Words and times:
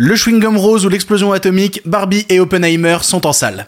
Le 0.00 0.14
chewing-gum 0.14 0.56
rose 0.56 0.86
ou 0.86 0.88
l'explosion 0.88 1.32
atomique, 1.32 1.80
Barbie 1.84 2.24
et 2.28 2.38
Oppenheimer 2.38 2.98
sont 3.02 3.26
en 3.26 3.32
salle. 3.32 3.66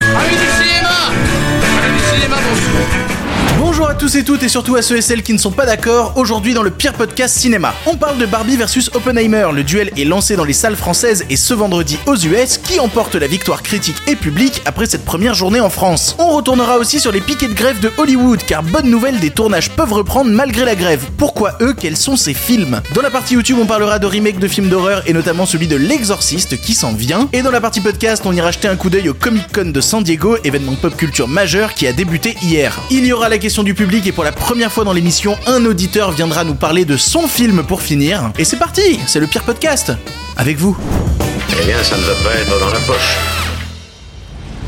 À 3.90 3.94
tous 3.94 4.14
et 4.14 4.22
toutes 4.22 4.44
et 4.44 4.48
surtout 4.48 4.76
à 4.76 4.82
ceux 4.82 4.98
et 4.98 5.02
celles 5.02 5.24
qui 5.24 5.32
ne 5.32 5.38
sont 5.38 5.50
pas 5.50 5.66
d'accord, 5.66 6.12
aujourd'hui 6.14 6.54
dans 6.54 6.62
le 6.62 6.70
pire 6.70 6.92
podcast 6.92 7.36
cinéma. 7.36 7.74
On 7.86 7.96
parle 7.96 8.18
de 8.18 8.24
Barbie 8.24 8.56
versus 8.56 8.88
Oppenheimer, 8.94 9.48
le 9.52 9.64
duel 9.64 9.90
est 9.98 10.04
lancé 10.04 10.36
dans 10.36 10.44
les 10.44 10.52
salles 10.52 10.76
françaises 10.76 11.24
et 11.28 11.34
ce 11.34 11.54
vendredi 11.54 11.98
aux 12.06 12.14
US 12.14 12.58
qui 12.58 12.78
emporte 12.78 13.16
la 13.16 13.26
victoire 13.26 13.64
critique 13.64 13.96
et 14.06 14.14
publique 14.14 14.62
après 14.64 14.86
cette 14.86 15.04
première 15.04 15.34
journée 15.34 15.58
en 15.58 15.70
France. 15.70 16.14
On 16.20 16.28
retournera 16.28 16.78
aussi 16.78 17.00
sur 17.00 17.10
les 17.10 17.20
piquets 17.20 17.48
de 17.48 17.52
grève 17.52 17.80
de 17.80 17.90
Hollywood 17.98 18.38
car 18.46 18.62
bonne 18.62 18.88
nouvelle, 18.88 19.18
des 19.18 19.30
tournages 19.30 19.70
peuvent 19.70 19.92
reprendre 19.92 20.30
malgré 20.30 20.64
la 20.64 20.76
grève. 20.76 21.02
Pourquoi 21.18 21.58
eux 21.60 21.74
Quels 21.76 21.96
sont 21.96 22.14
ces 22.14 22.32
films? 22.32 22.80
Dans 22.94 23.02
la 23.02 23.10
partie 23.10 23.34
YouTube 23.34 23.58
on 23.60 23.66
parlera 23.66 23.98
de 23.98 24.06
remakes 24.06 24.38
de 24.38 24.46
films 24.46 24.68
d'horreur 24.68 25.02
et 25.06 25.12
notamment 25.12 25.46
celui 25.46 25.66
de 25.66 25.74
L'Exorciste 25.74 26.60
qui 26.60 26.74
s'en 26.74 26.92
vient. 26.92 27.28
Et 27.32 27.42
dans 27.42 27.50
la 27.50 27.60
partie 27.60 27.80
podcast 27.80 28.22
on 28.24 28.32
ira 28.32 28.52
jeter 28.52 28.68
un 28.68 28.76
coup 28.76 28.88
d'œil 28.88 29.08
au 29.08 29.14
Comic 29.14 29.52
Con 29.52 29.72
de 29.72 29.80
San 29.80 30.04
Diego, 30.04 30.36
événement 30.44 30.76
pop 30.76 30.96
culture 30.96 31.26
majeur 31.26 31.74
qui 31.74 31.88
a 31.88 31.92
débuté 31.92 32.36
hier. 32.40 32.78
Il 32.92 33.04
y 33.04 33.12
aura 33.12 33.28
la 33.28 33.38
question 33.38 33.64
du 33.64 33.74
public 33.80 34.06
et 34.06 34.12
pour 34.12 34.24
la 34.24 34.32
première 34.32 34.70
fois 34.70 34.84
dans 34.84 34.92
l'émission, 34.92 35.38
un 35.46 35.64
auditeur 35.64 36.12
viendra 36.12 36.44
nous 36.44 36.54
parler 36.54 36.84
de 36.84 36.98
son 36.98 37.26
film 37.26 37.62
pour 37.62 37.80
finir. 37.80 38.30
Et 38.38 38.44
c'est 38.44 38.58
parti, 38.58 39.00
c'est 39.06 39.20
le 39.20 39.26
pire 39.26 39.42
podcast. 39.42 39.90
Avec 40.36 40.58
vous. 40.58 40.76
Eh 41.58 41.64
bien, 41.64 41.82
ça 41.82 41.96
ne 41.96 42.02
va 42.02 42.12
pas 42.16 42.34
être 42.34 42.60
dans 42.60 42.68
la 42.68 42.80
poche. 42.80 43.16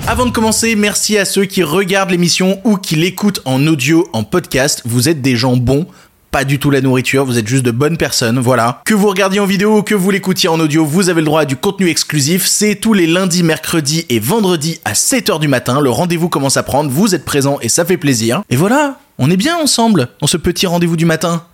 Avant 0.06 0.25
de 0.25 0.30
commencer, 0.30 0.77
merci 0.77 1.19
à 1.19 1.27
ceux 1.27 1.45
qui 1.45 1.62
regardent 1.62 2.11
l'émission 2.11 2.59
ou 2.65 2.79
qui 2.79 2.97
l'écoutent 2.97 3.43
en 3.45 3.67
audio, 3.67 4.09
en 4.15 4.25
podcast. 4.25 4.80
Vous 4.87 5.11
êtes 5.11 5.20
des 5.20 5.37
gens 5.37 5.59
bons 5.59 5.87
pas 6.33 6.45
du 6.45 6.59
tout 6.59 6.70
la 6.70 6.81
nourriture, 6.81 7.27
vous 7.27 7.39
êtes 7.39 7.47
juste 7.47 7.62
de 7.62 7.70
bonnes 7.70 7.98
personnes, 7.98 8.39
voilà. 8.39 8.81
Que 8.87 8.95
vous 8.95 9.06
regardiez 9.06 9.39
en 9.39 9.45
vidéo 9.45 9.77
ou 9.77 9.83
que 9.83 9.95
vous 9.95 10.11
l'écoutiez 10.11 10.48
en 10.48 10.59
audio, 10.59 10.83
vous 10.83 11.11
avez 11.11 11.20
le 11.20 11.27
droit 11.27 11.42
à 11.42 11.45
du 11.45 11.56
contenu 11.56 11.91
exclusif. 11.91 12.47
C'est 12.47 12.77
tous 12.77 12.95
les 12.95 13.06
lundis, 13.06 13.42
mercredis 13.42 14.06
et 14.09 14.19
vendredis 14.19 14.81
à 14.87 14.95
7h 14.95 15.39
du 15.41 15.47
matin. 15.47 15.79
Le 15.79 15.91
rendez-vous 15.91 16.31
commence 16.31 16.56
à 16.56 16.62
prendre, 16.62 16.91
vous 16.91 17.14
êtes 17.14 17.27
présents 17.27 17.58
et 17.61 17.69
ça 17.69 17.84
fait 17.84 17.98
plaisir. 17.98 18.42
Et 18.48 18.56
voilà, 18.56 18.97
on 19.23 19.31
est 19.31 19.37
bien 19.37 19.56
ensemble 19.56 20.09
dans 20.20 20.27
ce 20.27 20.37
petit 20.37 20.67
rendez-vous 20.67 20.97
du 20.97 21.05
matin. 21.05 21.45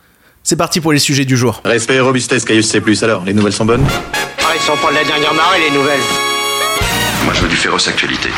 C'est 0.42 0.56
parti 0.56 0.80
pour 0.80 0.90
les 0.90 0.98
sujets 0.98 1.26
du 1.26 1.36
jour. 1.36 1.60
Respect 1.66 1.96
et 1.96 2.00
robustesse, 2.00 2.46
Caius 2.46 2.66
C+. 2.66 2.82
Alors, 3.02 3.24
les 3.26 3.34
nouvelles 3.34 3.52
sont 3.52 3.66
bonnes? 3.66 3.86
Ah, 4.14 4.54
ils 4.54 4.60
sont 4.62 4.72
pas 4.78 4.90
de 4.90 4.94
la 4.94 5.04
dernière 5.04 5.34
marée, 5.34 5.60
les 5.68 5.76
nouvelles. 5.76 6.00
Moi, 7.26 7.34
je 7.34 7.42
veux 7.42 7.48
du 7.48 7.56
féroce 7.56 7.86
actualité. 7.86 8.30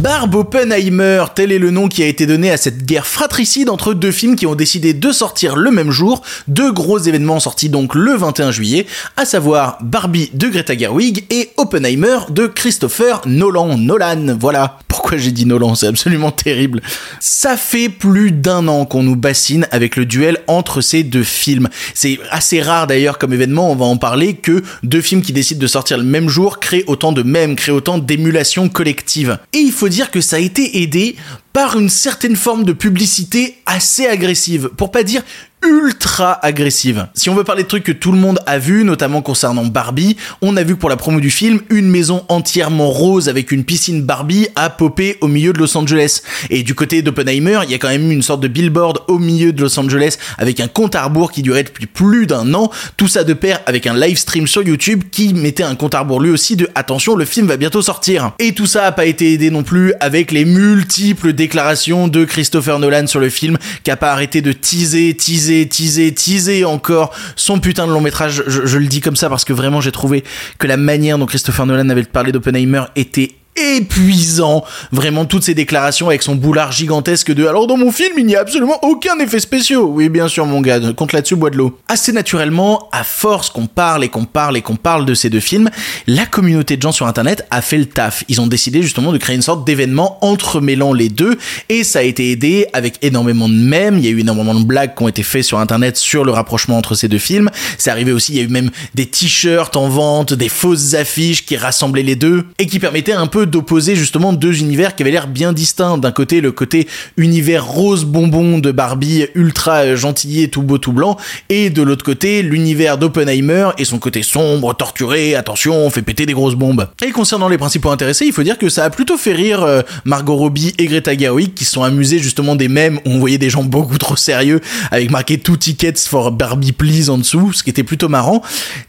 Barbe 0.00 0.34
Oppenheimer, 0.34 1.24
tel 1.34 1.52
est 1.52 1.58
le 1.58 1.70
nom 1.70 1.86
qui 1.88 2.02
a 2.02 2.06
été 2.06 2.26
donné 2.26 2.50
à 2.50 2.56
cette 2.56 2.84
guerre 2.84 3.06
fratricide 3.06 3.68
entre 3.68 3.94
deux 3.94 4.10
films 4.10 4.36
qui 4.36 4.46
ont 4.46 4.54
décidé 4.54 4.94
de 4.94 5.12
sortir 5.12 5.54
le 5.54 5.70
même 5.70 5.90
jour, 5.90 6.22
deux 6.48 6.72
gros 6.72 6.98
événements 6.98 7.40
sortis 7.40 7.68
donc 7.68 7.94
le 7.94 8.14
21 8.14 8.50
juillet, 8.50 8.86
à 9.16 9.24
savoir 9.24 9.78
Barbie 9.82 10.30
de 10.32 10.48
Greta 10.48 10.76
Gerwig 10.76 11.24
et 11.30 11.50
Oppenheimer 11.56 12.18
de 12.30 12.46
Christopher 12.46 13.20
Nolan. 13.26 13.76
Nolan, 13.76 14.36
voilà. 14.40 14.78
Pourquoi 14.88 15.16
j'ai 15.18 15.30
dit 15.30 15.46
Nolan? 15.46 15.74
C'est 15.74 15.86
absolument 15.86 16.30
terrible. 16.30 16.82
Ça 17.20 17.56
fait 17.56 17.88
plus 17.88 18.30
d'un 18.32 18.68
an 18.68 18.84
qu'on 18.84 19.02
nous 19.02 19.16
bassine 19.16 19.66
avec 19.70 19.96
le 19.96 20.04
duel 20.04 20.38
entre 20.48 20.80
ces 20.80 21.02
deux 21.02 21.22
films. 21.22 21.68
C'est 21.94 22.18
assez 22.30 22.60
rare 22.60 22.86
d'ailleurs 22.86 23.18
comme 23.18 23.32
événement, 23.32 23.70
on 23.70 23.76
va 23.76 23.86
en 23.86 23.96
parler, 23.96 24.34
que 24.34 24.62
deux 24.82 25.00
films 25.00 25.22
qui 25.22 25.32
décident 25.32 25.60
de 25.60 25.66
sortir 25.66 25.96
le 25.96 26.04
même 26.04 26.28
jour 26.28 26.60
créent 26.60 26.84
autant 26.86 27.12
de 27.12 27.22
mèmes, 27.22 27.56
créent 27.56 27.72
autant 27.72 27.98
d'émulation 27.98 28.68
collective. 28.68 29.38
Dire 29.88 30.10
que 30.10 30.20
ça 30.20 30.36
a 30.36 30.40
été 30.40 30.82
aidé 30.82 31.16
par 31.52 31.78
une 31.78 31.88
certaine 31.88 32.36
forme 32.36 32.64
de 32.64 32.72
publicité 32.72 33.58
assez 33.66 34.06
agressive, 34.06 34.70
pour 34.76 34.90
pas 34.90 35.02
dire 35.02 35.22
ultra 35.64 36.38
agressive. 36.44 37.06
Si 37.14 37.28
on 37.30 37.34
veut 37.34 37.44
parler 37.44 37.62
de 37.62 37.68
trucs 37.68 37.84
que 37.84 37.92
tout 37.92 38.12
le 38.12 38.18
monde 38.18 38.40
a 38.46 38.58
vu, 38.58 38.84
notamment 38.84 39.22
concernant 39.22 39.64
Barbie, 39.64 40.16
on 40.40 40.56
a 40.56 40.62
vu 40.62 40.76
pour 40.76 40.88
la 40.88 40.96
promo 40.96 41.20
du 41.20 41.30
film, 41.30 41.60
une 41.70 41.88
maison 41.88 42.24
entièrement 42.28 42.90
rose 42.90 43.28
avec 43.28 43.52
une 43.52 43.64
piscine 43.64 44.02
Barbie 44.02 44.48
a 44.56 44.70
popé 44.70 45.18
au 45.20 45.28
milieu 45.28 45.52
de 45.52 45.58
Los 45.58 45.76
Angeles. 45.76 46.22
Et 46.50 46.62
du 46.62 46.74
côté 46.74 47.02
d'Oppenheimer, 47.02 47.60
il 47.64 47.70
y 47.70 47.74
a 47.74 47.78
quand 47.78 47.88
même 47.88 48.10
une 48.10 48.22
sorte 48.22 48.40
de 48.40 48.48
billboard 48.48 49.00
au 49.08 49.18
milieu 49.18 49.52
de 49.52 49.62
Los 49.62 49.78
Angeles 49.78 50.16
avec 50.38 50.60
un 50.60 50.68
compte 50.68 50.94
à 50.94 51.04
rebours 51.04 51.32
qui 51.32 51.42
durait 51.42 51.64
depuis 51.64 51.86
plus 51.86 52.26
d'un 52.26 52.54
an. 52.54 52.70
Tout 52.96 53.08
ça 53.08 53.24
de 53.24 53.34
pair 53.34 53.60
avec 53.66 53.86
un 53.86 53.94
live 53.94 54.16
stream 54.16 54.46
sur 54.46 54.62
YouTube 54.62 55.04
qui 55.10 55.34
mettait 55.34 55.62
un 55.62 55.74
compte 55.74 55.94
à 55.94 56.00
rebours 56.00 56.20
lui 56.20 56.30
aussi 56.30 56.56
de 56.56 56.68
attention, 56.74 57.14
le 57.16 57.24
film 57.24 57.46
va 57.46 57.56
bientôt 57.56 57.82
sortir. 57.82 58.32
Et 58.38 58.52
tout 58.52 58.66
ça 58.66 58.84
a 58.84 58.92
pas 58.92 59.06
été 59.06 59.32
aidé 59.32 59.50
non 59.50 59.62
plus 59.62 59.92
avec 60.00 60.30
les 60.30 60.44
multiples 60.44 61.32
déclaration 61.32 62.08
de 62.08 62.24
Christopher 62.24 62.78
Nolan 62.78 63.06
sur 63.06 63.20
le 63.20 63.28
film, 63.28 63.58
qui 63.84 63.90
a 63.90 63.96
pas 63.96 64.12
arrêté 64.12 64.40
de 64.40 64.52
teaser, 64.52 65.14
teaser, 65.14 65.51
teaser, 65.68 66.12
teaser 66.12 66.64
encore 66.64 67.12
son 67.36 67.60
putain 67.60 67.86
de 67.86 67.92
long 67.92 68.00
métrage. 68.00 68.42
Je, 68.46 68.66
je 68.66 68.78
le 68.78 68.86
dis 68.86 69.00
comme 69.00 69.16
ça 69.16 69.28
parce 69.28 69.44
que 69.44 69.52
vraiment 69.52 69.80
j'ai 69.80 69.92
trouvé 69.92 70.24
que 70.58 70.66
la 70.66 70.76
manière 70.76 71.18
dont 71.18 71.26
Christopher 71.26 71.66
Nolan 71.66 71.88
avait 71.88 72.04
parlé 72.04 72.32
d'Oppenheimer 72.32 72.84
était 72.96 73.30
épuisant. 73.56 74.64
Vraiment, 74.92 75.24
toutes 75.24 75.44
ces 75.44 75.54
déclarations 75.54 76.08
avec 76.08 76.22
son 76.22 76.34
boulard 76.34 76.72
gigantesque 76.72 77.32
de 77.32 77.46
alors 77.46 77.66
dans 77.66 77.76
mon 77.76 77.92
film, 77.92 78.14
il 78.18 78.26
n'y 78.26 78.36
a 78.36 78.40
absolument 78.40 78.78
aucun 78.82 79.18
effet 79.18 79.40
spéciaux. 79.40 79.86
Oui, 79.86 80.08
bien 80.08 80.28
sûr, 80.28 80.46
mon 80.46 80.60
gars, 80.60 80.80
compte 80.96 81.12
là-dessus, 81.12 81.36
bois 81.36 81.50
de 81.50 81.56
l'eau. 81.56 81.78
Assez 81.88 82.12
naturellement, 82.12 82.88
à 82.92 83.04
force 83.04 83.50
qu'on 83.50 83.66
parle 83.66 84.04
et 84.04 84.08
qu'on 84.08 84.24
parle 84.24 84.56
et 84.56 84.62
qu'on 84.62 84.76
parle 84.76 85.04
de 85.04 85.14
ces 85.14 85.28
deux 85.28 85.40
films, 85.40 85.70
la 86.06 86.24
communauté 86.24 86.76
de 86.76 86.82
gens 86.82 86.92
sur 86.92 87.06
internet 87.06 87.46
a 87.50 87.60
fait 87.60 87.78
le 87.78 87.86
taf. 87.86 88.24
Ils 88.28 88.40
ont 88.40 88.46
décidé 88.46 88.82
justement 88.82 89.12
de 89.12 89.18
créer 89.18 89.36
une 89.36 89.42
sorte 89.42 89.66
d'événement 89.66 90.18
entremêlant 90.24 90.92
les 90.92 91.08
deux 91.08 91.36
et 91.68 91.84
ça 91.84 91.98
a 91.98 92.02
été 92.02 92.30
aidé 92.30 92.66
avec 92.72 92.98
énormément 93.02 93.48
de 93.48 93.54
mèmes. 93.54 93.98
Il 93.98 94.04
y 94.04 94.08
a 94.08 94.10
eu 94.10 94.20
énormément 94.20 94.54
de 94.54 94.64
blagues 94.64 94.94
qui 94.96 95.02
ont 95.02 95.08
été 95.08 95.22
faites 95.22 95.44
sur 95.44 95.58
internet 95.58 95.96
sur 95.96 96.24
le 96.24 96.32
rapprochement 96.32 96.78
entre 96.78 96.94
ces 96.94 97.08
deux 97.08 97.18
films. 97.18 97.50
C'est 97.78 97.90
arrivé 97.90 98.12
aussi, 98.12 98.32
il 98.32 98.38
y 98.38 98.40
a 98.40 98.44
eu 98.44 98.48
même 98.48 98.70
des 98.94 99.06
t-shirts 99.06 99.76
en 99.76 99.88
vente, 99.88 100.32
des 100.32 100.48
fausses 100.48 100.94
affiches 100.94 101.44
qui 101.44 101.56
rassemblaient 101.56 102.02
les 102.02 102.16
deux 102.16 102.46
et 102.58 102.66
qui 102.66 102.78
permettaient 102.78 103.12
un 103.12 103.26
peu 103.26 103.41
d'opposer 103.46 103.96
justement 103.96 104.32
deux 104.32 104.60
univers 104.60 104.94
qui 104.94 105.02
avaient 105.02 105.12
l'air 105.12 105.28
bien 105.28 105.52
distincts. 105.52 105.98
D'un 105.98 106.12
côté, 106.12 106.40
le 106.40 106.52
côté 106.52 106.88
univers 107.16 107.66
rose 107.66 108.04
bonbon 108.04 108.58
de 108.58 108.72
Barbie, 108.72 109.26
ultra 109.34 109.94
gentillet, 109.94 110.48
tout 110.48 110.62
beau, 110.62 110.78
tout 110.78 110.92
blanc, 110.92 111.16
et 111.48 111.70
de 111.70 111.82
l'autre 111.82 112.04
côté, 112.04 112.42
l'univers 112.42 112.98
d'Oppenheimer 112.98 113.70
et 113.78 113.84
son 113.84 113.98
côté 113.98 114.22
sombre, 114.22 114.74
torturé, 114.74 115.34
attention, 115.34 115.74
on 115.74 115.90
fait 115.90 116.02
péter 116.02 116.26
des 116.26 116.32
grosses 116.32 116.54
bombes. 116.54 116.88
Et 117.04 117.10
concernant 117.10 117.48
les 117.48 117.58
principaux 117.58 117.90
intéressés, 117.90 118.26
il 118.26 118.32
faut 118.32 118.42
dire 118.42 118.58
que 118.58 118.68
ça 118.68 118.84
a 118.84 118.90
plutôt 118.90 119.16
fait 119.16 119.32
rire 119.32 119.62
euh, 119.62 119.82
Margot 120.04 120.36
Robbie 120.36 120.74
et 120.78 120.86
Greta 120.86 121.16
Gerwig 121.16 121.54
qui 121.54 121.64
sont 121.64 121.82
amusés 121.82 122.18
justement 122.18 122.56
des 122.56 122.68
mêmes 122.68 122.98
où 123.04 123.10
on 123.10 123.18
voyait 123.18 123.38
des 123.38 123.50
gens 123.50 123.64
beaucoup 123.64 123.98
trop 123.98 124.16
sérieux 124.16 124.60
avec 124.90 125.10
marqué 125.10 125.38
two 125.38 125.56
tickets 125.56 125.98
for 125.98 126.32
Barbie 126.32 126.72
please 126.72 127.10
en 127.10 127.18
dessous, 127.18 127.52
ce 127.52 127.62
qui 127.62 127.70
était 127.70 127.82
plutôt 127.82 128.08
marrant. 128.08 128.42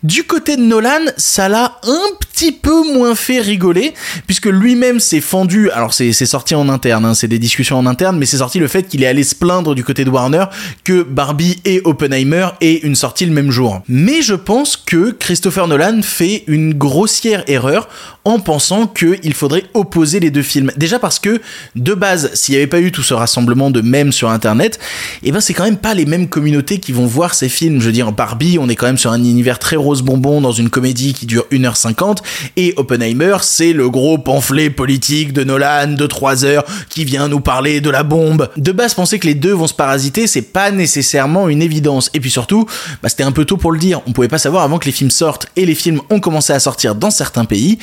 Du 0.04 0.24
côté 0.24 0.56
de 0.58 0.62
Nolan, 0.62 1.06
ça 1.18 1.50
l'a 1.50 1.80
un 1.84 2.16
petit 2.20 2.52
peu 2.52 2.94
moins 2.94 3.16
fait 3.16 3.40
rigoler 3.40 3.94
puisque 4.28 4.43
lui-même 4.50 5.00
s'est 5.00 5.22
fendu, 5.22 5.70
alors 5.72 5.94
c'est 5.94 6.14
sorti 6.14 6.56
en 6.56 6.70
interne, 6.70 7.06
hein, 7.06 7.14
c'est 7.14 7.28
des 7.28 7.40
discussions 7.40 7.78
en 7.78 7.86
interne, 7.86 8.18
mais 8.18 8.26
c'est 8.26 8.38
sorti 8.38 8.60
le 8.60 8.68
fait 8.68 8.84
qu'il 8.84 9.04
est 9.04 9.08
allé 9.08 9.24
se 9.24 9.36
plaindre 9.36 9.76
du 9.76 9.84
côté 9.84 10.06
de 10.06 10.10
Warner 10.10 10.46
que 10.84 11.04
Barbie 11.04 11.60
et 11.66 11.82
Oppenheimer 11.84 12.50
aient 12.62 12.80
une 12.84 12.96
sortie 12.96 13.26
le 13.26 13.32
même 13.32 13.52
jour. 13.52 13.82
Mais 13.88 14.22
je 14.22 14.34
pense 14.34 14.78
que 14.78 15.12
Christopher 15.12 15.68
Nolan 15.68 16.02
fait 16.02 16.44
une 16.48 16.74
grossière 16.74 17.44
erreur 17.48 17.90
en 18.26 18.40
pensant 18.40 18.88
qu'il 18.88 19.34
faudrait 19.34 19.66
opposer 19.74 20.20
les 20.20 20.32
deux 20.32 20.42
films. 20.42 20.72
Déjà 20.78 21.00
parce 21.00 21.20
que, 21.20 21.42
de 21.76 21.94
base, 21.94 22.32
s'il 22.34 22.54
n'y 22.54 22.58
avait 22.58 22.68
pas 22.68 22.80
eu 22.80 22.92
tout 22.92 23.04
ce 23.04 23.14
rassemblement 23.14 23.70
de 23.70 23.82
mèmes 23.82 24.12
sur 24.12 24.30
Internet, 24.30 24.80
et 25.24 25.30
eh 25.30 25.32
ben 25.32 25.42
c'est 25.42 25.54
quand 25.54 25.66
même 25.66 25.78
pas 25.78 25.94
les 25.94 26.06
mêmes 26.06 26.28
communautés 26.28 26.80
qui 26.80 26.92
vont 26.92 27.06
voir 27.06 27.34
ces 27.34 27.50
films. 27.50 27.82
Je 27.82 27.88
veux 27.88 27.92
dire, 27.92 28.12
Barbie, 28.12 28.58
on 28.60 28.70
est 28.70 28.76
quand 28.76 28.86
même 28.86 28.98
sur 28.98 29.12
un 29.12 29.20
univers 29.20 29.60
très 29.60 29.76
rose 29.76 30.02
bonbon 30.02 30.42
dans 30.42 30.52
une 30.52 30.70
comédie 30.70 31.14
qui 31.14 31.26
dure 31.26 31.46
1h50, 31.52 32.20
et 32.56 32.74
Oppenheimer, 32.78 33.38
c'est 33.42 33.74
le 33.74 33.90
gros 33.90 34.18
pamphlet 34.34 34.72
politique 34.72 35.32
de 35.32 35.44
Nolan 35.44 35.90
de 35.90 36.08
3 36.08 36.44
heures 36.44 36.66
qui 36.90 37.06
vient 37.06 37.28
nous 37.28 37.40
parler 37.40 37.82
de 37.82 37.92
la 37.92 38.02
bombe. 38.02 38.50
De 38.58 38.72
base, 38.72 38.96
penser 38.96 39.20
que 39.20 39.28
les 39.28 39.36
deux 39.36 39.52
vont 39.52 39.68
se 39.68 39.76
parasiter, 39.76 40.26
c'est 40.26 40.42
pas 40.42 40.72
nécessairement 40.72 41.50
une 41.50 41.62
évidence. 41.62 42.10
Et 42.16 42.20
puis 42.20 42.32
surtout, 42.32 42.66
bah, 43.04 43.10
c'était 43.10 43.22
un 43.22 43.32
peu 43.32 43.46
tôt 43.46 43.58
pour 43.58 43.72
le 43.72 43.78
dire. 43.78 44.02
On 44.08 44.12
pouvait 44.12 44.28
pas 44.28 44.40
savoir 44.40 44.64
avant 44.64 44.80
que 44.80 44.86
les 44.86 44.92
films 44.92 45.12
sortent, 45.12 45.46
et 45.56 45.68
les 45.68 45.76
films 45.76 46.02
ont 46.10 46.20
commencé 46.20 46.52
à 46.52 46.60
sortir 46.60 46.96
dans 46.96 47.12
certains 47.12 47.46
pays. 47.46 47.78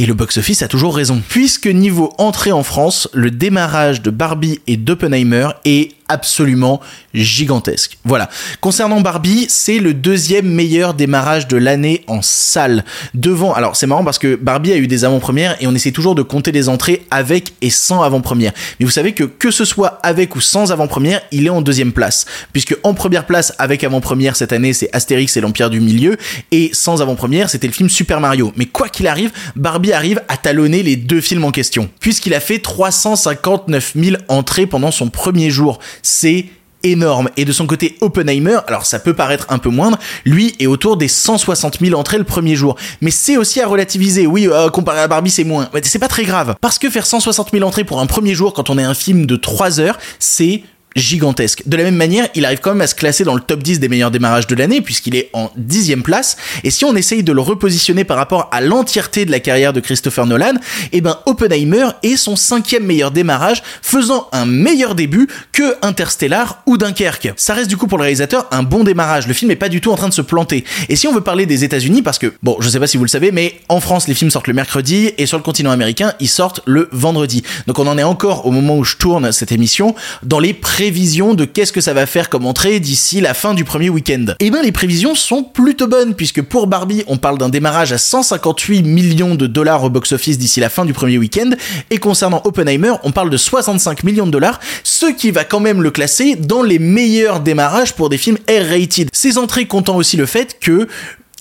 Et 0.00 0.06
le 0.06 0.14
box-office 0.14 0.62
a 0.62 0.66
toujours 0.66 0.96
raison. 0.96 1.22
Puisque 1.28 1.68
niveau 1.68 2.12
entrée 2.18 2.50
en 2.50 2.64
France, 2.64 3.08
le 3.12 3.30
démarrage 3.30 4.02
de 4.02 4.10
Barbie 4.10 4.60
et 4.66 4.76
d'Oppenheimer 4.76 5.50
est 5.64 5.92
absolument 6.08 6.80
gigantesque. 7.14 7.98
Voilà. 8.04 8.28
Concernant 8.60 9.00
Barbie, 9.00 9.46
c'est 9.48 9.78
le 9.78 9.94
deuxième 9.94 10.46
meilleur 10.46 10.94
démarrage 10.94 11.48
de 11.48 11.56
l'année 11.56 12.04
en 12.06 12.20
salle. 12.22 12.84
Devant, 13.14 13.54
alors 13.54 13.76
c'est 13.76 13.86
marrant 13.86 14.04
parce 14.04 14.18
que 14.18 14.34
Barbie 14.34 14.72
a 14.72 14.76
eu 14.76 14.86
des 14.86 15.04
avant-premières 15.04 15.56
et 15.62 15.66
on 15.66 15.74
essaie 15.74 15.91
toujours 15.92 16.14
de 16.14 16.22
compter 16.22 16.52
les 16.52 16.68
entrées 16.68 17.02
avec 17.10 17.54
et 17.60 17.70
sans 17.70 18.02
avant-première. 18.02 18.52
Mais 18.78 18.86
vous 18.86 18.90
savez 18.90 19.12
que 19.12 19.24
que 19.24 19.50
ce 19.50 19.64
soit 19.64 19.98
avec 20.02 20.36
ou 20.36 20.40
sans 20.40 20.72
avant-première, 20.72 21.20
il 21.30 21.46
est 21.46 21.50
en 21.50 21.62
deuxième 21.62 21.92
place. 21.92 22.26
Puisque 22.52 22.76
en 22.82 22.94
première 22.94 23.26
place 23.26 23.52
avec 23.58 23.84
avant-première 23.84 24.36
cette 24.36 24.52
année, 24.52 24.72
c'est 24.72 24.88
Astérix 24.92 25.36
et 25.36 25.40
l'Empire 25.40 25.70
du 25.70 25.80
Milieu 25.80 26.16
et 26.50 26.70
sans 26.72 27.02
avant-première, 27.02 27.50
c'était 27.50 27.66
le 27.66 27.72
film 27.72 27.88
Super 27.88 28.20
Mario. 28.20 28.52
Mais 28.56 28.66
quoi 28.66 28.88
qu'il 28.88 29.06
arrive, 29.06 29.30
Barbie 29.56 29.92
arrive 29.92 30.22
à 30.28 30.36
talonner 30.36 30.82
les 30.82 30.96
deux 30.96 31.20
films 31.20 31.44
en 31.44 31.50
question. 31.50 31.88
Puisqu'il 32.00 32.34
a 32.34 32.40
fait 32.40 32.58
359 32.58 33.92
000 33.96 34.16
entrées 34.28 34.66
pendant 34.66 34.90
son 34.90 35.08
premier 35.08 35.50
jour 35.50 35.78
c'est 36.02 36.46
énorme. 36.82 37.30
Et 37.36 37.44
de 37.44 37.52
son 37.52 37.66
côté, 37.66 37.96
Oppenheimer, 38.00 38.58
alors 38.66 38.86
ça 38.86 38.98
peut 38.98 39.14
paraître 39.14 39.46
un 39.48 39.58
peu 39.58 39.70
moindre, 39.70 39.98
lui 40.24 40.54
est 40.58 40.66
autour 40.66 40.96
des 40.96 41.08
160 41.08 41.80
000 41.80 41.98
entrées 41.98 42.18
le 42.18 42.24
premier 42.24 42.56
jour. 42.56 42.76
Mais 43.00 43.10
c'est 43.10 43.36
aussi 43.36 43.60
à 43.60 43.66
relativiser. 43.66 44.26
Oui, 44.26 44.48
euh, 44.48 44.68
comparé 44.68 45.00
à 45.00 45.08
Barbie, 45.08 45.30
c'est 45.30 45.44
moins. 45.44 45.68
C'est 45.82 45.98
pas 45.98 46.08
très 46.08 46.24
grave. 46.24 46.54
Parce 46.60 46.78
que 46.78 46.90
faire 46.90 47.06
160 47.06 47.50
000 47.52 47.64
entrées 47.66 47.84
pour 47.84 48.00
un 48.00 48.06
premier 48.06 48.34
jour 48.34 48.52
quand 48.52 48.70
on 48.70 48.78
est 48.78 48.84
un 48.84 48.94
film 48.94 49.26
de 49.26 49.36
3 49.36 49.80
heures, 49.80 49.98
c'est 50.18 50.62
gigantesque. 50.96 51.62
De 51.66 51.76
la 51.76 51.84
même 51.84 51.96
manière, 51.96 52.28
il 52.34 52.44
arrive 52.44 52.60
quand 52.60 52.70
même 52.70 52.80
à 52.80 52.86
se 52.86 52.94
classer 52.94 53.24
dans 53.24 53.34
le 53.34 53.40
top 53.40 53.62
10 53.62 53.80
des 53.80 53.88
meilleurs 53.88 54.10
démarrages 54.10 54.46
de 54.46 54.54
l'année, 54.54 54.80
puisqu'il 54.80 55.16
est 55.16 55.30
en 55.32 55.50
dixième 55.56 56.02
place. 56.02 56.36
Et 56.64 56.70
si 56.70 56.84
on 56.84 56.94
essaye 56.96 57.22
de 57.22 57.32
le 57.32 57.40
repositionner 57.40 58.04
par 58.04 58.16
rapport 58.16 58.48
à 58.52 58.60
l'entièreté 58.60 59.24
de 59.24 59.30
la 59.30 59.40
carrière 59.40 59.72
de 59.72 59.80
Christopher 59.80 60.26
Nolan, 60.26 60.54
eh 60.92 61.00
ben 61.00 61.18
Oppenheimer 61.26 61.88
est 62.02 62.16
son 62.16 62.36
cinquième 62.36 62.84
meilleur 62.84 63.10
démarrage, 63.10 63.62
faisant 63.82 64.28
un 64.32 64.46
meilleur 64.46 64.94
début 64.94 65.28
que 65.52 65.76
Interstellar 65.82 66.62
ou 66.66 66.78
Dunkerque. 66.78 67.32
Ça 67.36 67.54
reste 67.54 67.68
du 67.68 67.76
coup 67.76 67.86
pour 67.86 67.98
le 67.98 68.02
réalisateur 68.02 68.46
un 68.50 68.62
bon 68.62 68.84
démarrage. 68.84 69.26
Le 69.26 69.34
film 69.34 69.50
est 69.50 69.56
pas 69.56 69.68
du 69.68 69.80
tout 69.80 69.90
en 69.90 69.96
train 69.96 70.08
de 70.08 70.14
se 70.14 70.22
planter. 70.22 70.64
Et 70.88 70.96
si 70.96 71.06
on 71.06 71.12
veut 71.12 71.20
parler 71.20 71.46
des 71.46 71.64
États-Unis, 71.64 72.02
parce 72.02 72.18
que 72.18 72.32
bon, 72.42 72.56
je 72.60 72.68
sais 72.68 72.80
pas 72.80 72.86
si 72.86 72.96
vous 72.96 73.04
le 73.04 73.08
savez, 73.08 73.32
mais 73.32 73.60
en 73.68 73.80
France 73.80 74.08
les 74.08 74.14
films 74.14 74.30
sortent 74.30 74.48
le 74.48 74.54
mercredi 74.54 75.10
et 75.18 75.26
sur 75.26 75.38
le 75.38 75.42
continent 75.42 75.70
américain 75.70 76.12
ils 76.20 76.28
sortent 76.28 76.60
le 76.66 76.88
vendredi. 76.92 77.42
Donc 77.66 77.78
on 77.78 77.86
en 77.86 77.98
est 77.98 78.02
encore 78.02 78.46
au 78.46 78.50
moment 78.50 78.76
où 78.76 78.84
je 78.84 78.96
tourne 78.96 79.32
cette 79.32 79.52
émission 79.52 79.94
dans 80.22 80.38
les 80.38 80.54
de 80.90 81.44
qu'est-ce 81.44 81.72
que 81.72 81.80
ça 81.80 81.94
va 81.94 82.06
faire 82.06 82.28
comme 82.28 82.44
entrée 82.44 82.80
d'ici 82.80 83.20
la 83.20 83.34
fin 83.34 83.54
du 83.54 83.62
premier 83.62 83.88
week-end. 83.88 84.24
Et 84.40 84.46
eh 84.46 84.50
bien 84.50 84.62
les 84.62 84.72
prévisions 84.72 85.14
sont 85.14 85.44
plutôt 85.44 85.86
bonnes 85.86 86.14
puisque 86.14 86.42
pour 86.42 86.66
Barbie 86.66 87.04
on 87.06 87.18
parle 87.18 87.38
d'un 87.38 87.48
démarrage 87.48 87.92
à 87.92 87.98
158 87.98 88.82
millions 88.82 89.36
de 89.36 89.46
dollars 89.46 89.84
au 89.84 89.90
box-office 89.90 90.38
d'ici 90.38 90.58
la 90.58 90.68
fin 90.68 90.84
du 90.84 90.92
premier 90.92 91.18
week-end 91.18 91.50
et 91.90 91.98
concernant 91.98 92.42
Oppenheimer 92.44 92.94
on 93.04 93.12
parle 93.12 93.30
de 93.30 93.36
65 93.36 94.02
millions 94.02 94.26
de 94.26 94.32
dollars, 94.32 94.58
ce 94.82 95.06
qui 95.06 95.30
va 95.30 95.44
quand 95.44 95.60
même 95.60 95.82
le 95.82 95.92
classer 95.92 96.34
dans 96.34 96.62
les 96.62 96.80
meilleurs 96.80 97.40
démarrages 97.40 97.94
pour 97.94 98.08
des 98.08 98.18
films 98.18 98.38
R-rated. 98.48 99.08
Ces 99.12 99.38
entrées 99.38 99.66
comptant 99.66 99.96
aussi 99.96 100.16
le 100.16 100.26
fait 100.26 100.58
que 100.60 100.88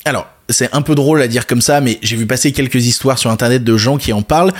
alors, 0.05 0.27
c'est 0.49 0.73
un 0.73 0.81
peu 0.81 0.95
drôle 0.95 1.21
à 1.21 1.27
dire 1.27 1.45
comme 1.45 1.61
ça, 1.61 1.79
mais 1.79 1.99
j'ai 2.01 2.15
vu 2.15 2.25
passer 2.25 2.51
quelques 2.51 2.88
histoires 2.88 3.19
sur 3.19 3.29
internet 3.29 3.63
de 3.63 3.77
gens 3.77 3.97
qui 3.97 4.13
en 4.13 4.21
parlent 4.23 4.51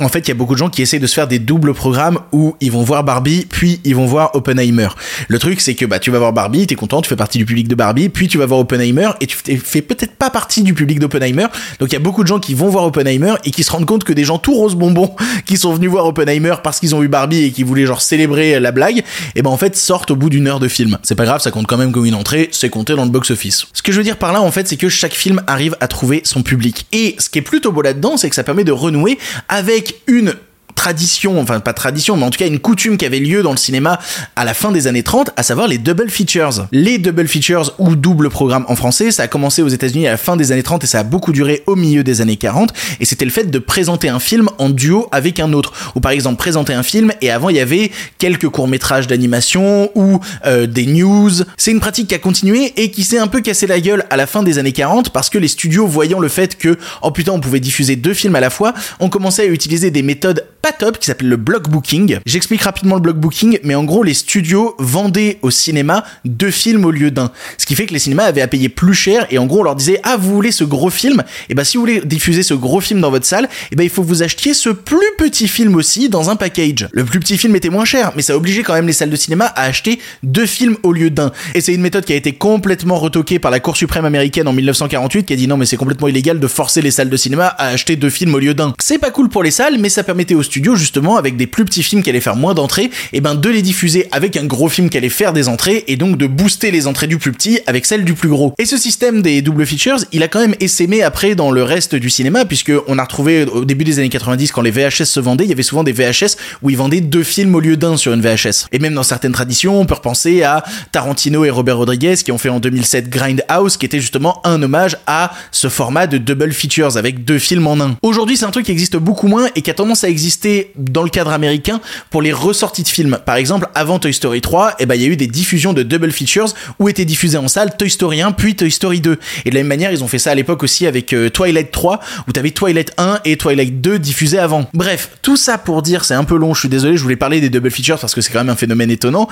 en 0.00 0.08
fait, 0.08 0.20
il 0.20 0.28
y 0.28 0.30
a 0.30 0.34
beaucoup 0.34 0.54
de 0.54 0.58
gens 0.58 0.70
qui 0.70 0.82
essayent 0.82 1.00
de 1.00 1.06
se 1.06 1.14
faire 1.14 1.28
des 1.28 1.38
doubles 1.38 1.74
programmes 1.74 2.18
où 2.32 2.56
ils 2.60 2.72
vont 2.72 2.82
voir 2.82 3.04
Barbie, 3.04 3.46
puis 3.48 3.80
ils 3.84 3.94
vont 3.94 4.06
voir 4.06 4.34
Oppenheimer. 4.34 4.88
Le 5.28 5.38
truc, 5.38 5.60
c'est 5.60 5.74
que 5.74 5.84
bah 5.84 5.98
tu 5.98 6.10
vas 6.10 6.18
voir 6.18 6.32
Barbie, 6.32 6.66
t'es 6.66 6.74
content, 6.74 7.02
tu 7.02 7.08
fais 7.08 7.16
partie 7.16 7.38
du 7.38 7.44
public 7.44 7.68
de 7.68 7.74
Barbie, 7.74 8.08
puis 8.08 8.28
tu 8.28 8.38
vas 8.38 8.46
voir 8.46 8.60
Oppenheimer 8.60 9.10
et 9.20 9.26
tu 9.26 9.36
fais 9.36 9.82
peut-être 9.82 10.16
pas 10.16 10.30
partie 10.30 10.62
du 10.62 10.74
public 10.74 10.98
d'Oppenheimer. 10.98 11.46
Donc 11.78 11.90
il 11.90 11.92
y 11.92 11.96
a 11.96 12.00
beaucoup 12.00 12.22
de 12.22 12.28
gens 12.28 12.38
qui 12.38 12.54
vont 12.54 12.68
voir 12.68 12.84
Oppenheimer 12.84 13.34
et 13.44 13.50
qui 13.50 13.62
se 13.62 13.70
rendent 13.70 13.86
compte 13.86 14.04
que 14.04 14.12
des 14.12 14.24
gens 14.24 14.38
tout 14.38 14.54
rose 14.54 14.74
bonbon 14.74 15.14
qui 15.46 15.56
sont 15.56 15.74
venus 15.74 15.90
voir 15.90 16.06
Oppenheimer 16.06 16.54
parce 16.62 16.80
qu'ils 16.80 16.94
ont 16.94 17.00
vu 17.00 17.08
Barbie 17.08 17.44
et 17.44 17.50
qui 17.50 17.62
voulaient 17.62 17.86
genre 17.86 18.00
célébrer 18.00 18.58
la 18.58 18.72
blague, 18.72 19.02
et 19.34 19.42
ben 19.42 19.50
en 19.50 19.56
fait 19.56 19.76
sortent 19.76 20.10
au 20.10 20.16
bout 20.16 20.30
d'une 20.30 20.46
heure 20.46 20.60
de 20.60 20.68
film. 20.68 20.98
C'est 21.02 21.14
pas 21.14 21.24
grave, 21.24 21.40
ça 21.40 21.50
compte 21.50 21.66
quand 21.66 21.78
même 21.78 21.92
comme 21.92 22.06
une 22.06 22.14
entrée, 22.14 22.48
c'est 22.52 22.70
compté 22.70 22.94
dans 22.94 23.04
le 23.04 23.10
box 23.10 23.30
office. 23.30 23.66
Ce 23.72 23.82
que 23.82 23.92
je 23.92 23.98
veux 23.98 24.04
dire 24.04 24.16
par 24.16 24.32
là 24.32 24.40
en 24.40 24.50
fait, 24.50 24.66
c'est 24.66 24.76
que 24.76 24.88
chaque 24.88 25.14
film 25.14 25.42
arrive 25.46 25.76
à 25.80 25.88
trouver 25.88 26.22
son 26.24 26.42
public. 26.42 26.86
Et 26.92 27.16
ce 27.18 27.28
qui 27.28 27.38
est 27.38 27.42
plutôt 27.42 27.72
beau 27.72 27.82
là-dedans, 27.82 28.16
c'est 28.16 28.30
que 28.30 28.36
ça 28.36 28.44
permet 28.44 28.64
de 28.64 28.72
renouer 28.72 29.18
avec 29.48 29.89
une 30.06 30.34
tradition, 30.74 31.40
enfin 31.40 31.60
pas 31.60 31.72
tradition, 31.72 32.16
mais 32.16 32.24
en 32.24 32.30
tout 32.30 32.38
cas 32.38 32.46
une 32.46 32.58
coutume 32.58 32.96
qui 32.96 33.06
avait 33.06 33.18
lieu 33.18 33.42
dans 33.42 33.50
le 33.50 33.56
cinéma 33.56 33.98
à 34.36 34.44
la 34.44 34.54
fin 34.54 34.72
des 34.72 34.86
années 34.86 35.02
30, 35.02 35.30
à 35.36 35.42
savoir 35.42 35.68
les 35.68 35.78
double 35.78 36.10
features. 36.10 36.66
Les 36.72 36.98
double 36.98 37.26
features 37.28 37.74
ou 37.78 37.96
double 37.96 38.30
programme 38.30 38.64
en 38.68 38.76
français, 38.76 39.10
ça 39.10 39.24
a 39.24 39.28
commencé 39.28 39.62
aux 39.62 39.68
États-Unis 39.68 40.06
à 40.06 40.12
la 40.12 40.16
fin 40.16 40.36
des 40.36 40.52
années 40.52 40.62
30 40.62 40.84
et 40.84 40.86
ça 40.86 41.00
a 41.00 41.02
beaucoup 41.02 41.32
duré 41.32 41.62
au 41.66 41.76
milieu 41.76 42.02
des 42.02 42.20
années 42.20 42.36
40 42.36 42.72
et 43.00 43.04
c'était 43.04 43.24
le 43.24 43.30
fait 43.30 43.50
de 43.50 43.58
présenter 43.58 44.08
un 44.08 44.20
film 44.20 44.48
en 44.58 44.68
duo 44.68 45.08
avec 45.12 45.40
un 45.40 45.52
autre. 45.52 45.72
Ou 45.94 46.00
par 46.00 46.12
exemple 46.12 46.36
présenter 46.36 46.72
un 46.74 46.82
film 46.82 47.12
et 47.20 47.30
avant 47.30 47.48
il 47.48 47.56
y 47.56 47.60
avait 47.60 47.90
quelques 48.18 48.48
courts-métrages 48.48 49.06
d'animation 49.06 49.90
ou 49.94 50.20
euh, 50.46 50.66
des 50.66 50.86
news. 50.86 51.30
C'est 51.56 51.70
une 51.70 51.80
pratique 51.80 52.08
qui 52.08 52.14
a 52.14 52.18
continué 52.18 52.72
et 52.76 52.90
qui 52.90 53.04
s'est 53.04 53.18
un 53.18 53.26
peu 53.26 53.40
cassé 53.40 53.66
la 53.66 53.80
gueule 53.80 54.04
à 54.10 54.16
la 54.16 54.26
fin 54.26 54.42
des 54.42 54.58
années 54.58 54.72
40 54.72 55.10
parce 55.10 55.30
que 55.30 55.38
les 55.38 55.48
studios 55.48 55.86
voyant 55.86 56.20
le 56.20 56.28
fait 56.28 56.56
que 56.56 56.78
oh 57.02 57.10
putain 57.10 57.32
on 57.32 57.40
pouvait 57.40 57.60
diffuser 57.60 57.96
deux 57.96 58.14
films 58.14 58.36
à 58.36 58.40
la 58.40 58.50
fois, 58.50 58.74
ont 58.98 59.08
commencé 59.08 59.42
à 59.42 59.46
utiliser 59.46 59.90
des 59.90 60.02
méthodes 60.02 60.46
pas 60.62 60.72
top 60.72 60.98
qui 60.98 61.06
s'appelle 61.06 61.28
le 61.28 61.36
block 61.36 61.68
booking. 61.68 62.18
J'explique 62.26 62.62
rapidement 62.62 62.96
le 62.96 63.00
block 63.00 63.16
booking, 63.16 63.58
mais 63.64 63.74
en 63.74 63.84
gros 63.84 64.02
les 64.02 64.14
studios 64.14 64.74
vendaient 64.78 65.38
au 65.42 65.50
cinéma 65.50 66.04
deux 66.24 66.50
films 66.50 66.84
au 66.84 66.90
lieu 66.90 67.10
d'un. 67.10 67.30
Ce 67.58 67.66
qui 67.66 67.74
fait 67.74 67.86
que 67.86 67.92
les 67.92 67.98
cinémas 67.98 68.24
avaient 68.24 68.42
à 68.42 68.48
payer 68.48 68.68
plus 68.68 68.94
cher 68.94 69.26
et 69.30 69.38
en 69.38 69.46
gros 69.46 69.60
on 69.60 69.64
leur 69.64 69.76
disait 69.76 70.00
ah 70.02 70.16
vous 70.16 70.34
voulez 70.34 70.52
ce 70.52 70.64
gros 70.64 70.90
film? 70.90 71.20
Et 71.20 71.50
eh 71.50 71.54
ben 71.54 71.64
si 71.64 71.76
vous 71.76 71.82
voulez 71.82 72.00
diffuser 72.00 72.42
ce 72.42 72.54
gros 72.54 72.80
film 72.80 73.00
dans 73.00 73.10
votre 73.10 73.26
salle, 73.26 73.44
et 73.44 73.68
eh 73.72 73.76
ben 73.76 73.84
il 73.84 73.90
faut 73.90 74.02
que 74.02 74.08
vous 74.08 74.22
achetiez 74.22 74.54
ce 74.54 74.70
plus 74.70 74.98
petit 75.18 75.48
film 75.48 75.74
aussi 75.76 76.08
dans 76.08 76.30
un 76.30 76.36
package. 76.36 76.88
Le 76.92 77.04
plus 77.04 77.20
petit 77.20 77.38
film 77.38 77.56
était 77.56 77.70
moins 77.70 77.84
cher, 77.84 78.12
mais 78.16 78.22
ça 78.22 78.36
obligeait 78.36 78.62
quand 78.62 78.74
même 78.74 78.86
les 78.86 78.92
salles 78.92 79.10
de 79.10 79.16
cinéma 79.16 79.46
à 79.46 79.64
acheter 79.64 79.98
deux 80.22 80.46
films 80.46 80.76
au 80.82 80.92
lieu 80.92 81.10
d'un. 81.10 81.32
Et 81.54 81.60
c'est 81.60 81.74
une 81.74 81.80
méthode 81.80 82.04
qui 82.04 82.12
a 82.12 82.16
été 82.16 82.32
complètement 82.32 82.96
retoquée 82.96 83.38
par 83.38 83.50
la 83.50 83.60
Cour 83.60 83.76
suprême 83.76 84.04
américaine 84.04 84.48
en 84.48 84.52
1948 84.52 85.24
qui 85.24 85.32
a 85.32 85.36
dit 85.36 85.46
non 85.46 85.56
mais 85.56 85.66
c'est 85.66 85.76
complètement 85.76 86.08
illégal 86.08 86.38
de 86.38 86.46
forcer 86.46 86.82
les 86.82 86.90
salles 86.90 87.10
de 87.10 87.16
cinéma 87.16 87.46
à 87.46 87.68
acheter 87.68 87.96
deux 87.96 88.10
films 88.10 88.34
au 88.34 88.38
lieu 88.38 88.54
d'un. 88.54 88.74
C'est 88.80 88.98
pas 88.98 89.10
cool 89.10 89.28
pour 89.28 89.42
les 89.42 89.50
salles, 89.50 89.78
mais 89.78 89.88
ça 89.88 90.02
permettait 90.02 90.34
aux 90.34 90.42
studios 90.50 90.74
justement 90.74 91.16
avec 91.16 91.36
des 91.36 91.46
plus 91.46 91.64
petits 91.64 91.82
films 91.82 92.02
qui 92.02 92.10
allaient 92.10 92.20
faire 92.20 92.36
moins 92.36 92.54
d'entrées, 92.54 92.90
et 93.12 93.20
ben 93.20 93.34
de 93.34 93.48
les 93.48 93.62
diffuser 93.62 94.08
avec 94.12 94.36
un 94.36 94.44
gros 94.44 94.68
film 94.68 94.90
qui 94.90 94.98
allait 94.98 95.08
faire 95.08 95.32
des 95.32 95.48
entrées 95.48 95.84
et 95.88 95.96
donc 95.96 96.16
de 96.16 96.26
booster 96.26 96.70
les 96.70 96.86
entrées 96.86 97.06
du 97.06 97.18
plus 97.18 97.32
petit 97.32 97.60
avec 97.66 97.86
celles 97.86 98.04
du 98.04 98.14
plus 98.14 98.28
gros. 98.28 98.52
Et 98.58 98.66
ce 98.66 98.76
système 98.76 99.22
des 99.22 99.42
double 99.42 99.64
features, 99.64 99.98
il 100.12 100.22
a 100.22 100.28
quand 100.28 100.40
même 100.40 100.54
essaimé 100.60 101.02
après 101.02 101.34
dans 101.34 101.50
le 101.50 101.62
reste 101.62 101.94
du 101.94 102.10
cinéma 102.10 102.44
puisque 102.44 102.72
on 102.88 102.98
a 102.98 103.02
retrouvé 103.02 103.44
au 103.44 103.64
début 103.64 103.84
des 103.84 103.98
années 103.98 104.08
90 104.08 104.52
quand 104.52 104.62
les 104.62 104.70
VHS 104.70 105.04
se 105.04 105.20
vendaient, 105.20 105.44
il 105.44 105.50
y 105.50 105.52
avait 105.52 105.62
souvent 105.62 105.84
des 105.84 105.92
VHS 105.92 106.36
où 106.62 106.70
ils 106.70 106.76
vendaient 106.76 107.00
deux 107.00 107.22
films 107.22 107.54
au 107.54 107.60
lieu 107.60 107.76
d'un 107.76 107.96
sur 107.96 108.12
une 108.12 108.20
VHS. 108.20 108.66
Et 108.72 108.78
même 108.78 108.94
dans 108.94 109.02
certaines 109.02 109.32
traditions, 109.32 109.80
on 109.80 109.86
peut 109.86 109.94
repenser 109.94 110.42
à 110.42 110.64
Tarantino 110.92 111.44
et 111.44 111.50
Robert 111.50 111.78
Rodriguez 111.78 112.16
qui 112.16 112.32
ont 112.32 112.38
fait 112.38 112.48
en 112.48 112.60
2007 112.60 113.08
Grindhouse 113.08 113.76
qui 113.76 113.86
était 113.86 114.00
justement 114.00 114.40
un 114.44 114.62
hommage 114.62 114.96
à 115.06 115.32
ce 115.52 115.68
format 115.68 116.06
de 116.06 116.18
double 116.18 116.52
features 116.52 116.96
avec 116.96 117.24
deux 117.24 117.38
films 117.38 117.66
en 117.66 117.80
un. 117.80 117.96
Aujourd'hui, 118.02 118.36
c'est 118.36 118.44
un 118.44 118.50
truc 118.50 118.66
qui 118.66 118.72
existe 118.72 118.96
beaucoup 118.96 119.28
moins 119.28 119.48
et 119.54 119.62
qui 119.62 119.70
a 119.70 119.74
tendance 119.74 120.04
à 120.04 120.08
exister 120.08 120.39
dans 120.76 121.02
le 121.02 121.10
cadre 121.10 121.32
américain 121.32 121.80
pour 122.10 122.22
les 122.22 122.32
ressorties 122.32 122.82
de 122.82 122.88
films. 122.88 123.18
Par 123.24 123.36
exemple, 123.36 123.68
avant 123.74 123.98
Toy 123.98 124.12
Story 124.12 124.40
3, 124.40 124.76
eh 124.78 124.86
ben, 124.86 124.94
il 124.94 125.02
y 125.02 125.04
a 125.04 125.08
eu 125.08 125.16
des 125.16 125.26
diffusions 125.26 125.72
de 125.72 125.82
double 125.82 126.12
features 126.12 126.48
où 126.78 126.88
étaient 126.88 127.04
diffusés 127.04 127.38
en 127.38 127.48
salle 127.48 127.76
Toy 127.76 127.90
Story 127.90 128.22
1 128.22 128.32
puis 128.32 128.56
Toy 128.56 128.70
Story 128.70 129.00
2. 129.00 129.18
Et 129.44 129.50
de 129.50 129.54
la 129.54 129.60
même 129.60 129.68
manière, 129.68 129.92
ils 129.92 130.02
ont 130.02 130.08
fait 130.08 130.18
ça 130.18 130.30
à 130.30 130.34
l'époque 130.34 130.62
aussi 130.62 130.86
avec 130.86 131.12
euh, 131.12 131.28
Twilight 131.30 131.70
3 131.70 132.00
où 132.28 132.32
t'avais 132.32 132.50
Twilight 132.50 132.92
1 132.98 133.20
et 133.24 133.36
Twilight 133.36 133.80
2 133.80 133.98
diffusés 133.98 134.38
avant. 134.38 134.68
Bref, 134.74 135.10
tout 135.22 135.36
ça 135.36 135.58
pour 135.58 135.82
dire, 135.82 136.04
c'est 136.04 136.14
un 136.14 136.24
peu 136.24 136.36
long, 136.36 136.54
je 136.54 136.60
suis 136.60 136.68
désolé, 136.68 136.96
je 136.96 137.02
voulais 137.02 137.16
parler 137.16 137.40
des 137.40 137.50
double 137.50 137.70
features 137.70 137.98
parce 137.98 138.14
que 138.14 138.20
c'est 138.20 138.32
quand 138.32 138.40
même 138.40 138.50
un 138.50 138.56
phénomène 138.56 138.90
étonnant. 138.90 139.28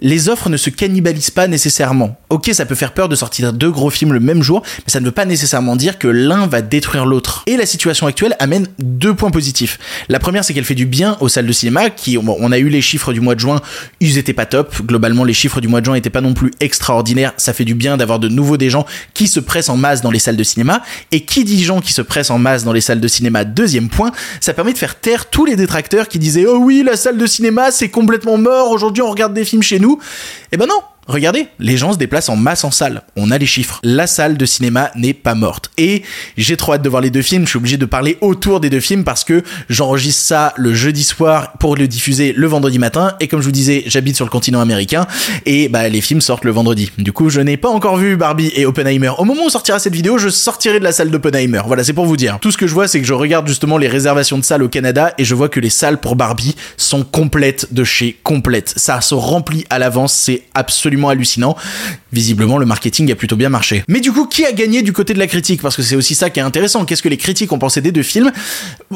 Les 0.00 0.28
offres 0.28 0.48
ne 0.48 0.56
se 0.56 0.70
cannibalisent 0.70 1.30
pas 1.30 1.48
nécessairement. 1.48 2.18
Ok, 2.30 2.50
ça 2.52 2.66
peut 2.66 2.74
faire 2.74 2.92
peur 2.92 3.08
de 3.08 3.16
sortir 3.16 3.52
deux 3.52 3.70
gros 3.70 3.90
films 3.90 4.12
le 4.12 4.20
même 4.20 4.42
jour, 4.42 4.62
mais 4.64 4.90
ça 4.90 5.00
ne 5.00 5.06
veut 5.06 5.12
pas 5.12 5.24
nécessairement 5.24 5.76
dire 5.76 5.98
que 5.98 6.08
l'un 6.08 6.46
va 6.46 6.62
détruire 6.62 7.06
l'autre. 7.06 7.42
Et 7.46 7.56
la 7.56 7.66
situation 7.66 8.06
actuelle 8.06 8.36
amène 8.38 8.66
deux 8.78 9.14
points 9.14 9.30
positifs. 9.30 9.78
La 10.08 10.18
première, 10.18 10.44
c'est 10.44 10.51
qu'elle 10.52 10.64
fait 10.64 10.74
du 10.74 10.86
bien 10.86 11.16
aux 11.20 11.28
salles 11.28 11.46
de 11.46 11.52
cinéma 11.52 11.90
qui, 11.90 12.18
on 12.18 12.52
a 12.52 12.58
eu 12.58 12.68
les 12.68 12.80
chiffres 12.80 13.12
du 13.12 13.20
mois 13.20 13.34
de 13.34 13.40
juin, 13.40 13.60
ils 14.00 14.18
étaient 14.18 14.32
pas 14.32 14.46
top. 14.46 14.74
Globalement, 14.86 15.24
les 15.24 15.32
chiffres 15.32 15.60
du 15.60 15.68
mois 15.68 15.80
de 15.80 15.86
juin 15.86 15.94
étaient 15.94 16.10
pas 16.10 16.20
non 16.20 16.34
plus 16.34 16.52
extraordinaires. 16.60 17.32
Ça 17.36 17.52
fait 17.52 17.64
du 17.64 17.74
bien 17.74 17.96
d'avoir 17.96 18.18
de 18.18 18.28
nouveau 18.28 18.56
des 18.56 18.70
gens 18.70 18.86
qui 19.14 19.28
se 19.28 19.40
pressent 19.40 19.68
en 19.68 19.76
masse 19.76 20.02
dans 20.02 20.10
les 20.10 20.18
salles 20.18 20.36
de 20.36 20.42
cinéma. 20.42 20.82
Et 21.10 21.24
qui 21.24 21.44
dit 21.44 21.62
gens 21.62 21.80
qui 21.80 21.92
se 21.92 22.02
pressent 22.02 22.30
en 22.30 22.38
masse 22.38 22.64
dans 22.64 22.72
les 22.72 22.80
salles 22.80 23.00
de 23.00 23.08
cinéma, 23.08 23.44
deuxième 23.44 23.88
point, 23.88 24.12
ça 24.40 24.54
permet 24.54 24.72
de 24.72 24.78
faire 24.78 24.98
taire 24.98 25.30
tous 25.30 25.44
les 25.44 25.56
détracteurs 25.56 26.08
qui 26.08 26.18
disaient, 26.18 26.46
oh 26.46 26.58
oui, 26.58 26.82
la 26.84 26.96
salle 26.96 27.18
de 27.18 27.26
cinéma, 27.26 27.70
c'est 27.70 27.88
complètement 27.88 28.38
mort. 28.38 28.70
Aujourd'hui, 28.70 29.02
on 29.02 29.10
regarde 29.10 29.34
des 29.34 29.44
films 29.44 29.62
chez 29.62 29.78
nous. 29.78 29.98
Eh 30.52 30.56
ben 30.56 30.66
non, 30.66 30.80
Regardez, 31.08 31.48
les 31.58 31.76
gens 31.76 31.92
se 31.92 31.98
déplacent 31.98 32.28
en 32.28 32.36
masse 32.36 32.62
en 32.62 32.70
salle. 32.70 33.02
On 33.16 33.32
a 33.32 33.38
les 33.38 33.46
chiffres. 33.46 33.80
La 33.82 34.06
salle 34.06 34.36
de 34.36 34.46
cinéma 34.46 34.92
n'est 34.94 35.14
pas 35.14 35.34
morte. 35.34 35.70
Et 35.76 36.02
j'ai 36.36 36.56
trop 36.56 36.74
hâte 36.74 36.82
de 36.82 36.88
voir 36.88 37.02
les 37.02 37.10
deux 37.10 37.22
films. 37.22 37.42
Je 37.44 37.50
suis 37.50 37.56
obligé 37.56 37.76
de 37.76 37.86
parler 37.86 38.18
autour 38.20 38.60
des 38.60 38.70
deux 38.70 38.78
films 38.78 39.02
parce 39.02 39.24
que 39.24 39.42
j'enregistre 39.68 40.22
ça 40.22 40.54
le 40.56 40.72
jeudi 40.74 41.02
soir 41.02 41.54
pour 41.58 41.74
le 41.74 41.88
diffuser 41.88 42.32
le 42.32 42.46
vendredi 42.46 42.78
matin. 42.78 43.14
Et 43.18 43.26
comme 43.26 43.40
je 43.40 43.46
vous 43.46 43.52
disais, 43.52 43.82
j'habite 43.86 44.14
sur 44.14 44.24
le 44.24 44.30
continent 44.30 44.60
américain 44.60 45.08
et 45.44 45.68
bah 45.68 45.88
les 45.88 46.00
films 46.00 46.20
sortent 46.20 46.44
le 46.44 46.52
vendredi. 46.52 46.92
Du 46.98 47.12
coup, 47.12 47.30
je 47.30 47.40
n'ai 47.40 47.56
pas 47.56 47.68
encore 47.68 47.96
vu 47.96 48.16
Barbie 48.16 48.52
et 48.54 48.64
Oppenheimer. 48.64 49.10
Au 49.18 49.24
moment 49.24 49.44
où 49.44 49.50
sortira 49.50 49.80
cette 49.80 49.94
vidéo, 49.94 50.18
je 50.18 50.28
sortirai 50.28 50.78
de 50.78 50.84
la 50.84 50.92
salle 50.92 51.10
d'Oppenheimer. 51.10 51.62
Voilà, 51.66 51.82
c'est 51.82 51.92
pour 51.92 52.06
vous 52.06 52.16
dire. 52.16 52.38
Tout 52.40 52.52
ce 52.52 52.56
que 52.56 52.68
je 52.68 52.74
vois, 52.74 52.86
c'est 52.86 53.00
que 53.00 53.06
je 53.06 53.14
regarde 53.14 53.48
justement 53.48 53.76
les 53.76 53.88
réservations 53.88 54.38
de 54.38 54.44
salles 54.44 54.62
au 54.62 54.68
Canada 54.68 55.14
et 55.18 55.24
je 55.24 55.34
vois 55.34 55.48
que 55.48 55.58
les 55.58 55.70
salles 55.70 55.98
pour 55.98 56.14
Barbie 56.14 56.54
sont 56.76 57.02
complètes 57.02 57.74
de 57.74 57.82
chez 57.82 58.16
complètes. 58.22 58.72
Ça 58.76 59.00
se 59.00 59.16
remplit 59.16 59.64
à 59.68 59.80
l'avance. 59.80 60.12
C'est 60.12 60.42
absolument 60.54 60.91
hallucinant. 61.08 61.56
Visiblement, 62.12 62.58
le 62.58 62.66
marketing 62.66 63.10
a 63.10 63.14
plutôt 63.14 63.36
bien 63.36 63.48
marché. 63.48 63.84
Mais 63.88 64.00
du 64.00 64.12
coup, 64.12 64.26
qui 64.26 64.44
a 64.44 64.52
gagné 64.52 64.82
du 64.82 64.92
côté 64.92 65.14
de 65.14 65.18
la 65.18 65.26
critique? 65.26 65.62
Parce 65.62 65.76
que 65.76 65.82
c'est 65.82 65.96
aussi 65.96 66.14
ça 66.14 66.30
qui 66.30 66.40
est 66.40 66.42
intéressant. 66.42 66.84
Qu'est-ce 66.84 67.02
que 67.02 67.08
les 67.08 67.16
critiques 67.16 67.52
ont 67.52 67.58
pensé 67.58 67.80
des 67.80 67.92
deux 67.92 68.02
films? 68.02 68.32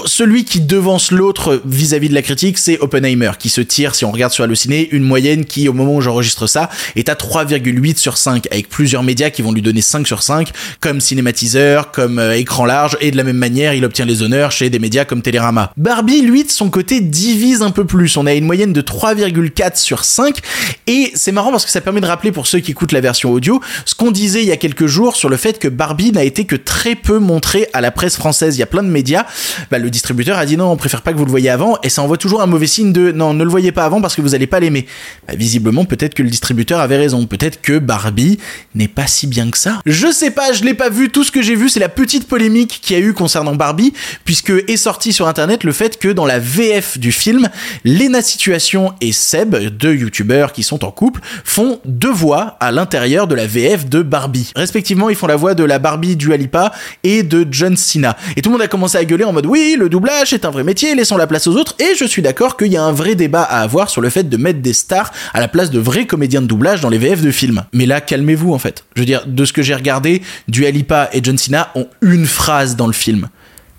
Celui 0.05 0.45
qui 0.45 0.61
devance 0.61 1.11
l'autre 1.11 1.63
vis-à-vis 1.65 2.09
de 2.09 2.15
la 2.15 2.23
critique, 2.23 2.59
c'est 2.59 2.79
Oppenheimer, 2.81 3.33
qui 3.39 3.49
se 3.49 3.61
tire, 3.61 3.95
si 3.95 4.05
on 4.05 4.13
regarde 4.13 4.33
sur 4.33 4.45
Allociné, 4.45 4.89
une 4.93 5.03
moyenne 5.03 5.45
qui, 5.45 5.69
au 5.69 5.73
moment 5.73 5.95
où 5.97 6.01
j'enregistre 6.01 6.47
ça, 6.47 6.69
est 6.95 7.09
à 7.09 7.15
3,8 7.15 7.97
sur 7.97 8.17
5, 8.17 8.47
avec 8.51 8.69
plusieurs 8.69 9.03
médias 9.03 9.31
qui 9.31 9.43
vont 9.43 9.53
lui 9.53 9.63
donner 9.63 9.81
5 9.81 10.07
sur 10.07 10.23
5, 10.23 10.51
comme 10.81 11.01
cinématiseur, 11.01 11.91
comme 11.91 12.19
euh, 12.19 12.37
écran 12.37 12.65
large, 12.65 12.97
et 13.01 13.11
de 13.11 13.17
la 13.17 13.25
même 13.25 13.37
manière, 13.37 13.75
il 13.75 13.85
obtient 13.85 14.05
les 14.05 14.23
honneurs 14.23 14.53
chez 14.53 14.71
des 14.71 14.79
médias 14.79 15.05
comme 15.05 15.23
Télérama. 15.23 15.73
Barbie, 15.77 16.21
lui, 16.21 16.45
de 16.45 16.51
son 16.51 16.71
côté, 16.71 17.01
divise 17.01 17.63
un 17.63 17.71
peu 17.71 17.85
plus. 17.85 18.17
On 18.17 18.27
a 18.27 18.35
une 18.35 18.45
moyenne 18.45 18.73
de 18.73 18.83
3,4 18.83 19.77
sur 19.77 20.05
5, 20.05 20.39
et 20.87 21.13
c'est 21.15 21.33
marrant 21.33 21.51
parce 21.51 21.65
que 21.65 21.71
ça 21.71 21.81
permet 21.87 22.01
de 22.01 22.07
rappeler 22.07 22.33
pour 22.33 22.49
ceux 22.49 22.59
qui 22.59 22.73
écoutent 22.73 22.91
la 22.91 23.01
version 23.01 23.31
audio, 23.31 23.61
ce 23.85 23.95
qu'on 23.95 24.11
disait 24.11 24.43
il 24.43 24.49
y 24.49 24.51
a 24.51 24.57
quelques 24.57 24.87
jours 24.87 25.15
sur 25.15 25.29
le 25.29 25.37
fait 25.37 25.61
que 25.61 25.69
Barbie 25.69 26.11
n'a 26.11 26.25
été 26.25 26.45
que 26.45 26.57
très 26.57 26.97
peu 26.97 27.21
montré 27.21 27.69
à 27.75 27.81
la 27.81 27.93
presse 27.93 28.17
française. 28.17 28.57
Il 28.57 28.59
y 28.59 28.65
a 28.65 28.67
plein 28.67 28.83
de 28.83 28.89
médias. 28.89 29.25
Bah, 29.71 29.79
le 29.79 29.89
distributeur 29.89 30.37
a 30.37 30.47
dit 30.47 30.57
non, 30.57 30.73
on 30.73 30.77
préfère 30.77 31.03
pas 31.03 31.13
que 31.13 31.17
vous 31.17 31.25
le 31.25 31.31
voyez 31.31 31.49
avant, 31.49 31.79
et 31.85 31.89
ça 31.89 32.03
envoie 32.03 32.17
toujours 32.17 32.43
un 32.43 32.47
mauvais 32.47 32.67
signe 32.67 32.93
de 32.93 33.13
non, 33.13 33.35
ne 33.35 33.45
le 33.45 33.51
voyez 33.51 33.71
pas 33.71 33.85
avant 33.85 34.01
parce 34.01 34.17
que 34.17 34.21
vous 34.21 34.35
allez 34.35 34.49
pas 34.49 34.59
l'aimer. 34.59 34.85
Bah, 35.29 35.35
visiblement, 35.37 35.85
peut-être 35.85 36.15
que 36.15 36.25
le 36.25 36.29
distributeur 36.29 36.81
avait 36.81 36.97
raison. 36.97 37.25
Peut-être 37.25 37.63
que 37.63 37.79
Barbie 37.79 38.41
n'est 38.75 38.89
pas 38.89 39.07
si 39.07 39.29
bien 39.29 39.49
que 39.49 39.57
ça. 39.57 39.81
Je 39.87 40.11
sais 40.11 40.33
pas, 40.33 40.53
je 40.53 40.65
l'ai 40.65 40.75
pas 40.75 40.91
vu. 40.91 41.11
Tout 41.11 41.23
ce 41.23 41.31
que 41.31 41.41
j'ai 41.41 41.55
vu, 41.55 41.69
c'est 41.69 41.79
la 41.79 41.89
petite 41.89 42.27
polémique 42.27 42.81
qu'il 42.83 42.97
y 42.97 43.01
a 43.01 43.03
eu 43.03 43.13
concernant 43.13 43.55
Barbie, 43.55 43.93
puisque 44.25 44.51
est 44.51 44.77
sorti 44.77 45.13
sur 45.13 45.29
internet 45.29 45.63
le 45.63 45.71
fait 45.71 46.01
que 46.01 46.09
dans 46.09 46.27
la 46.27 46.41
VF 46.41 46.99
du 46.99 47.13
film, 47.13 47.49
Lena 47.85 48.23
Situation 48.23 48.93
et 49.01 49.13
Seb, 49.13 49.55
deux 49.55 49.95
youtubeurs 49.95 50.53
qui 50.53 50.65
sont 50.65 50.85
en 50.85 50.91
couple, 50.91 51.21
font 51.45 51.76
deux 51.85 52.13
voix 52.13 52.57
à 52.61 52.73
l'intérieur 52.73 53.27
de 53.27 53.35
la 53.35 53.47
VF 53.47 53.89
de 53.89 54.03
Barbie. 54.03 54.53
Respectivement, 54.57 55.09
ils 55.09 55.17
font 55.17 55.27
la 55.27 55.37
voix 55.37 55.55
de 55.55 55.65
la 55.65 55.79
Barbie 55.79 56.17
du 56.17 56.33
Alipa 56.33 56.73
et 57.05 57.23
de 57.23 57.47
John 57.51 57.77
Cena. 57.77 58.17
Et 58.37 58.43
tout 58.43 58.51
le 58.51 58.55
monde 58.55 58.63
a 58.63 58.69
commencé 58.69 58.99
à 58.99 59.05
gueuler 59.05 59.25
en 59.25 59.33
mode 59.33 59.47
oui, 59.47 59.77
le 59.79 59.89
doublage 59.89 60.33
est 60.33 60.45
un 60.45 60.51
vrai 60.51 60.65
métier, 60.65 60.95
laissons 60.95 61.17
la 61.17 61.27
place 61.27 61.47
aux 61.47 61.57
autres. 61.57 61.75
Et 61.79 61.95
je 61.97 62.05
suis 62.05 62.23
d'accord 62.23 62.57
qu'il 62.57 62.73
y 62.73 62.77
a 62.77 62.83
un 62.83 62.93
vrai 62.93 63.15
débat 63.15 63.43
à 63.43 63.61
avoir 63.61 63.91
sur 63.91 64.01
le 64.01 64.11
fait 64.11 64.25
de 64.25 64.37
mettre 64.37 64.61
des 64.61 64.73
stars 64.73 65.13
à 65.35 65.41
la 65.41 65.49
place 65.49 65.71
de 65.71 65.79
vrais 65.79 66.07
comédiens 66.07 66.43
de 66.43 66.47
doublage 66.47 66.81
dans 66.81 66.89
les 66.89 66.99
VF 66.99 67.23
de 67.23 67.31
films. 67.31 67.65
Mais 67.73 67.87
là, 67.87 68.01
calmez-vous 68.01 68.53
en 68.53 68.59
fait. 68.59 68.85
Je 68.95 69.03
veux 69.03 69.07
dire, 69.07 69.25
de 69.27 69.45
ce 69.45 69.53
que 69.53 69.63
j'ai 69.63 69.75
regardé, 69.75 70.23
du 70.49 70.67
Alipa 70.67 71.11
et 71.13 71.21
John 71.23 71.39
Cena 71.39 71.71
ont 71.75 71.89
une 72.03 72.27
phrase 72.27 72.77
dans 72.77 72.87
le 72.87 72.93
film. 72.93 73.29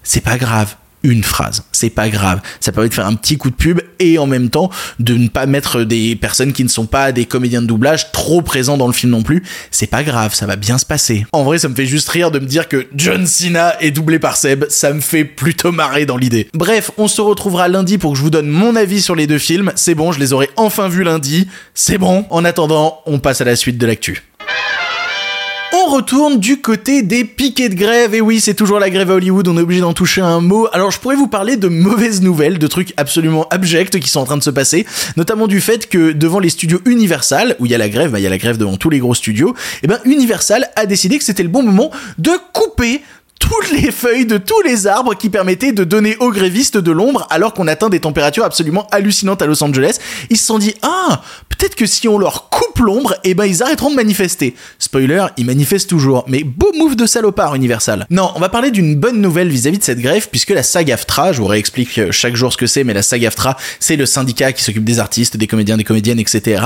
C'est 0.03 0.23
pas 0.23 0.37
grave 0.37 0.75
une 1.03 1.23
phrase. 1.23 1.63
C'est 1.71 1.89
pas 1.89 2.09
grave. 2.09 2.41
Ça 2.59 2.71
permet 2.71 2.89
de 2.89 2.93
faire 2.93 3.05
un 3.05 3.15
petit 3.15 3.37
coup 3.37 3.49
de 3.49 3.55
pub 3.55 3.81
et 3.99 4.17
en 4.17 4.27
même 4.27 4.49
temps 4.49 4.69
de 4.99 5.15
ne 5.15 5.27
pas 5.27 5.45
mettre 5.45 5.83
des 5.83 6.15
personnes 6.15 6.53
qui 6.53 6.63
ne 6.63 6.69
sont 6.69 6.85
pas 6.85 7.11
des 7.11 7.25
comédiens 7.25 7.61
de 7.61 7.67
doublage 7.67 8.11
trop 8.11 8.41
présents 8.41 8.77
dans 8.77 8.87
le 8.87 8.93
film 8.93 9.11
non 9.11 9.23
plus. 9.23 9.43
C'est 9.71 9.87
pas 9.87 10.03
grave, 10.03 10.33
ça 10.33 10.45
va 10.45 10.55
bien 10.55 10.77
se 10.77 10.85
passer. 10.85 11.25
En 11.31 11.43
vrai, 11.43 11.59
ça 11.59 11.69
me 11.69 11.75
fait 11.75 11.85
juste 11.85 12.09
rire 12.09 12.31
de 12.31 12.39
me 12.39 12.45
dire 12.45 12.67
que 12.67 12.87
John 12.95 13.25
Cena 13.25 13.79
est 13.81 13.91
doublé 13.91 14.19
par 14.19 14.37
Seb. 14.37 14.65
Ça 14.69 14.93
me 14.93 15.01
fait 15.01 15.25
plutôt 15.25 15.71
marrer 15.71 16.05
dans 16.05 16.17
l'idée. 16.17 16.49
Bref, 16.53 16.91
on 16.97 17.07
se 17.07 17.21
retrouvera 17.21 17.67
lundi 17.67 17.97
pour 17.97 18.11
que 18.11 18.17
je 18.17 18.23
vous 18.23 18.29
donne 18.29 18.47
mon 18.47 18.75
avis 18.75 19.01
sur 19.01 19.15
les 19.15 19.27
deux 19.27 19.39
films. 19.39 19.71
C'est 19.75 19.95
bon, 19.95 20.11
je 20.11 20.19
les 20.19 20.33
aurai 20.33 20.49
enfin 20.55 20.89
vus 20.89 21.03
lundi. 21.03 21.47
C'est 21.73 21.97
bon. 21.97 22.25
En 22.29 22.45
attendant, 22.45 22.99
on 23.05 23.19
passe 23.19 23.41
à 23.41 23.45
la 23.45 23.55
suite 23.55 23.77
de 23.77 23.85
l'actu. 23.85 24.26
Retourne 25.87 26.39
du 26.39 26.59
côté 26.59 27.01
des 27.01 27.23
piquets 27.23 27.69
de 27.69 27.75
grève, 27.75 28.13
et 28.13 28.19
oui, 28.19 28.41
c'est 28.41 28.53
toujours 28.53 28.77
la 28.77 28.89
grève 28.89 29.09
à 29.09 29.15
Hollywood, 29.15 29.47
on 29.47 29.57
est 29.57 29.61
obligé 29.61 29.79
d'en 29.79 29.93
toucher 29.93 30.19
un 30.19 30.41
mot. 30.41 30.67
Alors 30.73 30.91
je 30.91 30.99
pourrais 30.99 31.15
vous 31.15 31.27
parler 31.27 31.55
de 31.55 31.69
mauvaises 31.69 32.21
nouvelles, 32.21 32.59
de 32.59 32.67
trucs 32.67 32.93
absolument 32.97 33.47
abjects 33.49 33.97
qui 33.99 34.09
sont 34.09 34.19
en 34.19 34.25
train 34.25 34.37
de 34.37 34.43
se 34.43 34.49
passer, 34.49 34.85
notamment 35.15 35.47
du 35.47 35.61
fait 35.61 35.87
que 35.87 36.11
devant 36.11 36.39
les 36.39 36.49
studios 36.49 36.81
Universal, 36.85 37.55
où 37.59 37.65
il 37.65 37.71
y 37.71 37.75
a 37.75 37.77
la 37.77 37.87
grève, 37.87 38.11
bah, 38.11 38.19
il 38.19 38.23
y 38.23 38.27
a 38.27 38.29
la 38.29 38.37
grève 38.37 38.57
devant 38.57 38.75
tous 38.75 38.89
les 38.89 38.99
gros 38.99 39.15
studios, 39.15 39.55
et 39.81 39.87
ben 39.87 39.99
Universal 40.03 40.69
a 40.75 40.85
décidé 40.85 41.17
que 41.17 41.23
c'était 41.23 41.43
le 41.43 41.49
bon 41.49 41.63
moment 41.63 41.89
de 42.17 42.31
couper 42.51 43.01
toutes 43.39 43.71
les 43.71 43.91
feuilles 43.91 44.25
de 44.25 44.37
tous 44.37 44.61
les 44.61 44.87
arbres 44.87 45.15
qui 45.15 45.29
permettaient 45.29 45.71
de 45.71 45.83
donner 45.83 46.17
aux 46.19 46.31
grévistes 46.31 46.77
de 46.77 46.91
l'ombre 46.91 47.27
alors 47.29 47.53
qu'on 47.53 47.67
atteint 47.67 47.89
des 47.89 47.99
températures 47.99 48.43
absolument 48.43 48.87
hallucinantes 48.91 49.41
à 49.41 49.45
Los 49.45 49.63
Angeles. 49.63 49.99
Ils 50.29 50.37
se 50.37 50.45
sont 50.45 50.59
dit, 50.59 50.73
ah, 50.81 51.21
peut-être 51.49 51.75
que 51.75 51.85
si 51.85 52.07
on 52.07 52.17
leur 52.17 52.49
coupe 52.49 52.79
l'ombre, 52.79 53.15
eh 53.23 53.33
ben 53.33 53.45
ils 53.45 53.63
arrêteront 53.63 53.91
de 53.91 53.95
manifester. 53.95 54.55
Spoiler, 54.79 55.25
ils 55.37 55.45
manifestent 55.45 55.89
toujours. 55.89 56.25
Mais 56.27 56.43
beau 56.43 56.71
move 56.75 56.95
de 56.95 57.05
salopard 57.05 57.55
Universal. 57.55 58.05
Non, 58.09 58.31
on 58.35 58.39
va 58.39 58.49
parler 58.49 58.71
d'une 58.71 58.95
bonne 58.95 59.21
nouvelle 59.21 59.49
vis-à-vis 59.49 59.79
de 59.79 59.83
cette 59.83 59.99
grève 59.99 60.27
puisque 60.29 60.51
la 60.51 60.63
SAG-AFTRA, 60.63 61.33
je 61.33 61.41
vous 61.41 61.47
réexplique 61.47 62.11
chaque 62.11 62.35
jour 62.35 62.51
ce 62.51 62.57
que 62.57 62.67
c'est, 62.67 62.83
mais 62.83 62.93
la 62.93 63.01
SAG-AFTRA, 63.01 63.57
c'est 63.79 63.95
le 63.95 64.05
syndicat 64.05 64.51
qui 64.53 64.63
s'occupe 64.63 64.83
des 64.83 64.99
artistes, 64.99 65.37
des 65.37 65.47
comédiens, 65.47 65.77
des 65.77 65.83
comédiennes, 65.83 66.19
etc., 66.19 66.63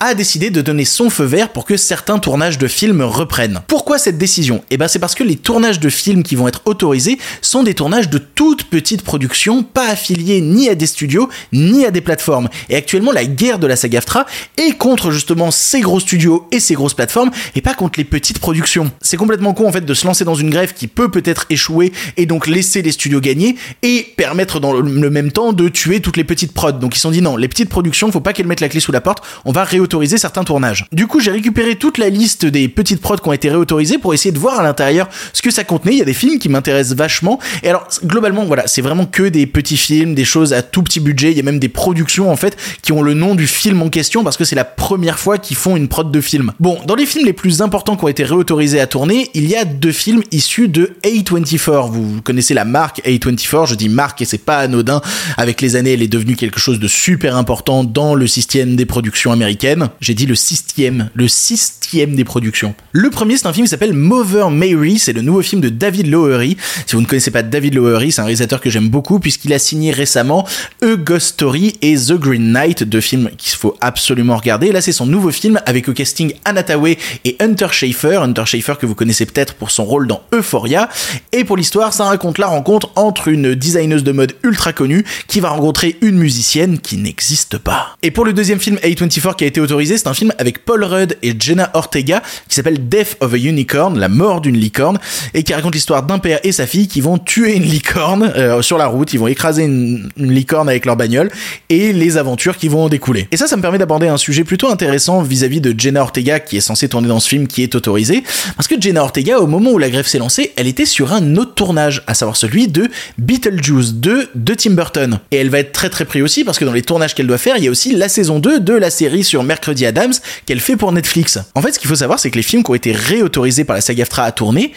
a 0.00 0.14
décidé 0.14 0.50
de 0.50 0.60
donner 0.60 0.84
son 0.84 1.10
feu 1.10 1.24
vert 1.24 1.50
pour 1.50 1.64
que 1.64 1.76
certains 1.76 2.18
tournages 2.18 2.58
de 2.58 2.68
films 2.68 3.02
reprennent. 3.02 3.60
Pourquoi 3.66 3.98
cette 3.98 4.18
décision? 4.18 4.64
Eh 4.70 4.76
ben 4.76 4.88
c'est 4.88 4.98
parce 4.98 5.14
que 5.14 5.24
les 5.24 5.36
tournages 5.36 5.80
de 5.80 5.88
films 5.88 6.11
qui 6.20 6.36
vont 6.36 6.48
être 6.48 6.60
autorisés 6.66 7.18
sont 7.40 7.62
des 7.62 7.72
tournages 7.74 8.10
de 8.10 8.18
toutes 8.18 8.64
petites 8.64 9.02
productions, 9.02 9.62
pas 9.62 9.88
affiliés 9.88 10.42
ni 10.42 10.68
à 10.68 10.74
des 10.74 10.86
studios, 10.86 11.30
ni 11.52 11.86
à 11.86 11.90
des 11.90 12.02
plateformes. 12.02 12.48
Et 12.68 12.76
actuellement, 12.76 13.12
la 13.12 13.24
guerre 13.24 13.58
de 13.58 13.66
la 13.66 13.76
SAG-AFTRA 13.76 14.26
est 14.58 14.76
contre 14.76 15.10
justement 15.10 15.50
ces 15.50 15.80
gros 15.80 16.00
studios 16.00 16.46
et 16.52 16.60
ces 16.60 16.74
grosses 16.74 16.94
plateformes, 16.94 17.30
et 17.54 17.62
pas 17.62 17.74
contre 17.74 17.98
les 17.98 18.04
petites 18.04 18.38
productions. 18.38 18.90
C'est 19.00 19.16
complètement 19.16 19.54
con 19.54 19.68
en 19.68 19.72
fait 19.72 19.86
de 19.86 19.94
se 19.94 20.06
lancer 20.06 20.24
dans 20.24 20.34
une 20.34 20.50
grève 20.50 20.74
qui 20.74 20.88
peut 20.88 21.10
peut-être 21.10 21.46
échouer 21.48 21.92
et 22.16 22.26
donc 22.26 22.46
laisser 22.46 22.82
les 22.82 22.92
studios 22.92 23.20
gagner 23.20 23.56
et 23.82 24.12
permettre 24.16 24.60
dans 24.60 24.72
le 24.72 25.10
même 25.10 25.32
temps 25.32 25.52
de 25.52 25.68
tuer 25.68 26.00
toutes 26.00 26.16
les 26.16 26.24
petites 26.24 26.52
prods. 26.52 26.72
Donc 26.72 26.94
ils 26.94 26.98
se 26.98 27.02
sont 27.02 27.10
dit 27.10 27.22
non, 27.22 27.36
les 27.36 27.48
petites 27.48 27.68
productions, 27.68 28.10
faut 28.12 28.20
pas 28.20 28.32
qu'elles 28.32 28.46
mettent 28.46 28.60
la 28.60 28.68
clé 28.68 28.80
sous 28.80 28.92
la 28.92 29.00
porte, 29.00 29.22
on 29.44 29.52
va 29.52 29.64
réautoriser 29.64 30.18
certains 30.18 30.44
tournages. 30.44 30.86
Du 30.92 31.06
coup, 31.06 31.20
j'ai 31.20 31.30
récupéré 31.30 31.76
toute 31.76 31.98
la 31.98 32.08
liste 32.08 32.44
des 32.46 32.68
petites 32.68 33.00
prods 33.00 33.16
qui 33.16 33.28
ont 33.28 33.32
été 33.32 33.48
réautorisées 33.48 33.98
pour 33.98 34.14
essayer 34.14 34.32
de 34.32 34.38
voir 34.38 34.60
à 34.60 34.62
l'intérieur 34.62 35.08
ce 35.32 35.42
que 35.42 35.50
ça 35.50 35.64
contenait. 35.64 35.94
Il 35.94 35.98
des 36.04 36.14
films 36.14 36.38
qui 36.38 36.48
m'intéressent 36.48 36.96
vachement. 36.96 37.38
Et 37.62 37.68
alors, 37.68 37.88
globalement, 38.04 38.44
voilà, 38.44 38.66
c'est 38.66 38.82
vraiment 38.82 39.06
que 39.06 39.24
des 39.24 39.46
petits 39.46 39.76
films, 39.76 40.14
des 40.14 40.24
choses 40.24 40.52
à 40.52 40.62
tout 40.62 40.82
petit 40.82 41.00
budget. 41.00 41.30
Il 41.30 41.36
y 41.36 41.40
a 41.40 41.44
même 41.44 41.58
des 41.58 41.68
productions, 41.68 42.30
en 42.30 42.36
fait, 42.36 42.56
qui 42.82 42.92
ont 42.92 43.02
le 43.02 43.14
nom 43.14 43.34
du 43.34 43.46
film 43.46 43.82
en 43.82 43.88
question 43.88 44.24
parce 44.24 44.36
que 44.36 44.44
c'est 44.44 44.56
la 44.56 44.64
première 44.64 45.18
fois 45.18 45.38
qu'ils 45.38 45.56
font 45.56 45.76
une 45.76 45.88
prod 45.88 46.10
de 46.10 46.20
film. 46.20 46.52
Bon, 46.60 46.78
dans 46.86 46.94
les 46.94 47.06
films 47.06 47.26
les 47.26 47.32
plus 47.32 47.62
importants 47.62 47.96
qui 47.96 48.04
ont 48.04 48.08
été 48.08 48.24
réautorisés 48.24 48.80
à 48.80 48.86
tourner, 48.86 49.30
il 49.34 49.48
y 49.48 49.54
a 49.54 49.64
deux 49.64 49.92
films 49.92 50.22
issus 50.30 50.68
de 50.68 50.96
A24. 51.04 51.90
Vous 51.90 52.20
connaissez 52.22 52.54
la 52.54 52.64
marque 52.64 53.00
A24. 53.04 53.68
Je 53.68 53.74
dis 53.74 53.88
marque 53.88 54.22
et 54.22 54.24
c'est 54.24 54.38
pas 54.38 54.58
anodin. 54.58 55.00
Avec 55.36 55.60
les 55.60 55.76
années, 55.76 55.92
elle 55.92 56.02
est 56.02 56.08
devenue 56.08 56.36
quelque 56.36 56.60
chose 56.60 56.78
de 56.78 56.88
super 56.88 57.36
important 57.36 57.84
dans 57.84 58.14
le 58.14 58.26
système 58.26 58.76
des 58.76 58.86
productions 58.86 59.32
américaines. 59.32 59.88
J'ai 60.00 60.14
dit 60.14 60.26
le 60.26 60.34
système, 60.34 61.10
le 61.14 61.28
système 61.28 62.14
des 62.14 62.24
productions. 62.24 62.74
Le 62.92 63.10
premier, 63.10 63.36
c'est 63.36 63.46
un 63.46 63.52
film 63.52 63.66
qui 63.66 63.70
s'appelle 63.70 63.92
Mother 63.92 64.50
Mary. 64.50 64.98
C'est 64.98 65.12
le 65.12 65.22
nouveau 65.22 65.42
film 65.42 65.60
de 65.60 65.68
David 65.68 65.91
Lowery. 66.00 66.56
Si 66.86 66.96
vous 66.96 67.02
ne 67.02 67.06
connaissez 67.06 67.30
pas 67.30 67.42
David 67.42 67.74
Lowery, 67.74 68.12
c'est 68.12 68.20
un 68.20 68.24
réalisateur 68.24 68.60
que 68.60 68.70
j'aime 68.70 68.88
beaucoup 68.88 69.18
puisqu'il 69.18 69.52
a 69.52 69.58
signé 69.58 69.92
récemment 69.92 70.46
A 70.82 70.96
Ghost 70.96 71.28
Story 71.28 71.76
et 71.82 71.94
The 71.96 72.14
Green 72.14 72.52
Knight, 72.52 72.82
deux 72.84 73.00
films 73.00 73.30
qu'il 73.36 73.56
faut 73.56 73.76
absolument 73.80 74.36
regarder. 74.36 74.72
Là, 74.72 74.80
c'est 74.80 74.92
son 74.92 75.06
nouveau 75.06 75.30
film 75.30 75.60
avec 75.66 75.88
au 75.88 75.92
casting 75.92 76.34
Anna 76.44 76.62
Tawai 76.62 76.98
et 77.24 77.36
Hunter 77.40 77.68
Schafer. 77.70 78.16
Hunter 78.22 78.44
Schafer 78.46 78.74
que 78.78 78.86
vous 78.86 78.94
connaissez 78.94 79.26
peut-être 79.26 79.54
pour 79.54 79.70
son 79.70 79.84
rôle 79.84 80.06
dans 80.06 80.22
Euphoria. 80.32 80.88
Et 81.32 81.44
pour 81.44 81.56
l'histoire, 81.56 81.92
ça 81.92 82.04
raconte 82.04 82.38
la 82.38 82.46
rencontre 82.46 82.90
entre 82.96 83.28
une 83.28 83.54
designeuse 83.54 84.04
de 84.04 84.12
mode 84.12 84.34
ultra 84.42 84.72
connue 84.72 85.04
qui 85.26 85.40
va 85.40 85.50
rencontrer 85.50 85.96
une 86.00 86.16
musicienne 86.16 86.78
qui 86.78 86.96
n'existe 86.96 87.58
pas. 87.58 87.96
Et 88.02 88.10
pour 88.10 88.24
le 88.24 88.32
deuxième 88.32 88.58
film 88.58 88.76
A24 88.76 89.36
qui 89.36 89.44
a 89.44 89.46
été 89.46 89.60
autorisé, 89.60 89.96
c'est 89.98 90.08
un 90.08 90.14
film 90.14 90.32
avec 90.38 90.64
Paul 90.64 90.84
Rudd 90.84 91.16
et 91.22 91.34
Jenna 91.38 91.70
Ortega 91.74 92.22
qui 92.48 92.54
s'appelle 92.54 92.88
Death 92.88 93.16
of 93.20 93.34
a 93.34 93.36
Unicorn, 93.36 93.98
la 93.98 94.08
mort 94.08 94.40
d'une 94.40 94.56
licorne, 94.56 94.98
et 95.34 95.42
qui 95.42 95.54
raconte 95.54 95.74
d'un 95.86 96.18
père 96.18 96.40
et 96.44 96.52
sa 96.52 96.66
fille 96.66 96.88
qui 96.88 97.00
vont 97.00 97.18
tuer 97.18 97.56
une 97.56 97.64
licorne 97.64 98.32
euh, 98.36 98.62
sur 98.62 98.78
la 98.78 98.86
route, 98.86 99.12
ils 99.12 99.18
vont 99.18 99.26
écraser 99.26 99.64
une, 99.64 100.08
licorne 100.16 100.68
avec 100.68 100.86
leur 100.86 100.96
bagnole 100.96 101.30
et 101.68 101.92
les 101.92 102.16
aventures 102.16 102.56
qui 102.56 102.68
vont 102.68 102.84
en 102.84 102.88
découler. 102.88 103.28
Et 103.30 103.36
ça, 103.36 103.46
ça 103.46 103.56
me 103.56 103.62
permet 103.62 103.78
d'aborder 103.78 104.08
un 104.08 104.16
sujet 104.16 104.44
plutôt 104.44 104.68
intéressant 104.68 105.22
vis-à-vis 105.22 105.60
de 105.60 105.74
Jenna 105.78 106.02
Ortega 106.02 106.40
qui 106.40 106.56
est 106.56 106.60
censée 106.60 106.88
tourner 106.88 107.08
dans 107.08 107.20
ce 107.20 107.28
film 107.28 107.46
qui 107.46 107.62
est 107.62 107.74
autorisé, 107.74 108.22
parce 108.56 108.68
que 108.68 108.80
Jenna 108.80 109.02
Ortega, 109.02 109.38
au 109.38 109.46
moment 109.46 109.70
où 109.72 109.78
la 109.78 109.90
grève 109.90 110.06
s'est 110.06 110.18
lancée, 110.18 110.52
elle 110.56 110.66
était 110.66 110.86
sur 110.86 111.12
un 111.12 111.36
autre 111.36 111.54
tournage, 111.54 112.02
à 112.06 112.14
savoir 112.14 112.36
celui 112.36 112.68
de 112.68 112.88
Beetlejuice 113.18 113.94
2 113.94 114.30
de 114.34 114.54
Tim 114.54 114.72
Burton. 114.72 115.18
Et 115.30 115.36
elle 115.36 115.50
va 115.50 115.58
être 115.58 115.72
très 115.72 115.90
très 115.90 116.04
pris 116.04 116.22
aussi 116.22 116.44
parce 116.44 116.58
que 116.58 116.64
dans 116.64 116.72
les 116.72 116.82
tournages 116.82 117.14
qu'elle 117.14 117.26
doit 117.26 117.38
faire, 117.38 117.56
il 117.56 117.64
y 117.64 117.68
a 117.68 117.70
aussi 117.70 117.94
la 117.94 118.08
saison 118.08 118.38
2 118.38 118.60
de 118.60 118.74
la 118.74 118.90
série 118.90 119.24
sur 119.24 119.42
Mercredi 119.42 119.86
Adams 119.86 120.12
qu'elle 120.46 120.60
fait 120.60 120.76
pour 120.76 120.92
Netflix. 120.92 121.38
En 121.54 121.62
fait, 121.62 121.72
ce 121.72 121.78
qu'il 121.78 121.88
faut 121.88 121.96
savoir, 121.96 122.18
c'est 122.18 122.30
que 122.30 122.36
les 122.36 122.42
films 122.42 122.62
qui 122.62 122.70
ont 122.70 122.74
été 122.74 122.92
réautorisés 122.92 123.64
par 123.64 123.76
la 123.76 123.82
SAG-AFTRA 123.82 124.24
à 124.24 124.32
tourner 124.32 124.72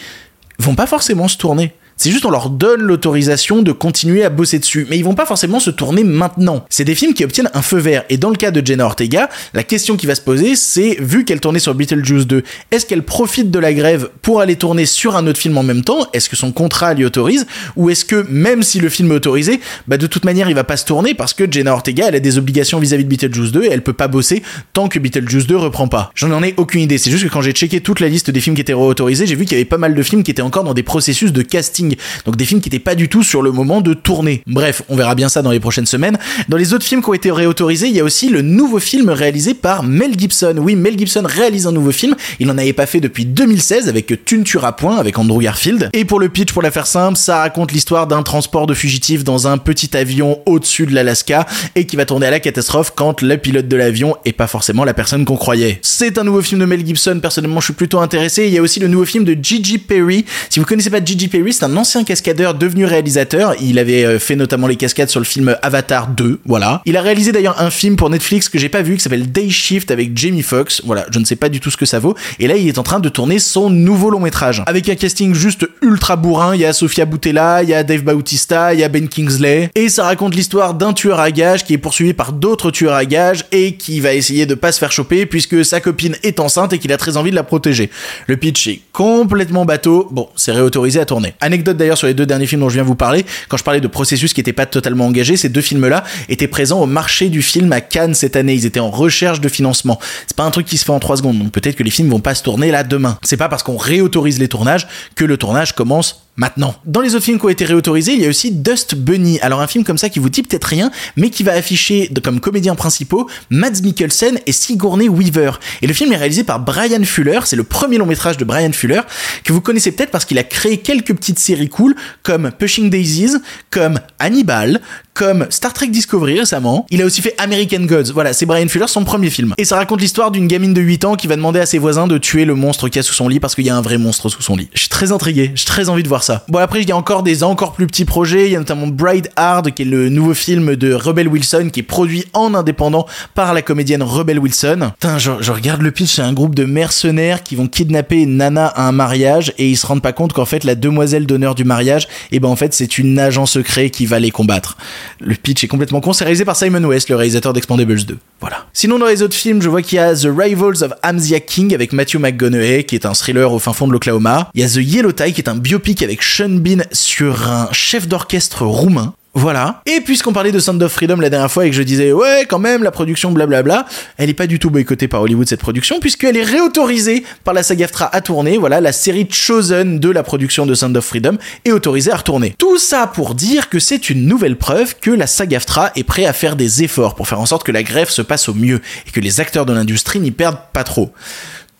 vont 0.58 0.74
pas 0.74 0.86
forcément 0.86 1.28
se 1.28 1.36
tourner. 1.36 1.74
C'est 1.98 2.10
juste 2.10 2.26
on 2.26 2.30
leur 2.30 2.50
donne 2.50 2.82
l'autorisation 2.82 3.62
de 3.62 3.72
continuer 3.72 4.22
à 4.22 4.28
bosser 4.28 4.58
dessus, 4.58 4.86
mais 4.90 4.98
ils 4.98 5.04
vont 5.04 5.14
pas 5.14 5.24
forcément 5.24 5.60
se 5.60 5.70
tourner 5.70 6.04
maintenant. 6.04 6.62
C'est 6.68 6.84
des 6.84 6.94
films 6.94 7.14
qui 7.14 7.24
obtiennent 7.24 7.48
un 7.54 7.62
feu 7.62 7.78
vert, 7.78 8.04
et 8.10 8.18
dans 8.18 8.28
le 8.28 8.36
cas 8.36 8.50
de 8.50 8.64
Jenna 8.64 8.84
Ortega, 8.84 9.30
la 9.54 9.62
question 9.62 9.96
qui 9.96 10.06
va 10.06 10.14
se 10.14 10.20
poser, 10.20 10.56
c'est 10.56 10.98
vu 11.00 11.24
qu'elle 11.24 11.40
tournait 11.40 11.58
sur 11.58 11.74
Beetlejuice 11.74 12.26
2, 12.26 12.42
est-ce 12.70 12.84
qu'elle 12.84 13.02
profite 13.02 13.50
de 13.50 13.58
la 13.58 13.72
grève 13.72 14.10
pour 14.20 14.42
aller 14.42 14.56
tourner 14.56 14.84
sur 14.84 15.16
un 15.16 15.26
autre 15.26 15.40
film 15.40 15.56
en 15.56 15.62
même 15.62 15.82
temps? 15.82 16.06
Est-ce 16.12 16.28
que 16.28 16.36
son 16.36 16.52
contrat 16.52 16.92
lui 16.92 17.06
autorise? 17.06 17.46
Ou 17.76 17.88
est-ce 17.88 18.04
que 18.04 18.26
même 18.28 18.62
si 18.62 18.78
le 18.78 18.90
film 18.90 19.10
est 19.12 19.14
autorisé, 19.14 19.60
bah 19.88 19.96
de 19.96 20.06
toute 20.06 20.26
manière 20.26 20.50
il 20.50 20.54
va 20.54 20.64
pas 20.64 20.76
se 20.76 20.84
tourner 20.84 21.14
parce 21.14 21.32
que 21.32 21.50
Jenna 21.50 21.72
Ortega 21.72 22.08
elle 22.08 22.14
a 22.14 22.20
des 22.20 22.36
obligations 22.36 22.78
vis-à-vis 22.78 23.04
de 23.04 23.08
Beetlejuice 23.08 23.52
2 23.52 23.64
et 23.64 23.68
elle 23.70 23.82
peut 23.82 23.94
pas 23.94 24.08
bosser 24.08 24.42
tant 24.74 24.88
que 24.88 24.98
Beetlejuice 24.98 25.46
2 25.46 25.56
reprend 25.56 25.88
pas. 25.88 26.10
J'en 26.14 26.42
ai 26.42 26.52
aucune 26.58 26.82
idée, 26.82 26.98
c'est 26.98 27.10
juste 27.10 27.24
que 27.24 27.32
quand 27.32 27.40
j'ai 27.40 27.52
checké 27.52 27.80
toute 27.80 28.00
la 28.00 28.08
liste 28.10 28.30
des 28.30 28.40
films 28.40 28.54
qui 28.54 28.60
étaient 28.60 28.74
réautorisés, 28.74 29.26
j'ai 29.26 29.34
vu 29.34 29.46
qu'il 29.46 29.56
y 29.56 29.60
avait 29.60 29.64
pas 29.64 29.78
mal 29.78 29.94
de 29.94 30.02
films 30.02 30.22
qui 30.22 30.30
étaient 30.30 30.42
encore 30.42 30.64
dans 30.64 30.74
des 30.74 30.82
processus 30.82 31.32
de 31.32 31.40
casting. 31.40 31.85
Donc 32.24 32.36
des 32.36 32.44
films 32.44 32.60
qui 32.60 32.68
étaient 32.68 32.78
pas 32.78 32.94
du 32.94 33.08
tout 33.08 33.22
sur 33.22 33.42
le 33.42 33.52
moment 33.52 33.80
de 33.80 33.94
tourner. 33.94 34.42
Bref, 34.46 34.82
on 34.88 34.96
verra 34.96 35.14
bien 35.14 35.28
ça 35.28 35.42
dans 35.42 35.50
les 35.50 35.60
prochaines 35.60 35.86
semaines. 35.86 36.18
Dans 36.48 36.56
les 36.56 36.72
autres 36.72 36.84
films 36.84 37.02
qui 37.02 37.10
ont 37.10 37.14
été 37.14 37.30
réautorisés, 37.30 37.88
il 37.88 37.94
y 37.94 38.00
a 38.00 38.04
aussi 38.04 38.28
le 38.28 38.42
nouveau 38.42 38.78
film 38.78 39.10
réalisé 39.10 39.54
par 39.54 39.82
Mel 39.82 40.18
Gibson. 40.18 40.54
Oui, 40.58 40.76
Mel 40.76 40.98
Gibson 40.98 41.22
réalise 41.24 41.66
un 41.66 41.72
nouveau 41.72 41.92
film. 41.92 42.14
Il 42.40 42.50
en 42.50 42.58
avait 42.58 42.72
pas 42.72 42.86
fait 42.86 43.00
depuis 43.00 43.24
2016 43.24 43.88
avec 43.88 44.24
Tunture 44.24 44.64
à 44.64 44.76
point 44.76 44.96
avec 44.96 45.18
Andrew 45.18 45.40
Garfield. 45.40 45.90
Et 45.92 46.04
pour 46.04 46.20
le 46.20 46.28
pitch, 46.28 46.52
pour 46.52 46.62
la 46.62 46.70
faire 46.70 46.86
simple, 46.86 47.16
ça 47.16 47.38
raconte 47.38 47.72
l'histoire 47.72 48.06
d'un 48.06 48.22
transport 48.22 48.66
de 48.66 48.74
fugitifs 48.74 49.24
dans 49.24 49.46
un 49.48 49.58
petit 49.58 49.96
avion 49.96 50.40
au-dessus 50.46 50.86
de 50.86 50.94
l'Alaska 50.94 51.46
et 51.74 51.86
qui 51.86 51.96
va 51.96 52.04
tourner 52.04 52.26
à 52.26 52.30
la 52.30 52.40
catastrophe 52.40 52.92
quand 52.94 53.22
le 53.22 53.36
pilote 53.36 53.68
de 53.68 53.76
l'avion 53.76 54.16
est 54.24 54.32
pas 54.32 54.46
forcément 54.46 54.84
la 54.84 54.94
personne 54.94 55.24
qu'on 55.24 55.36
croyait. 55.36 55.78
C'est 55.82 56.18
un 56.18 56.24
nouveau 56.24 56.42
film 56.42 56.60
de 56.60 56.66
Mel 56.66 56.84
Gibson. 56.84 57.18
Personnellement, 57.20 57.60
je 57.60 57.66
suis 57.66 57.74
plutôt 57.74 58.00
intéressé. 58.00 58.46
Il 58.46 58.52
y 58.52 58.58
a 58.58 58.62
aussi 58.62 58.80
le 58.80 58.88
nouveau 58.88 59.04
film 59.04 59.24
de 59.24 59.36
Gigi 59.40 59.78
Perry. 59.78 60.24
Si 60.50 60.60
vous 60.60 60.66
connaissez 60.66 60.90
pas 60.90 61.04
Gigi 61.04 61.28
Perry, 61.28 61.52
c'est 61.52 61.64
un 61.64 61.75
ancien 61.76 62.04
cascadeur 62.04 62.54
devenu 62.54 62.84
réalisateur. 62.84 63.54
Il 63.60 63.78
avait 63.78 64.04
euh, 64.04 64.18
fait 64.18 64.36
notamment 64.36 64.66
les 64.66 64.76
cascades 64.76 65.08
sur 65.08 65.20
le 65.20 65.26
film 65.26 65.56
Avatar 65.62 66.08
2. 66.08 66.40
Voilà. 66.44 66.82
Il 66.84 66.96
a 66.96 67.02
réalisé 67.02 67.32
d'ailleurs 67.32 67.60
un 67.60 67.70
film 67.70 67.96
pour 67.96 68.10
Netflix 68.10 68.48
que 68.48 68.58
j'ai 68.58 68.68
pas 68.68 68.82
vu 68.82 68.96
qui 68.96 69.02
s'appelle 69.02 69.30
Day 69.30 69.50
Shift 69.50 69.90
avec 69.90 70.16
Jamie 70.16 70.42
Foxx. 70.42 70.82
Voilà. 70.84 71.06
Je 71.10 71.18
ne 71.18 71.24
sais 71.24 71.36
pas 71.36 71.48
du 71.48 71.60
tout 71.60 71.70
ce 71.70 71.76
que 71.76 71.86
ça 71.86 71.98
vaut. 71.98 72.14
Et 72.38 72.46
là, 72.46 72.56
il 72.56 72.68
est 72.68 72.78
en 72.78 72.82
train 72.82 73.00
de 73.00 73.08
tourner 73.08 73.38
son 73.38 73.70
nouveau 73.70 74.10
long 74.10 74.20
métrage 74.20 74.62
avec 74.66 74.88
un 74.88 74.94
casting 74.94 75.34
juste 75.34 75.66
ultra 75.82 76.16
bourrin. 76.16 76.54
Il 76.54 76.60
y 76.60 76.64
a 76.64 76.72
Sofia 76.72 77.04
Boutella, 77.04 77.62
il 77.62 77.68
y 77.68 77.74
a 77.74 77.82
Dave 77.82 78.02
Bautista, 78.02 78.74
il 78.74 78.80
y 78.80 78.84
a 78.84 78.88
Ben 78.88 79.08
Kingsley. 79.08 79.70
Et 79.74 79.88
ça 79.88 80.04
raconte 80.04 80.34
l'histoire 80.34 80.74
d'un 80.74 80.92
tueur 80.92 81.20
à 81.20 81.30
gages 81.30 81.64
qui 81.64 81.74
est 81.74 81.78
poursuivi 81.78 82.12
par 82.12 82.32
d'autres 82.32 82.70
tueurs 82.70 82.94
à 82.94 83.04
gages 83.04 83.44
et 83.52 83.76
qui 83.76 84.00
va 84.00 84.14
essayer 84.14 84.46
de 84.46 84.54
pas 84.54 84.72
se 84.72 84.78
faire 84.78 84.92
choper 84.92 85.26
puisque 85.26 85.64
sa 85.64 85.80
copine 85.80 86.16
est 86.22 86.40
enceinte 86.40 86.72
et 86.72 86.78
qu'il 86.78 86.92
a 86.92 86.96
très 86.96 87.16
envie 87.16 87.30
de 87.30 87.36
la 87.36 87.42
protéger. 87.42 87.90
Le 88.26 88.36
pitch 88.36 88.66
est 88.68 88.80
complètement 88.92 89.64
bateau. 89.64 90.08
Bon, 90.10 90.28
c'est 90.36 90.52
réautorisé 90.52 91.00
à 91.00 91.04
tourner. 91.04 91.34
Anecdote 91.40 91.65
d'ailleurs 91.74 91.98
sur 91.98 92.06
les 92.06 92.14
deux 92.14 92.26
derniers 92.26 92.46
films 92.46 92.60
dont 92.60 92.68
je 92.68 92.74
viens 92.74 92.82
vous 92.82 92.94
parler. 92.94 93.24
Quand 93.48 93.56
je 93.56 93.64
parlais 93.64 93.80
de 93.80 93.88
processus 93.88 94.32
qui 94.32 94.40
n'était 94.40 94.52
pas 94.52 94.66
totalement 94.66 95.06
engagé, 95.06 95.36
ces 95.36 95.48
deux 95.48 95.60
films-là 95.60 96.04
étaient 96.28 96.48
présents 96.48 96.80
au 96.80 96.86
marché 96.86 97.28
du 97.28 97.42
film 97.42 97.72
à 97.72 97.80
Cannes 97.80 98.14
cette 98.14 98.36
année. 98.36 98.54
Ils 98.54 98.66
étaient 98.66 98.80
en 98.80 98.90
recherche 98.90 99.40
de 99.40 99.48
financement. 99.48 99.98
C'est 100.26 100.36
pas 100.36 100.44
un 100.44 100.50
truc 100.50 100.66
qui 100.66 100.78
se 100.78 100.84
fait 100.84 100.92
en 100.92 101.00
trois 101.00 101.16
secondes. 101.16 101.38
Donc 101.38 101.52
peut-être 101.52 101.76
que 101.76 101.82
les 101.82 101.90
films 101.90 102.10
vont 102.10 102.20
pas 102.20 102.34
se 102.34 102.42
tourner 102.42 102.70
là 102.70 102.84
demain. 102.84 103.18
C'est 103.22 103.36
pas 103.36 103.48
parce 103.48 103.62
qu'on 103.62 103.76
réautorise 103.76 104.38
les 104.38 104.48
tournages 104.48 104.86
que 105.14 105.24
le 105.24 105.36
tournage 105.36 105.74
commence 105.74 106.25
maintenant. 106.36 106.74
Dans 106.84 107.00
les 107.00 107.14
autres 107.14 107.24
films 107.24 107.38
qui 107.38 107.46
ont 107.46 107.50
été 107.50 107.64
réautorisés, 107.64 108.14
il 108.14 108.20
y 108.20 108.26
a 108.26 108.28
aussi 108.28 108.50
Dust 108.52 108.94
Bunny. 108.94 109.40
Alors 109.40 109.60
un 109.60 109.66
film 109.66 109.84
comme 109.84 109.98
ça 109.98 110.08
qui 110.08 110.18
vous 110.18 110.30
dit 110.30 110.42
peut-être 110.42 110.64
rien, 110.64 110.90
mais 111.16 111.30
qui 111.30 111.42
va 111.42 111.52
afficher 111.52 112.10
comme 112.22 112.40
comédiens 112.40 112.74
principaux 112.74 113.28
Mads 113.50 113.82
Mikkelsen 113.82 114.38
et 114.46 114.52
Sigourney 114.52 115.08
Weaver. 115.08 115.52
Et 115.82 115.86
le 115.86 115.94
film 115.94 116.12
est 116.12 116.16
réalisé 116.16 116.44
par 116.44 116.60
Brian 116.60 117.02
Fuller, 117.04 117.40
c'est 117.44 117.56
le 117.56 117.64
premier 117.64 117.98
long 117.98 118.06
métrage 118.06 118.36
de 118.36 118.44
Brian 118.44 118.72
Fuller, 118.72 119.00
que 119.44 119.52
vous 119.52 119.60
connaissez 119.60 119.92
peut-être 119.92 120.10
parce 120.10 120.24
qu'il 120.24 120.38
a 120.38 120.44
créé 120.44 120.78
quelques 120.78 121.14
petites 121.14 121.38
séries 121.38 121.68
cool, 121.68 121.94
comme 122.22 122.50
Pushing 122.50 122.90
Daisies, 122.90 123.36
comme 123.70 124.00
Hannibal, 124.18 124.80
comme 125.14 125.46
Star 125.50 125.72
Trek 125.72 125.88
Discovery 125.88 126.40
récemment. 126.40 126.86
Il 126.90 127.00
a 127.00 127.06
aussi 127.06 127.22
fait 127.22 127.34
American 127.38 127.80
Gods. 127.80 128.12
Voilà, 128.12 128.32
c'est 128.34 128.44
Brian 128.44 128.68
Fuller, 128.68 128.86
son 128.86 129.04
premier 129.04 129.30
film. 129.30 129.54
Et 129.56 129.64
ça 129.64 129.76
raconte 129.76 130.00
l'histoire 130.00 130.30
d'une 130.30 130.46
gamine 130.46 130.74
de 130.74 130.80
8 130.82 131.04
ans 131.06 131.16
qui 131.16 131.26
va 131.26 131.36
demander 131.36 131.58
à 131.58 131.66
ses 131.66 131.78
voisins 131.78 132.06
de 132.06 132.18
tuer 132.18 132.44
le 132.44 132.54
monstre 132.54 132.88
qu'il 132.88 132.96
y 132.96 133.00
a 133.00 133.02
sous 133.02 133.14
son 133.14 133.28
lit 133.28 133.40
parce 133.40 133.54
qu'il 133.54 133.64
y 133.64 133.70
a 133.70 133.76
un 133.76 133.80
vrai 133.80 133.96
monstre 133.96 134.28
sous 134.28 134.42
son 134.42 134.56
lit. 134.56 134.68
Je 134.74 134.80
suis 134.80 134.88
très 134.88 135.12
intrigué, 135.12 135.52
j'ai 135.54 135.64
très 135.64 135.88
envie 135.88 136.02
de 136.02 136.08
voir 136.08 136.22
Bon, 136.48 136.58
après, 136.58 136.82
il 136.82 136.88
y 136.88 136.92
a 136.92 136.96
encore 136.96 137.22
des 137.22 137.42
encore 137.42 137.72
plus 137.72 137.86
petits 137.86 138.04
projets. 138.04 138.46
Il 138.46 138.52
y 138.52 138.56
a 138.56 138.58
notamment 138.58 138.86
Bride 138.86 139.30
Hard, 139.36 139.72
qui 139.72 139.82
est 139.82 139.86
le 139.86 140.08
nouveau 140.08 140.34
film 140.34 140.76
de 140.76 140.92
Rebel 140.92 141.28
Wilson, 141.28 141.70
qui 141.72 141.80
est 141.80 141.82
produit 141.82 142.24
en 142.32 142.54
indépendant 142.54 143.06
par 143.34 143.54
la 143.54 143.62
comédienne 143.62 144.02
Rebel 144.02 144.38
Wilson. 144.38 144.90
Putain, 144.98 145.18
je, 145.18 145.50
regarde 145.50 145.82
le 145.82 145.90
pitch, 145.90 146.14
c'est 146.14 146.22
un 146.22 146.32
groupe 146.32 146.54
de 146.54 146.64
mercenaires 146.64 147.42
qui 147.42 147.56
vont 147.56 147.66
kidnapper 147.66 148.26
Nana 148.26 148.66
à 148.66 148.88
un 148.88 148.92
mariage 148.92 149.52
et 149.58 149.68
ils 149.68 149.76
se 149.76 149.86
rendent 149.86 150.02
pas 150.02 150.12
compte 150.12 150.32
qu'en 150.32 150.44
fait, 150.44 150.64
la 150.64 150.74
demoiselle 150.74 151.26
d'honneur 151.26 151.54
du 151.54 151.64
mariage, 151.64 152.04
et 152.30 152.36
eh 152.36 152.40
ben 152.40 152.48
en 152.48 152.56
fait, 152.56 152.74
c'est 152.74 152.98
une 152.98 153.18
agent 153.18 153.46
secret 153.46 153.90
qui 153.90 154.06
va 154.06 154.18
les 154.18 154.30
combattre. 154.30 154.76
Le 155.20 155.34
pitch 155.34 155.64
est 155.64 155.68
complètement 155.68 156.00
con. 156.00 156.12
C'est 156.12 156.24
réalisé 156.24 156.44
par 156.44 156.56
Simon 156.56 156.84
West, 156.84 157.08
le 157.08 157.16
réalisateur 157.16 157.52
d'Expandables 157.52 158.04
2. 158.04 158.18
Voilà. 158.40 158.66
Sinon, 158.72 158.98
dans 158.98 159.06
les 159.06 159.22
autres 159.22 159.34
films, 159.34 159.62
je 159.62 159.68
vois 159.68 159.82
qu'il 159.82 159.96
y 159.96 159.98
a 159.98 160.14
The 160.14 160.28
Rivals 160.36 160.82
of 160.82 160.92
Amzia 161.02 161.40
King 161.40 161.74
avec 161.74 161.92
Matthew 161.92 162.16
McConaughey, 162.16 162.84
qui 162.84 162.94
est 162.94 163.06
un 163.06 163.14
thriller 163.14 163.52
au 163.52 163.58
fin 163.58 163.72
fond 163.72 163.86
de 163.86 163.92
l'Oklahoma. 163.92 164.50
Il 164.54 164.60
y 164.60 164.64
a 164.64 164.68
The 164.68 164.76
Yellow 164.76 165.12
Tie, 165.12 165.32
qui 165.32 165.40
est 165.40 165.48
un 165.48 165.56
biopic 165.56 166.02
avec 166.02 166.15
Sean 166.22 166.60
Bean 166.60 166.82
sur 166.92 167.48
un 167.48 167.68
chef 167.72 168.08
d'orchestre 168.08 168.64
roumain. 168.64 169.14
Voilà. 169.38 169.82
Et 169.84 170.00
puisqu'on 170.00 170.32
parlait 170.32 170.50
de 170.50 170.58
Sound 170.58 170.82
of 170.82 170.90
Freedom 170.90 171.16
la 171.16 171.28
dernière 171.28 171.52
fois 171.52 171.66
et 171.66 171.70
que 171.70 171.76
je 171.76 171.82
disais 171.82 172.10
ouais 172.10 172.46
quand 172.48 172.58
même 172.58 172.82
la 172.82 172.90
production 172.90 173.32
blablabla, 173.32 173.84
elle 174.16 174.30
est 174.30 174.34
pas 174.34 174.46
du 174.46 174.58
tout 174.58 174.70
boycottée 174.70 175.08
par 175.08 175.20
Hollywood 175.20 175.46
cette 175.46 175.60
production 175.60 176.00
puisqu'elle 176.00 176.38
est 176.38 176.42
réautorisée 176.42 177.22
par 177.44 177.52
la 177.52 177.62
SAG-AFTRA 177.62 178.08
à 178.14 178.22
tourner. 178.22 178.56
Voilà, 178.56 178.80
la 178.80 178.92
série 178.92 179.28
Chosen 179.30 179.98
de 179.98 180.08
la 180.08 180.22
production 180.22 180.64
de 180.64 180.74
Sound 180.74 180.96
of 180.96 181.04
Freedom 181.04 181.36
est 181.66 181.72
autorisée 181.72 182.12
à 182.12 182.16
retourner. 182.16 182.54
Tout 182.56 182.78
ça 182.78 183.06
pour 183.06 183.34
dire 183.34 183.68
que 183.68 183.78
c'est 183.78 184.08
une 184.08 184.24
nouvelle 184.26 184.56
preuve 184.56 184.96
que 184.98 185.10
la 185.10 185.26
SAG-AFTRA 185.26 185.92
est 185.96 186.04
prêt 186.04 186.24
à 186.24 186.32
faire 186.32 186.56
des 186.56 186.82
efforts 186.82 187.14
pour 187.14 187.28
faire 187.28 187.40
en 187.40 187.46
sorte 187.46 187.62
que 187.62 187.72
la 187.72 187.82
grève 187.82 188.08
se 188.08 188.22
passe 188.22 188.48
au 188.48 188.54
mieux 188.54 188.80
et 189.06 189.10
que 189.10 189.20
les 189.20 189.40
acteurs 189.40 189.66
de 189.66 189.74
l'industrie 189.74 190.18
n'y 190.18 190.30
perdent 190.30 190.60
pas 190.72 190.82
trop. 190.82 191.12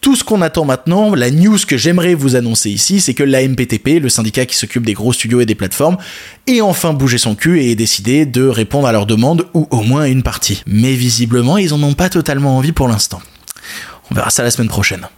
Tout 0.07 0.15
ce 0.15 0.23
qu'on 0.23 0.41
attend 0.41 0.65
maintenant, 0.65 1.17
la 1.17 1.33
news 1.33 1.59
que 1.67 1.77
j'aimerais 1.77 2.15
vous 2.15 2.37
annoncer 2.37 2.71
ici, 2.71 3.01
c'est 3.01 3.13
que 3.13 3.25
la 3.25 3.43
MPTP, 3.43 4.01
le 4.01 4.09
syndicat 4.09 4.47
qui 4.47 4.57
s'occupe 4.57 4.87
des 4.87 4.93
gros 4.93 5.13
studios 5.13 5.41
et 5.41 5.47
des 5.47 5.57
plateformes, 5.57 5.97
ait 6.47 6.61
enfin 6.61 6.93
bougé 6.93 7.19
son 7.19 7.35
cul 7.35 7.61
et 7.61 7.73
ait 7.73 7.75
décidé 7.75 8.25
de 8.25 8.47
répondre 8.47 8.87
à 8.87 8.93
leurs 8.93 9.07
demandes, 9.07 9.49
ou 9.53 9.67
au 9.73 9.83
moins 9.83 10.05
une 10.05 10.23
partie. 10.23 10.63
Mais 10.65 10.93
visiblement, 10.93 11.59
ils 11.59 11.75
en 11.75 11.83
ont 11.83 11.95
pas 11.95 12.09
totalement 12.09 12.57
envie 12.57 12.71
pour 12.71 12.87
l'instant. 12.87 13.21
On 14.13 14.15
verra 14.15 14.31
ça 14.31 14.45
la 14.45 14.53
semaine 14.53 14.69
prochaine. 14.69 15.09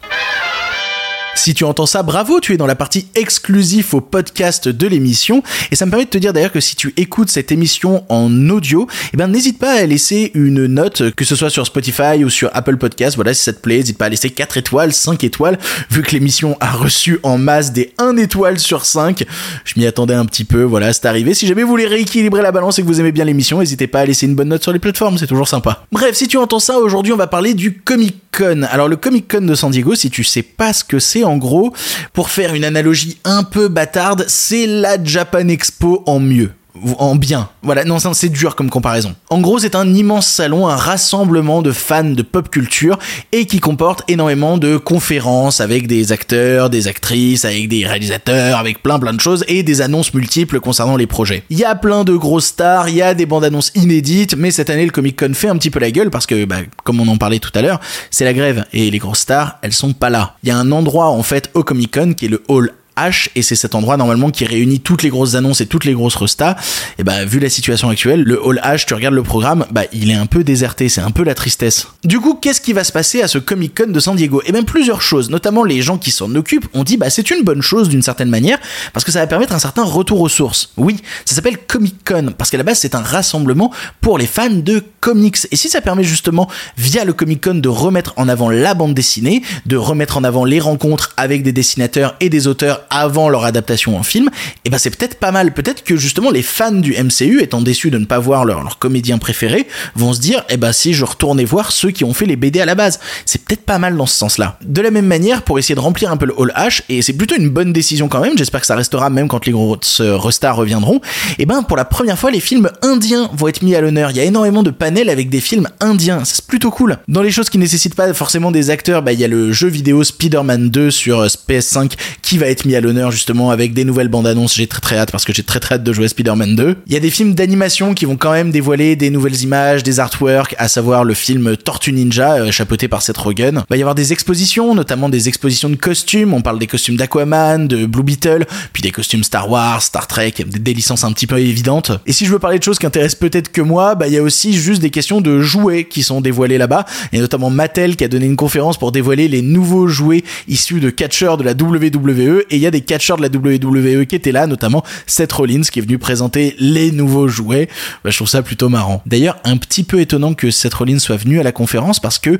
Si 1.39 1.55
tu 1.55 1.63
entends 1.63 1.87
ça, 1.87 2.03
bravo, 2.03 2.41
tu 2.41 2.53
es 2.53 2.57
dans 2.57 2.67
la 2.67 2.75
partie 2.75 3.07
exclusive 3.15 3.95
au 3.95 4.01
podcast 4.01 4.69
de 4.69 4.87
l'émission. 4.89 5.45
Et 5.71 5.77
ça 5.77 5.87
me 5.87 5.91
permet 5.93 6.05
de 6.05 6.11
te 6.11 6.19
dire 6.19 6.33
d'ailleurs 6.33 6.51
que 6.51 6.59
si 6.59 6.75
tu 6.75 6.93
écoutes 6.97 7.31
cette 7.31 7.53
émission 7.53 8.05
en 8.09 8.51
audio, 8.51 8.89
eh 9.15 9.17
ben 9.17 9.29
n'hésite 9.29 9.57
pas 9.57 9.71
à 9.75 9.87
laisser 9.87 10.33
une 10.35 10.67
note, 10.67 11.13
que 11.13 11.25
ce 11.25 11.37
soit 11.37 11.49
sur 11.49 11.65
Spotify 11.65 12.25
ou 12.25 12.29
sur 12.29 12.51
Apple 12.55 12.77
Podcast. 12.77 13.15
Voilà, 13.15 13.35
si 13.35 13.45
ça 13.45 13.53
te 13.53 13.61
plaît, 13.61 13.79
n'hésite 13.79 13.97
pas 13.97 14.07
à 14.07 14.09
laisser 14.09 14.31
4 14.31 14.57
étoiles, 14.57 14.93
5 14.93 15.23
étoiles, 15.23 15.61
vu 15.93 16.03
que 16.03 16.11
l'émission 16.11 16.57
a 16.59 16.73
reçu 16.73 17.21
en 17.23 17.39
masse 17.39 17.73
des 17.73 17.93
1 17.99 18.17
étoile 18.17 18.59
sur 18.59 18.85
5. 18.85 19.25
Je 19.65 19.75
m'y 19.77 19.87
attendais 19.87 20.15
un 20.15 20.27
petit 20.27 20.45
peu, 20.45 20.65
voilà, 20.65 20.93
c'est 20.93 21.07
arrivé. 21.07 21.35
Si 21.35 21.47
jamais 21.47 21.63
vous 21.63 21.69
voulez 21.69 21.87
rééquilibrer 21.87 22.43
la 22.43 22.51
balance 22.51 22.81
et 22.81 22.83
que 22.83 22.89
vous 22.89 22.99
aimez 22.99 23.13
bien 23.13 23.25
l'émission, 23.25 23.61
n'hésitez 23.61 23.87
pas 23.87 24.01
à 24.01 24.07
laisser 24.07 24.27
une 24.27 24.35
bonne 24.35 24.49
note 24.49 24.65
sur 24.65 24.73
les 24.73 24.81
plateformes, 24.81 25.19
c'est 25.19 25.29
toujours 25.29 25.49
sympa. 25.49 25.85
Bref, 25.93 26.17
si 26.17 26.27
tu 26.27 26.37
entends 26.37 26.59
ça, 26.59 26.79
aujourd'hui 26.79 27.13
on 27.13 27.17
va 27.17 27.29
parler 27.29 27.55
du 27.55 27.75
Comic 27.75 28.17
Con. 28.37 28.67
Alors 28.73 28.89
le 28.89 28.97
Comic 28.97 29.31
Con 29.31 29.43
de 29.43 29.55
San 29.55 29.71
Diego, 29.71 29.95
si 29.95 30.11
tu 30.11 30.25
sais 30.25 30.43
pas 30.43 30.73
ce 30.73 30.83
que 30.83 30.99
c'est, 30.99 31.28
en 31.29 31.37
gros, 31.37 31.73
pour 32.13 32.31
faire 32.31 32.55
une 32.55 32.65
analogie 32.65 33.19
un 33.25 33.45
peu 33.45 33.69
bâtarde, 33.69 34.25
c'est 34.29 34.67
la 34.67 35.03
Japan 35.03 35.49
Expo 35.49 36.03
en 36.07 36.19
mieux 36.19 36.53
en 36.99 37.17
bien. 37.17 37.49
Voilà, 37.63 37.85
non, 37.85 37.99
c'est 37.99 38.29
dur 38.29 38.57
comme 38.57 38.71
comparaison. 38.71 39.15
En 39.31 39.41
gros, 39.41 39.59
c'est 39.59 39.75
un 39.75 39.95
immense 39.95 40.27
salon, 40.27 40.69
un 40.69 40.77
rassemblement 40.77 41.63
de 41.63 41.73
fans 41.73 42.05
de 42.05 42.23
pop 42.23 42.51
culture 42.51 42.99
et 43.33 43.47
qui 43.47 43.61
comporte 43.61 44.03
énormément 44.09 44.59
de 44.59 44.77
conférences 44.77 45.61
avec 45.61 45.87
des 45.87 46.13
acteurs, 46.13 46.71
des 46.71 46.89
actrices, 46.89 47.45
avec 47.45 47.69
des 47.69 47.87
réalisateurs, 47.87 48.59
avec 48.59 48.83
plein 48.83 48.99
plein 48.99 49.13
de 49.13 49.21
choses 49.21 49.45
et 49.49 49.63
des 49.63 49.81
annonces 49.81 50.15
multiples 50.15 50.61
concernant 50.61 50.97
les 50.97 51.07
projets. 51.07 51.43
Il 51.51 51.59
y 51.59 51.65
a 51.65 51.75
plein 51.75 52.05
de 52.05 52.15
grosses 52.15 52.47
stars, 52.47 52.89
il 52.89 52.97
y 52.97 53.03
a 53.03 53.15
des 53.15 53.27
bandes 53.27 53.45
annonces 53.45 53.73
inédites, 53.75 54.37
mais 54.37 54.51
cette 54.51 54.71
année 54.71 54.85
le 54.85 54.93
Comic 54.93 55.19
Con 55.19 55.35
fait 55.35 55.49
un 55.49 55.57
petit 55.57 55.71
peu 55.71 55.81
la 55.81 55.91
gueule 55.91 56.11
parce 56.11 56.27
que, 56.27 56.45
bah, 56.45 56.59
comme 56.85 57.01
on 57.01 57.09
en 57.09 57.17
parlait 57.17 57.39
tout 57.39 57.53
à 57.55 57.63
l'heure, 57.63 57.81
c'est 58.11 58.25
la 58.25 58.33
grève 58.33 58.65
et 58.73 58.91
les 58.91 58.99
grosses 58.99 59.21
stars, 59.21 59.59
elles 59.63 59.73
sont 59.73 59.93
pas 59.93 60.11
là. 60.11 60.37
Il 60.43 60.49
y 60.49 60.53
a 60.53 60.59
un 60.59 60.73
endroit 60.73 61.09
en 61.09 61.23
fait 61.23 61.51
au 61.55 61.63
Comic 61.63 61.95
Con 61.95 62.13
qui 62.15 62.27
est 62.27 62.29
le 62.29 62.43
Hall 62.49 62.73
H 62.99 63.29
et 63.35 63.43
c'est 63.43 63.57
cet 63.57 63.75
endroit 63.75 63.97
normalement 63.97 64.31
qui 64.31 64.45
réunit 64.45 64.81
toutes 64.81 65.03
les 65.03 65.11
grosses 65.11 65.35
annonces 65.35 65.61
et 65.61 65.67
toutes 65.67 65.85
les 65.85 65.93
grosses 65.93 66.17
restas. 66.17 66.57
Et 66.99 67.05
bah 67.05 67.25
vu 67.25 67.39
la 67.39 67.49
situation 67.49 67.89
actuelle, 67.89 68.23
le 68.23 68.45
Hall 68.45 68.61
H, 68.65 68.87
tu 68.87 68.95
regardes 68.95 69.15
le 69.15 69.23
programme, 69.23 69.67
bah 69.71 69.83
il 69.93 70.11
est 70.11 70.15
un 70.15 70.27
peu 70.27 70.45
déserté, 70.45 70.89
c'est 70.89 71.01
un 71.01 71.11
peu 71.11 71.25
la 71.25 71.35
tristesse. 71.35 71.89
Du 72.05 72.21
coup, 72.21 72.35
qu'est-ce 72.35 72.61
qui 72.61 72.73
va 72.73 72.85
se 72.85 72.93
passer 72.93 73.23
à 73.23 73.29
ce 73.29 73.39
Comic 73.39 73.77
Con 73.77 73.91
de 73.91 74.01
San 74.01 74.17
Diego? 74.17 74.43
Eh 74.47 74.53
bien 74.53 74.63
plusieurs 74.63 75.03
choses, 75.03 75.31
notamment 75.31 75.65
les 75.65 75.83
gens 75.83 75.99
qui 75.99 76.11
s'en 76.11 76.35
occupent 76.35 76.67
ont 76.75 76.85
dit 76.85 76.97
bah 76.97 77.11
c'est 77.11 77.31
une 77.31 77.43
bonne 77.43 77.63
chose 77.63 77.89
d'une 77.89 78.03
certaine 78.03 78.31
manière 78.31 78.59
parce 78.93 79.05
que 79.05 79.13
ça 79.13 79.21
va 79.21 79.27
permettre 79.27 79.55
un 79.55 79.59
certain 79.59 79.85
retour 79.85 80.21
aux 80.21 80.29
sources. 80.29 80.71
Oui, 80.77 80.97
ça 81.25 81.35
s'appelle 81.35 81.59
Comic 81.59 81.97
Con 82.05 82.33
parce 82.37 82.51
qu'à 82.51 82.59
la 82.59 82.65
base 82.65 82.79
c'est 82.79 82.95
un 82.95 83.03
rassemblement 83.03 83.73
pour 84.01 84.19
les 84.19 84.27
fans 84.27 84.51
de 84.51 84.83
comics 85.01 85.39
et 85.51 85.57
si 85.57 85.69
ça 85.69 85.81
permet 85.81 86.05
justement 86.05 86.49
via 86.77 87.05
le 87.05 87.13
Comic 87.13 87.45
Con 87.45 87.55
de 87.55 87.69
remettre 87.69 88.15
en 88.17 88.29
avant 88.29 88.51
la 88.51 88.75
bande 88.75 88.95
dessinée, 88.95 89.43
de 89.67 89.77
remettre 89.77 90.17
en 90.17 90.25
avant 90.25 90.45
les 90.45 90.61
rencontres 90.61 91.13
avec 91.17 91.43
des 91.43 91.53
dessinateurs 91.53 92.17
et 92.21 92.29
des 92.29 92.47
auteurs 92.47 92.83
avant 92.91 93.29
leur 93.29 93.45
adaptation 93.45 93.97
en 93.97 94.03
film, 94.03 94.31
et 94.65 94.71
ben 94.71 94.79
c'est 94.79 94.97
peut-être 94.97 95.17
pas 95.17 95.33
mal. 95.33 95.53
Peut-être 95.53 95.85
que 95.85 95.97
justement 95.97 96.31
les 96.31 96.43
fans 96.43 96.73
du 96.73 96.93
MCU, 96.93 97.43
étant 97.43 97.61
déçus 97.61 97.91
de 97.91 97.99
ne 97.99 98.05
pas 98.05 98.19
voir 98.19 98.45
leur, 98.45 98.63
leur 98.63 98.79
comédien 98.79 99.19
préféré, 99.19 99.67
vont 99.97 100.13
se 100.13 100.21
dire, 100.21 100.45
eh 100.49 100.57
ben 100.57 100.73
si 100.73 100.95
je 100.95 101.05
retournais 101.05 101.45
voir 101.45 101.73
ceux 101.73 101.91
qui 101.91 102.05
ont 102.05 102.15
fait 102.15 102.27
les 102.27 102.37
BD 102.37 102.61
à 102.61 102.67
la 102.67 102.75
base, 102.75 103.01
c'est 103.25 103.45
peut-être 103.45 103.63
pas 103.63 103.79
mal 103.79 103.97
dans 103.97 104.07
ce 104.07 104.17
sens-là. 104.17 104.59
De 104.65 104.81
la 104.81 104.91
même 104.91 105.07
manière, 105.07 105.43
pour 105.43 105.59
essayer 105.59 105.75
de 105.75 105.81
remplir 105.81 106.11
un 106.11 106.17
peu 106.17 106.27
le 106.27 106.35
Hall 106.39 106.53
H, 106.57 106.83
et 106.89 107.03
c'est 107.03 107.13
plutôt 107.13 107.37
une 107.37 107.51
bonne 107.51 107.73
décision 107.73 108.09
quand 108.09 108.21
même, 108.21 108.37
j'espère 108.37 108.61
que 108.61 108.67
ça 108.67 108.77
restera 108.77 109.11
même 109.11 109.29
quand 109.29 109.47
les 109.47 109.53
grosses 109.53 110.01
restars 110.01 110.57
reviendront, 110.57 111.01
et 111.39 111.47
ben 111.47 111.63
pour 111.63 111.77
la 111.77 111.85
première 111.85 112.19
fois 112.19 112.31
les 112.31 112.41
films 112.41 112.71
indiens 112.83 113.31
vont 113.35 113.49
être 113.49 113.63
mis 113.63 113.75
à 113.75 113.81
l'honneur. 113.81 114.11
Il 114.11 114.17
y 114.17 114.21
a 114.21 114.25
énormément 114.25 114.63
de 114.63 114.71
panels 114.71 115.11
avec 115.11 115.31
des 115.31 115.41
films 115.41 115.69
indiens, 115.81 116.25
c'est 116.25 116.47
plutôt 116.47 116.71
cool. 116.71 116.99
Dans 117.09 117.23
les 117.23 117.31
choses 117.31 117.51
qui 117.51 117.59
nécessitent 117.59 117.95
pas 117.95 118.13
forcément 118.15 118.51
des 118.51 118.71
acteurs, 118.71 119.03
bah 119.03 119.13
il 119.13 119.21
y 119.21 119.25
a 119.25 119.29
le 119.29 119.53
jeu 119.53 119.69
vidéo 119.69 120.05
Spider-Man 120.05 120.71
2 120.71 120.91
sur 120.91 121.25
PS5 121.25 121.93
qui 122.23 122.39
va 122.39 122.47
être 122.47 122.65
mis 122.65 122.75
à 122.75 122.78
l'honneur 122.81 123.11
justement 123.11 123.51
avec 123.51 123.73
des 123.73 123.85
nouvelles 123.85 124.09
bandes 124.09 124.27
annonces. 124.27 124.55
J'ai 124.55 124.67
très 124.67 124.81
très 124.81 124.99
hâte 124.99 125.11
parce 125.11 125.25
que 125.25 125.33
j'ai 125.33 125.43
très 125.43 125.61
très 125.61 125.77
hâte 125.77 125.85
de 125.85 125.93
jouer 125.93 126.09
Spider-Man 126.09 126.57
2. 126.57 126.77
Il 126.87 126.93
y 126.93 126.97
a 126.97 127.01
des 127.01 127.11
films 127.11 127.35
d'animation 127.35 127.95
qui 127.95 128.05
vont 128.05 128.17
quand 128.17 128.33
même 128.33 128.51
dévoiler 128.51 128.97
des 128.97 129.11
nouvelles 129.11 129.43
images, 129.43 129.83
des 129.83 130.01
artworks, 130.01 130.55
à 130.59 130.69
savoir 130.69 131.05
le 131.05 131.15
film 131.15 131.57
Tortue 131.57 131.93
Ninja 131.93 132.35
euh, 132.35 132.51
chapeauté 132.51 132.89
par 132.89 133.03
Seth 133.03 133.17
Rogen. 133.17 133.63
Il 133.69 133.71
va 133.71 133.77
y 133.77 133.83
avoir 133.83 133.95
des 133.95 134.13
expositions, 134.13 134.75
notamment 134.75 135.09
des 135.09 135.29
expositions 135.29 135.69
de 135.69 135.77
costumes. 135.77 136.35
On 136.35 136.43
parle 136.43 136.59
des 136.59 136.67
costumes 136.67 136.97
d'Aquaman, 136.97 137.69
de 137.69 137.87
Blue 137.87 138.03
Beetle, 138.03 138.47
puis 138.73 138.83
des 138.83 138.91
costumes 138.91 139.25
Star 139.25 139.51
Wars, 139.51 139.83
Star 139.83 140.07
Trek, 140.07 140.35
des, 140.47 140.75
licences 140.75 141.05
un 141.05 141.13
petit 141.13 141.27
peu 141.27 141.39
évidentes. 141.39 141.93
Et 142.07 142.13
si 142.13 142.25
je 142.25 142.31
veux 142.31 142.39
parler 142.39 142.59
de 142.59 142.65
choses 142.65 142.79
qui 142.79 142.87
intéressent 142.87 143.19
peut-être 143.19 143.51
que 143.51 143.61
moi, 143.61 143.95
bah 143.95 144.07
il 144.07 144.15
y 144.15 144.19
a 144.19 144.23
aussi 144.23 144.53
juste 144.53 144.81
des 144.81 144.91
questions 144.91 145.21
de 145.21 145.41
jouets 145.41 145.85
qui 145.85 146.03
sont 146.03 146.21
dévoilés 146.21 146.59
là-bas, 146.59 146.85
et 147.13 147.19
notamment 147.19 147.51
Mattel 147.51 147.97
qui 147.97 148.05
a 148.05 148.09
donné 148.09 148.27
une 148.27 148.37
conférence 148.37 148.79
pour 148.79 148.93
dévoiler 148.93 149.29
les 149.29 149.43
nouveaux 149.43 149.89
jouets 149.89 150.25
issus 150.47 150.81
de 150.81 150.91
catcheurs 150.91 151.37
de 151.37 151.45
la 151.45 151.53
WWE, 151.53 152.45
et 152.51 152.57
des 152.71 152.81
catcheurs 152.81 153.17
de 153.17 153.23
la 153.23 153.29
WWE 153.29 154.07
qui 154.07 154.17
étaient 154.17 154.33
là, 154.33 154.47
notamment 154.47 154.85
Seth 155.07 155.33
Rollins 155.33 155.63
qui 155.63 155.79
est 155.79 155.83
venu 155.83 155.99
présenter 155.99 156.55
les 156.59 156.91
nouveaux 156.91 157.29
jouets. 157.29 157.69
Bah, 158.05 158.11
je 158.11 158.17
trouve 158.17 158.29
ça 158.29 158.43
plutôt 158.43 158.69
marrant. 158.69 159.03
D'ailleurs, 159.07 159.39
un 159.45 159.57
petit 159.57 159.85
peu 159.85 160.01
étonnant 160.01 160.35
que 160.35 160.51
Seth 160.51 160.75
Rollins 160.75 160.99
soit 160.99 161.17
venu 161.17 161.41
à 161.41 161.43
la 161.43 161.53
conférence 161.53 162.01
parce 162.01 162.19
que 162.19 162.39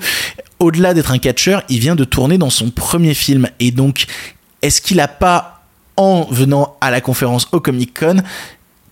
au-delà 0.59 0.95
d'être 0.95 1.13
un 1.13 1.19
catcheur, 1.19 1.63
il 1.69 1.79
vient 1.79 1.97
de 1.97 2.05
tourner 2.05 2.39
dans 2.39 2.51
son 2.51 2.71
premier 2.71 3.15
film 3.15 3.49
et 3.61 3.71
donc 3.71 4.07
est-ce 4.63 4.81
qu'il 4.81 5.01
a 5.01 5.09
pas 5.09 5.63
en 5.97 6.27
venant 6.31 6.77
à 6.81 6.91
la 6.91 7.01
conférence 7.01 7.49
au 7.53 7.61
Comic 7.61 7.99
Con 7.99 8.23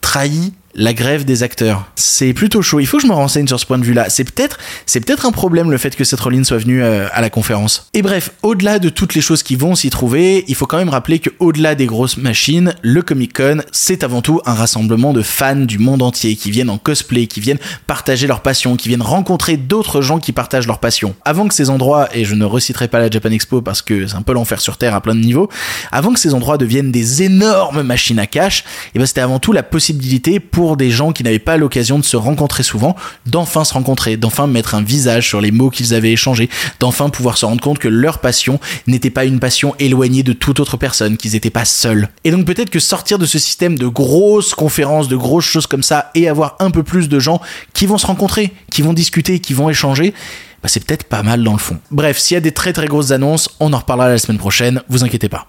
trahi 0.00 0.52
la 0.76 0.92
grève 0.92 1.24
des 1.24 1.42
acteurs. 1.42 1.86
C'est 1.96 2.34
plutôt 2.34 2.60
chaud. 2.60 2.80
Il 2.80 2.86
faut 2.86 2.98
que 2.98 3.02
je 3.02 3.08
me 3.08 3.14
renseigne 3.14 3.46
sur 3.46 3.58
ce 3.58 3.64
point 3.64 3.78
de 3.78 3.84
vue-là. 3.84 4.10
C'est 4.10 4.24
peut-être, 4.24 4.58
c'est 4.84 5.00
peut-être 5.00 5.24
un 5.24 5.32
problème 5.32 5.70
le 5.70 5.78
fait 5.78 5.96
que 5.96 6.04
Seth 6.04 6.20
Rollins 6.20 6.44
soit 6.44 6.58
venu 6.58 6.82
euh, 6.82 7.08
à 7.12 7.22
la 7.22 7.30
conférence. 7.30 7.88
Et 7.94 8.02
bref, 8.02 8.32
au-delà 8.42 8.78
de 8.78 8.90
toutes 8.90 9.14
les 9.14 9.22
choses 9.22 9.42
qui 9.42 9.56
vont 9.56 9.74
s'y 9.74 9.88
trouver, 9.88 10.44
il 10.48 10.54
faut 10.54 10.66
quand 10.66 10.76
même 10.76 10.90
rappeler 10.90 11.18
que 11.18 11.30
au-delà 11.38 11.74
des 11.74 11.86
grosses 11.86 12.18
machines, 12.18 12.74
le 12.82 13.00
Comic 13.00 13.34
Con, 13.34 13.62
c'est 13.72 14.04
avant 14.04 14.20
tout 14.20 14.40
un 14.44 14.52
rassemblement 14.52 15.14
de 15.14 15.22
fans 15.22 15.56
du 15.56 15.78
monde 15.78 16.02
entier 16.02 16.36
qui 16.36 16.50
viennent 16.50 16.70
en 16.70 16.78
cosplay, 16.78 17.26
qui 17.26 17.40
viennent 17.40 17.58
partager 17.86 18.26
leur 18.26 18.42
passion, 18.42 18.76
qui 18.76 18.88
viennent 18.88 19.02
rencontrer 19.02 19.56
d'autres 19.56 20.02
gens 20.02 20.18
qui 20.18 20.32
partagent 20.32 20.66
leur 20.66 20.78
passion. 20.78 21.14
Avant 21.24 21.48
que 21.48 21.54
ces 21.54 21.70
endroits, 21.70 22.08
et 22.14 22.26
je 22.26 22.34
ne 22.34 22.44
reciterai 22.44 22.88
pas 22.88 22.98
la 22.98 23.10
Japan 23.10 23.30
Expo 23.30 23.62
parce 23.62 23.80
que 23.80 24.06
c'est 24.06 24.16
un 24.16 24.22
peu 24.22 24.34
l'enfer 24.34 24.60
sur 24.60 24.76
terre 24.76 24.94
à 24.94 25.00
plein 25.00 25.14
de 25.14 25.20
niveaux, 25.20 25.48
avant 25.90 26.12
que 26.12 26.20
ces 26.20 26.34
endroits 26.34 26.58
deviennent 26.58 26.92
des 26.92 27.22
énormes 27.22 27.82
machines 27.82 28.18
à 28.18 28.26
cash, 28.26 28.64
et 28.94 28.98
ben 28.98 29.06
c'était 29.06 29.22
avant 29.22 29.38
tout 29.38 29.52
la 29.52 29.62
possibilité 29.62 30.38
pour 30.38 30.65
des 30.74 30.90
gens 30.90 31.12
qui 31.12 31.22
n'avaient 31.22 31.38
pas 31.38 31.56
l'occasion 31.56 32.00
de 32.00 32.04
se 32.04 32.16
rencontrer 32.16 32.64
souvent, 32.64 32.96
d'enfin 33.26 33.64
se 33.64 33.74
rencontrer, 33.74 34.16
d'enfin 34.16 34.48
mettre 34.48 34.74
un 34.74 34.82
visage 34.82 35.28
sur 35.28 35.40
les 35.40 35.52
mots 35.52 35.70
qu'ils 35.70 35.94
avaient 35.94 36.10
échangés, 36.10 36.50
d'enfin 36.80 37.08
pouvoir 37.08 37.38
se 37.38 37.46
rendre 37.46 37.60
compte 37.60 37.78
que 37.78 37.86
leur 37.88 38.18
passion 38.18 38.58
n'était 38.88 39.10
pas 39.10 39.24
une 39.24 39.38
passion 39.38 39.76
éloignée 39.78 40.24
de 40.24 40.32
toute 40.32 40.58
autre 40.58 40.76
personne, 40.76 41.16
qu'ils 41.16 41.32
n'étaient 41.32 41.50
pas 41.50 41.64
seuls. 41.64 42.08
Et 42.24 42.32
donc 42.32 42.46
peut-être 42.46 42.70
que 42.70 42.80
sortir 42.80 43.18
de 43.18 43.26
ce 43.26 43.38
système 43.38 43.78
de 43.78 43.86
grosses 43.86 44.54
conférences, 44.54 45.06
de 45.06 45.16
grosses 45.16 45.44
choses 45.44 45.68
comme 45.68 45.84
ça, 45.84 46.10
et 46.16 46.28
avoir 46.28 46.56
un 46.58 46.72
peu 46.72 46.82
plus 46.82 47.08
de 47.08 47.20
gens 47.20 47.40
qui 47.72 47.86
vont 47.86 47.98
se 47.98 48.06
rencontrer, 48.06 48.52
qui 48.72 48.82
vont 48.82 48.92
discuter, 48.92 49.38
qui 49.38 49.54
vont 49.54 49.70
échanger, 49.70 50.14
bah 50.62 50.68
c'est 50.68 50.84
peut-être 50.84 51.04
pas 51.04 51.22
mal 51.22 51.44
dans 51.44 51.52
le 51.52 51.58
fond. 51.58 51.78
Bref, 51.90 52.18
s'il 52.18 52.34
y 52.34 52.38
a 52.38 52.40
des 52.40 52.52
très 52.52 52.72
très 52.72 52.86
grosses 52.86 53.10
annonces, 53.10 53.50
on 53.60 53.72
en 53.72 53.78
reparlera 53.78 54.08
la 54.08 54.18
semaine 54.18 54.38
prochaine, 54.38 54.82
vous 54.88 55.04
inquiétez 55.04 55.28
pas. 55.28 55.46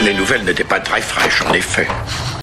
Les 0.00 0.14
nouvelles 0.14 0.44
n'étaient 0.44 0.62
pas 0.62 0.78
très 0.78 1.00
fraîches, 1.00 1.42
en 1.42 1.52
effet. 1.54 1.88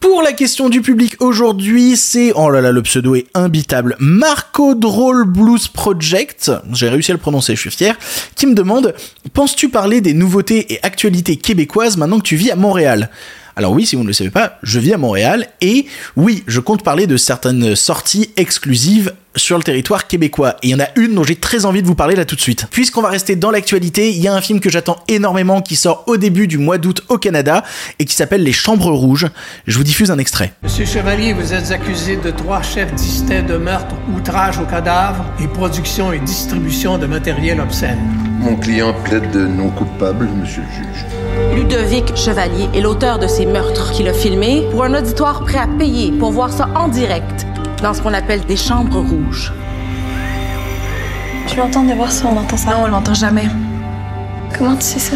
Pour 0.05 0.21
la 0.21 0.33
question 0.33 0.69
du 0.69 0.83
public 0.83 1.15
aujourd'hui, 1.19 1.97
c'est 1.97 2.31
oh 2.35 2.51
là 2.51 2.61
là, 2.61 2.71
le 2.71 2.83
pseudo 2.83 3.15
est 3.15 3.25
imbitable. 3.33 3.95
Marco 3.97 4.75
Droll 4.75 5.25
Blues 5.25 5.67
Project, 5.67 6.51
j'ai 6.73 6.89
réussi 6.89 7.09
à 7.09 7.15
le 7.15 7.19
prononcer, 7.19 7.55
je 7.55 7.61
suis 7.61 7.71
fier, 7.71 7.97
qui 8.35 8.45
me 8.45 8.53
demande 8.53 8.93
penses-tu 9.33 9.67
parler 9.67 10.01
des 10.01 10.13
nouveautés 10.13 10.71
et 10.71 10.79
actualités 10.83 11.37
québécoises 11.37 11.97
maintenant 11.97 12.19
que 12.19 12.27
tu 12.27 12.35
vis 12.35 12.51
à 12.51 12.55
Montréal? 12.55 13.09
Alors 13.55 13.71
oui, 13.71 13.87
si 13.87 13.95
vous 13.95 14.03
ne 14.03 14.07
le 14.07 14.13
savez 14.13 14.29
pas, 14.29 14.59
je 14.61 14.79
vis 14.79 14.93
à 14.93 14.99
Montréal 14.99 15.47
et 15.61 15.87
oui, 16.15 16.43
je 16.45 16.59
compte 16.59 16.83
parler 16.83 17.07
de 17.07 17.17
certaines 17.17 17.75
sorties 17.75 18.29
exclusives 18.37 19.11
sur 19.35 19.57
le 19.57 19.63
territoire 19.63 20.07
québécois. 20.07 20.55
Et 20.63 20.67
il 20.67 20.69
y 20.71 20.75
en 20.75 20.79
a 20.79 20.87
une 20.95 21.15
dont 21.15 21.23
j'ai 21.23 21.35
très 21.35 21.65
envie 21.65 21.81
de 21.81 21.87
vous 21.87 21.95
parler 21.95 22.15
là 22.15 22.25
tout 22.25 22.35
de 22.35 22.41
suite. 22.41 22.67
Puisqu'on 22.71 23.01
va 23.01 23.09
rester 23.09 23.35
dans 23.35 23.51
l'actualité, 23.51 24.09
il 24.09 24.21
y 24.21 24.27
a 24.27 24.33
un 24.33 24.41
film 24.41 24.59
que 24.59 24.69
j'attends 24.69 24.97
énormément 25.07 25.61
qui 25.61 25.75
sort 25.75 26.03
au 26.07 26.17
début 26.17 26.47
du 26.47 26.57
mois 26.57 26.77
d'août 26.77 27.03
au 27.09 27.17
Canada 27.17 27.63
et 27.99 28.05
qui 28.05 28.15
s'appelle 28.15 28.43
Les 28.43 28.53
Chambres 28.53 28.91
Rouges. 28.91 29.27
Je 29.67 29.77
vous 29.77 29.83
diffuse 29.83 30.11
un 30.11 30.17
extrait. 30.17 30.53
Monsieur 30.63 30.85
Chevalier, 30.85 31.33
vous 31.33 31.53
êtes 31.53 31.71
accusé 31.71 32.17
de 32.17 32.31
trois 32.31 32.61
chefs 32.61 32.93
distincts 32.93 33.43
de 33.43 33.57
meurtre, 33.57 33.95
outrage 34.15 34.59
au 34.59 34.65
cadavre 34.65 35.25
et 35.41 35.47
production 35.47 36.13
et 36.13 36.19
distribution 36.19 36.97
de 36.97 37.05
matériel 37.05 37.59
obscène. 37.59 37.99
Mon 38.39 38.55
client 38.55 38.93
plaide 39.03 39.31
de 39.31 39.45
non 39.45 39.69
coupable, 39.69 40.27
monsieur 40.39 40.61
le 40.61 40.67
juge. 40.75 41.05
Ludovic 41.55 42.15
Chevalier 42.15 42.69
est 42.73 42.81
l'auteur 42.81 43.19
de 43.19 43.27
ces 43.27 43.45
meurtres 43.45 43.91
qu'il 43.91 44.07
a 44.07 44.13
filmés 44.13 44.67
pour 44.71 44.83
un 44.83 44.93
auditoire 44.93 45.43
prêt 45.43 45.57
à 45.57 45.67
payer 45.67 46.11
pour 46.11 46.31
voir 46.31 46.51
ça 46.51 46.69
en 46.75 46.87
direct 46.87 47.45
dans 47.81 47.93
ce 47.93 48.01
qu'on 48.01 48.13
appelle 48.13 48.41
des 48.45 48.57
chambres 48.57 48.99
rouges. 48.99 49.53
Je 51.47 51.55
l'entends 51.55 51.83
de 51.83 51.93
voir 51.93 52.11
ça, 52.11 52.27
on 52.27 52.37
entend 52.37 52.57
ça? 52.57 52.71
Non, 52.71 52.83
on 52.85 52.87
l'entend 52.87 53.13
jamais. 53.13 53.47
Comment 54.57 54.75
tu 54.75 54.83
sais 54.83 54.99
ça? 54.99 55.15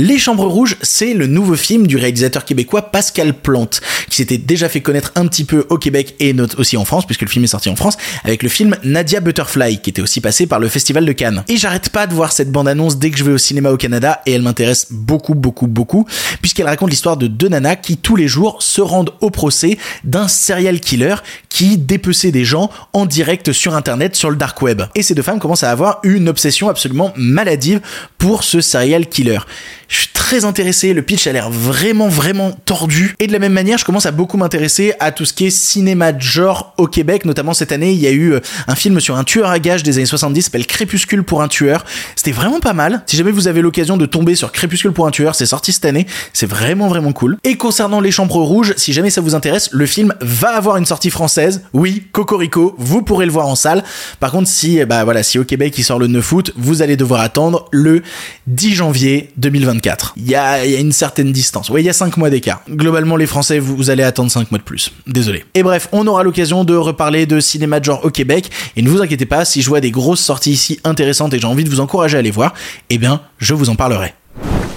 Les 0.00 0.16
Chambres 0.16 0.46
Rouges, 0.46 0.76
c'est 0.80 1.12
le 1.12 1.26
nouveau 1.26 1.56
film 1.56 1.88
du 1.88 1.96
réalisateur 1.96 2.44
québécois 2.44 2.92
Pascal 2.92 3.34
Plante, 3.34 3.80
qui 4.08 4.14
s'était 4.14 4.38
déjà 4.38 4.68
fait 4.68 4.80
connaître 4.80 5.10
un 5.16 5.26
petit 5.26 5.42
peu 5.42 5.66
au 5.70 5.76
Québec 5.76 6.14
et 6.20 6.32
aussi 6.56 6.76
en 6.76 6.84
France, 6.84 7.04
puisque 7.04 7.22
le 7.22 7.26
film 7.26 7.44
est 7.44 7.48
sorti 7.48 7.68
en 7.68 7.74
France, 7.74 7.96
avec 8.22 8.44
le 8.44 8.48
film 8.48 8.76
Nadia 8.84 9.18
Butterfly, 9.18 9.80
qui 9.80 9.90
était 9.90 10.00
aussi 10.00 10.20
passé 10.20 10.46
par 10.46 10.60
le 10.60 10.68
Festival 10.68 11.04
de 11.04 11.10
Cannes. 11.10 11.42
Et 11.48 11.56
j'arrête 11.56 11.88
pas 11.88 12.06
de 12.06 12.14
voir 12.14 12.30
cette 12.30 12.52
bande-annonce 12.52 13.00
dès 13.00 13.10
que 13.10 13.18
je 13.18 13.24
vais 13.24 13.32
au 13.32 13.38
cinéma 13.38 13.72
au 13.72 13.76
Canada, 13.76 14.22
et 14.24 14.34
elle 14.34 14.42
m'intéresse 14.42 14.86
beaucoup, 14.92 15.34
beaucoup, 15.34 15.66
beaucoup, 15.66 16.06
puisqu'elle 16.42 16.66
raconte 16.66 16.90
l'histoire 16.90 17.16
de 17.16 17.26
deux 17.26 17.48
nanas 17.48 17.74
qui, 17.74 17.96
tous 17.96 18.14
les 18.14 18.28
jours, 18.28 18.62
se 18.62 18.80
rendent 18.80 19.10
au 19.20 19.30
procès 19.30 19.78
d'un 20.04 20.28
serial 20.28 20.78
killer 20.78 21.16
qui 21.48 21.76
dépeçait 21.76 22.30
des 22.30 22.44
gens 22.44 22.70
en 22.92 23.04
direct 23.04 23.50
sur 23.50 23.74
Internet, 23.74 24.14
sur 24.14 24.30
le 24.30 24.36
dark 24.36 24.62
web. 24.62 24.82
Et 24.94 25.02
ces 25.02 25.16
deux 25.16 25.22
femmes 25.22 25.40
commencent 25.40 25.64
à 25.64 25.72
avoir 25.72 25.98
une 26.04 26.28
obsession 26.28 26.68
absolument 26.68 27.12
maladive 27.16 27.80
pour 28.16 28.44
ce 28.44 28.60
serial 28.60 29.08
killer. 29.08 29.40
Je 29.88 30.00
suis 30.00 30.08
très 30.12 30.44
intéressé, 30.44 30.92
le 30.92 31.00
pitch 31.00 31.26
a 31.26 31.32
l'air 31.32 31.48
vraiment 31.48 32.08
vraiment 32.08 32.52
tordu. 32.66 33.14
Et 33.20 33.26
de 33.26 33.32
la 33.32 33.38
même 33.38 33.54
manière, 33.54 33.78
je 33.78 33.86
commence 33.86 34.04
à 34.04 34.10
beaucoup 34.10 34.36
m'intéresser 34.36 34.92
à 35.00 35.12
tout 35.12 35.24
ce 35.24 35.32
qui 35.32 35.46
est 35.46 35.50
cinéma 35.50 36.12
de 36.12 36.20
genre 36.20 36.74
au 36.76 36.86
Québec, 36.86 37.24
notamment 37.24 37.54
cette 37.54 37.72
année, 37.72 37.92
il 37.92 37.98
y 37.98 38.06
a 38.06 38.10
eu 38.10 38.34
euh, 38.34 38.40
un 38.66 38.74
film 38.74 39.00
sur 39.00 39.16
un 39.16 39.24
tueur 39.24 39.48
à 39.48 39.58
gages 39.58 39.82
des 39.82 39.96
années 39.96 40.04
70, 40.04 40.42
s'appelle 40.42 40.66
Crépuscule 40.66 41.22
pour 41.22 41.40
un 41.40 41.48
tueur. 41.48 41.86
C'était 42.16 42.32
vraiment 42.32 42.60
pas 42.60 42.74
mal. 42.74 43.02
Si 43.06 43.16
jamais 43.16 43.30
vous 43.30 43.48
avez 43.48 43.62
l'occasion 43.62 43.96
de 43.96 44.04
tomber 44.04 44.34
sur 44.34 44.52
Crépuscule 44.52 44.92
pour 44.92 45.06
un 45.06 45.10
tueur, 45.10 45.34
c'est 45.34 45.46
sorti 45.46 45.72
cette 45.72 45.86
année, 45.86 46.06
c'est 46.34 46.44
vraiment 46.44 46.88
vraiment 46.88 47.12
cool. 47.12 47.38
Et 47.44 47.56
concernant 47.56 48.00
les 48.00 48.10
chambres 48.10 48.42
rouges, 48.42 48.74
si 48.76 48.92
jamais 48.92 49.08
ça 49.08 49.22
vous 49.22 49.34
intéresse, 49.34 49.70
le 49.72 49.86
film 49.86 50.14
va 50.20 50.50
avoir 50.50 50.76
une 50.76 50.84
sortie 50.84 51.08
française. 51.08 51.62
Oui, 51.72 52.02
Cocorico, 52.12 52.74
vous 52.76 53.00
pourrez 53.00 53.24
le 53.24 53.32
voir 53.32 53.46
en 53.46 53.54
salle. 53.54 53.82
Par 54.20 54.32
contre, 54.32 54.50
si 54.50 54.84
bah 54.84 55.04
voilà, 55.04 55.22
si 55.22 55.38
au 55.38 55.44
Québec 55.44 55.72
il 55.78 55.84
sort 55.84 55.98
le 55.98 56.08
9 56.08 56.32
août, 56.32 56.52
vous 56.56 56.82
allez 56.82 56.96
devoir 56.96 57.22
attendre 57.22 57.64
le 57.72 58.02
10 58.46 58.74
janvier 58.74 59.30
2024. 59.78 60.14
Il 60.16 60.28
y 60.28 60.34
a, 60.34 60.64
une 60.64 60.92
certaine 60.92 61.32
distance. 61.32 61.70
Oui, 61.70 61.82
il 61.82 61.84
y 61.84 61.90
a 61.90 61.92
5 61.92 62.16
mois 62.16 62.30
d'écart. 62.30 62.62
Globalement, 62.68 63.16
les 63.16 63.26
Français, 63.26 63.58
vous, 63.58 63.90
allez 63.90 64.02
attendre 64.02 64.30
5 64.30 64.50
mois 64.50 64.58
de 64.58 64.64
plus. 64.64 64.90
Désolé. 65.06 65.44
Et 65.54 65.62
bref, 65.62 65.88
on 65.92 66.06
aura 66.06 66.22
l'occasion 66.22 66.64
de 66.64 66.74
reparler 66.74 67.26
de 67.26 67.40
cinéma 67.40 67.80
de 67.80 67.84
genre 67.84 68.04
au 68.04 68.10
Québec. 68.10 68.50
Et 68.76 68.82
ne 68.82 68.90
vous 68.90 69.00
inquiétez 69.00 69.26
pas, 69.26 69.44
si 69.44 69.62
je 69.62 69.68
vois 69.68 69.80
des 69.80 69.90
grosses 69.90 70.20
sorties 70.20 70.52
ici 70.52 70.80
intéressantes 70.84 71.34
et 71.34 71.38
j'ai 71.38 71.46
envie 71.46 71.64
de 71.64 71.70
vous 71.70 71.80
encourager 71.80 72.16
à 72.16 72.20
aller 72.20 72.30
voir, 72.30 72.54
eh 72.90 72.98
bien, 72.98 73.20
je 73.38 73.54
vous 73.54 73.70
en 73.70 73.74
parlerai. 73.74 74.14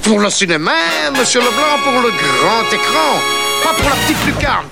Pour 0.04 0.20
le 0.20 0.30
cinéma, 0.30 0.72
monsieur 1.18 1.40
Leblanc, 1.40 1.78
pour 1.84 1.94
le 1.94 2.10
grand 2.10 2.74
écran, 2.74 3.20
pas 3.64 3.74
pour 3.74 3.90
la 3.90 3.96
petite 3.96 4.26
lucarne. 4.26 4.66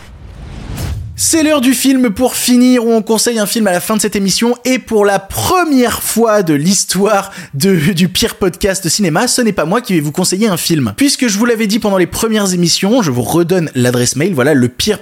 C'est 1.21 1.43
l'heure 1.43 1.59
du 1.59 1.73
film 1.73 2.11
pour 2.11 2.33
finir 2.33 2.85
où 2.85 2.93
on 2.93 3.01
conseille 3.01 3.39
un 3.39 3.45
film 3.45 3.67
à 3.67 3.73
la 3.73 3.81
fin 3.81 3.97
de 3.97 4.01
cette 4.01 4.15
émission 4.15 4.55
et 4.63 4.79
pour 4.79 5.03
la 5.03 5.19
première 5.19 6.01
fois 6.01 6.43
de 6.43 6.53
l'histoire 6.53 7.31
du 7.53 8.07
pire 8.07 8.35
podcast 8.35 8.87
cinéma, 8.87 9.27
ce 9.27 9.41
n'est 9.41 9.51
pas 9.51 9.65
moi 9.65 9.81
qui 9.81 9.93
vais 9.93 9.99
vous 9.99 10.13
conseiller 10.13 10.47
un 10.47 10.55
film. 10.55 10.93
Puisque 10.95 11.27
je 11.27 11.37
vous 11.37 11.43
l'avais 11.43 11.67
dit 11.67 11.79
pendant 11.79 11.97
les 11.97 12.07
premières 12.07 12.53
émissions, 12.53 13.01
je 13.01 13.11
vous 13.11 13.21
redonne 13.21 13.69
l'adresse 13.75 14.15
mail, 14.15 14.33
voilà 14.33 14.53
le 14.53 14.69
pire. 14.69 14.99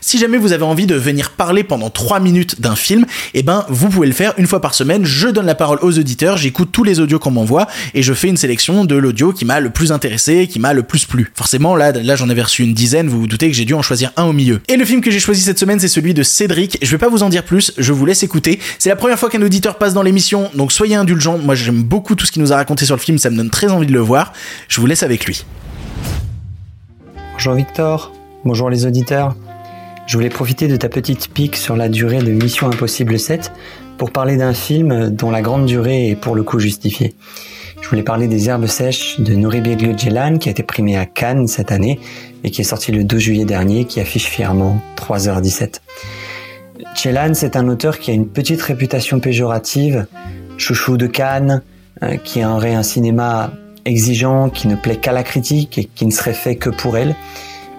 Si 0.00 0.18
jamais 0.18 0.36
vous 0.36 0.52
avez 0.52 0.64
envie 0.64 0.86
de 0.86 0.96
venir 0.96 1.30
parler 1.30 1.62
pendant 1.62 1.90
3 1.90 2.18
minutes 2.18 2.60
d'un 2.60 2.74
film, 2.74 3.06
eh 3.34 3.44
ben 3.44 3.64
vous 3.68 3.88
pouvez 3.88 4.08
le 4.08 4.14
faire 4.14 4.34
une 4.38 4.48
fois 4.48 4.60
par 4.60 4.74
semaine. 4.74 5.04
Je 5.04 5.28
donne 5.28 5.46
la 5.46 5.54
parole 5.54 5.78
aux 5.82 5.96
auditeurs, 5.96 6.38
j'écoute 6.38 6.70
tous 6.72 6.82
les 6.82 6.98
audios 6.98 7.20
qu'on 7.20 7.30
m'envoie 7.30 7.68
et 7.94 8.02
je 8.02 8.14
fais 8.14 8.26
une 8.26 8.36
sélection 8.36 8.84
de 8.84 8.96
l'audio 8.96 9.32
qui 9.32 9.44
m'a 9.44 9.60
le 9.60 9.70
plus 9.70 9.92
intéressé, 9.92 10.48
qui 10.48 10.58
m'a 10.58 10.72
le 10.72 10.82
plus 10.82 11.04
plu. 11.04 11.30
Forcément 11.36 11.76
là 11.76 11.92
là 11.92 12.16
j'en 12.16 12.28
avais 12.30 12.42
reçu 12.42 12.64
une 12.64 12.74
dizaine, 12.74 13.08
vous 13.08 13.27
doutez 13.28 13.48
que 13.48 13.54
j'ai 13.54 13.64
dû 13.64 13.74
en 13.74 13.82
choisir 13.82 14.12
un 14.16 14.24
au 14.24 14.32
milieu. 14.32 14.60
Et 14.68 14.76
le 14.76 14.84
film 14.84 15.00
que 15.00 15.10
j'ai 15.10 15.20
choisi 15.20 15.42
cette 15.42 15.58
semaine, 15.58 15.78
c'est 15.78 15.88
celui 15.88 16.14
de 16.14 16.22
Cédric. 16.22 16.78
Je 16.82 16.90
vais 16.90 16.98
pas 16.98 17.08
vous 17.08 17.22
en 17.22 17.28
dire 17.28 17.44
plus, 17.44 17.72
je 17.78 17.92
vous 17.92 18.04
laisse 18.06 18.22
écouter. 18.22 18.58
C'est 18.78 18.88
la 18.88 18.96
première 18.96 19.18
fois 19.18 19.30
qu'un 19.30 19.42
auditeur 19.42 19.78
passe 19.78 19.94
dans 19.94 20.02
l'émission, 20.02 20.50
donc 20.54 20.72
soyez 20.72 20.96
indulgents. 20.96 21.38
Moi, 21.38 21.54
j'aime 21.54 21.82
beaucoup 21.82 22.14
tout 22.14 22.26
ce 22.26 22.32
qu'il 22.32 22.42
nous 22.42 22.52
a 22.52 22.56
raconté 22.56 22.84
sur 22.84 22.96
le 22.96 23.00
film, 23.00 23.18
ça 23.18 23.30
me 23.30 23.36
donne 23.36 23.50
très 23.50 23.70
envie 23.70 23.86
de 23.86 23.92
le 23.92 24.00
voir. 24.00 24.32
Je 24.68 24.80
vous 24.80 24.86
laisse 24.86 25.02
avec 25.02 25.26
lui. 25.26 25.44
Bonjour 27.34 27.54
Victor, 27.54 28.12
bonjour 28.44 28.68
les 28.68 28.84
auditeurs. 28.84 29.36
Je 30.08 30.16
voulais 30.16 30.30
profiter 30.30 30.68
de 30.68 30.76
ta 30.76 30.88
petite 30.88 31.28
pique 31.28 31.54
sur 31.54 31.76
la 31.76 31.88
durée 31.88 32.22
de 32.22 32.32
Mission 32.32 32.66
Impossible 32.66 33.18
7 33.18 33.52
pour 33.98 34.10
parler 34.10 34.36
d'un 34.36 34.54
film 34.54 35.10
dont 35.10 35.30
la 35.30 35.42
grande 35.42 35.66
durée 35.66 36.08
est 36.08 36.16
pour 36.16 36.34
le 36.34 36.42
coup 36.42 36.58
justifiée. 36.58 37.14
Je 37.80 37.88
voulais 37.88 38.02
parler 38.02 38.26
des 38.26 38.48
herbes 38.48 38.66
sèches 38.66 39.20
de 39.20 39.34
Nouri 39.34 39.60
Bieglio 39.60 39.96
Jelan 39.96 40.38
qui 40.38 40.48
a 40.48 40.52
été 40.52 40.62
primé 40.62 40.96
à 40.96 41.06
Cannes 41.06 41.46
cette 41.46 41.70
année 41.70 42.00
et 42.44 42.50
qui 42.50 42.60
est 42.60 42.64
sorti 42.64 42.92
le 42.92 43.04
2 43.04 43.18
juillet 43.18 43.44
dernier 43.44 43.84
qui 43.84 44.00
affiche 44.00 44.26
fièrement 44.26 44.80
3h17. 44.96 45.80
Jelan, 46.94 47.34
c'est 47.34 47.56
un 47.56 47.68
auteur 47.68 47.98
qui 47.98 48.10
a 48.10 48.14
une 48.14 48.28
petite 48.28 48.62
réputation 48.62 49.20
péjorative, 49.20 50.06
chouchou 50.56 50.96
de 50.96 51.06
Cannes, 51.06 51.62
euh, 52.02 52.16
qui 52.16 52.44
aurait 52.44 52.74
un 52.74 52.82
cinéma 52.82 53.52
exigeant, 53.84 54.50
qui 54.50 54.68
ne 54.68 54.76
plaît 54.76 54.96
qu'à 54.96 55.12
la 55.12 55.22
critique 55.22 55.78
et 55.78 55.84
qui 55.84 56.06
ne 56.06 56.10
serait 56.10 56.34
fait 56.34 56.56
que 56.56 56.70
pour 56.70 56.96
elle. 56.96 57.14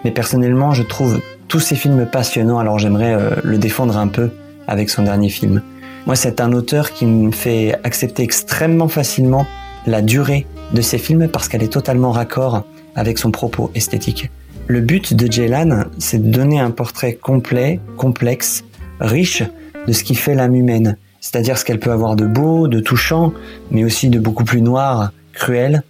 Mais 0.04 0.12
personnellement, 0.12 0.74
je 0.74 0.84
trouve 0.84 1.20
tous 1.48 1.60
ces 1.60 1.76
films 1.76 2.06
passionnants, 2.06 2.60
alors 2.60 2.80
j'aimerais 2.80 3.14
euh, 3.14 3.32
le 3.44 3.58
défendre 3.58 3.98
un 3.98 4.08
peu 4.08 4.32
avec 4.68 4.90
son 4.90 5.04
dernier 5.04 5.30
film. 5.30 5.62
Moi, 6.06 6.16
c'est 6.16 6.42
un 6.42 6.54
auteur 6.54 6.92
qui 6.92 7.06
me 7.06 7.32
fait 7.32 7.76
accepter 7.84 8.24
extrêmement 8.24 8.88
facilement 8.88 9.46
la 9.86 10.02
durée 10.02 10.46
de 10.74 10.82
ses 10.82 10.98
films 10.98 11.28
parce 11.28 11.48
qu'elle 11.48 11.64
est 11.64 11.74
totalement 11.74 12.12
raccord 12.12 12.64
avec 12.96 13.18
son 13.18 13.32
propos 13.32 13.72
esthétique. 13.76 14.30
Le 14.72 14.82
but 14.82 15.16
de 15.16 15.32
Jaylan, 15.32 15.86
c'est 15.98 16.22
de 16.22 16.30
donner 16.30 16.60
un 16.60 16.70
portrait 16.70 17.14
complet, 17.14 17.80
complexe, 17.98 18.64
riche 19.00 19.42
de 19.88 19.92
ce 19.92 20.04
qui 20.04 20.14
fait 20.14 20.36
l'âme 20.36 20.54
humaine, 20.54 20.96
c'est-à-dire 21.22 21.58
ce 21.58 21.66
qu'elle 21.66 21.80
peut 21.80 21.92
avoir 21.92 22.16
de 22.16 22.28
beau, 22.28 22.68
de 22.68 22.80
touchant, 22.80 23.34
mais 23.72 23.84
aussi 23.84 24.10
de 24.10 24.20
beaucoup 24.20 24.44
plus 24.44 24.62
noir, 24.62 25.12
cruel, 25.34 25.82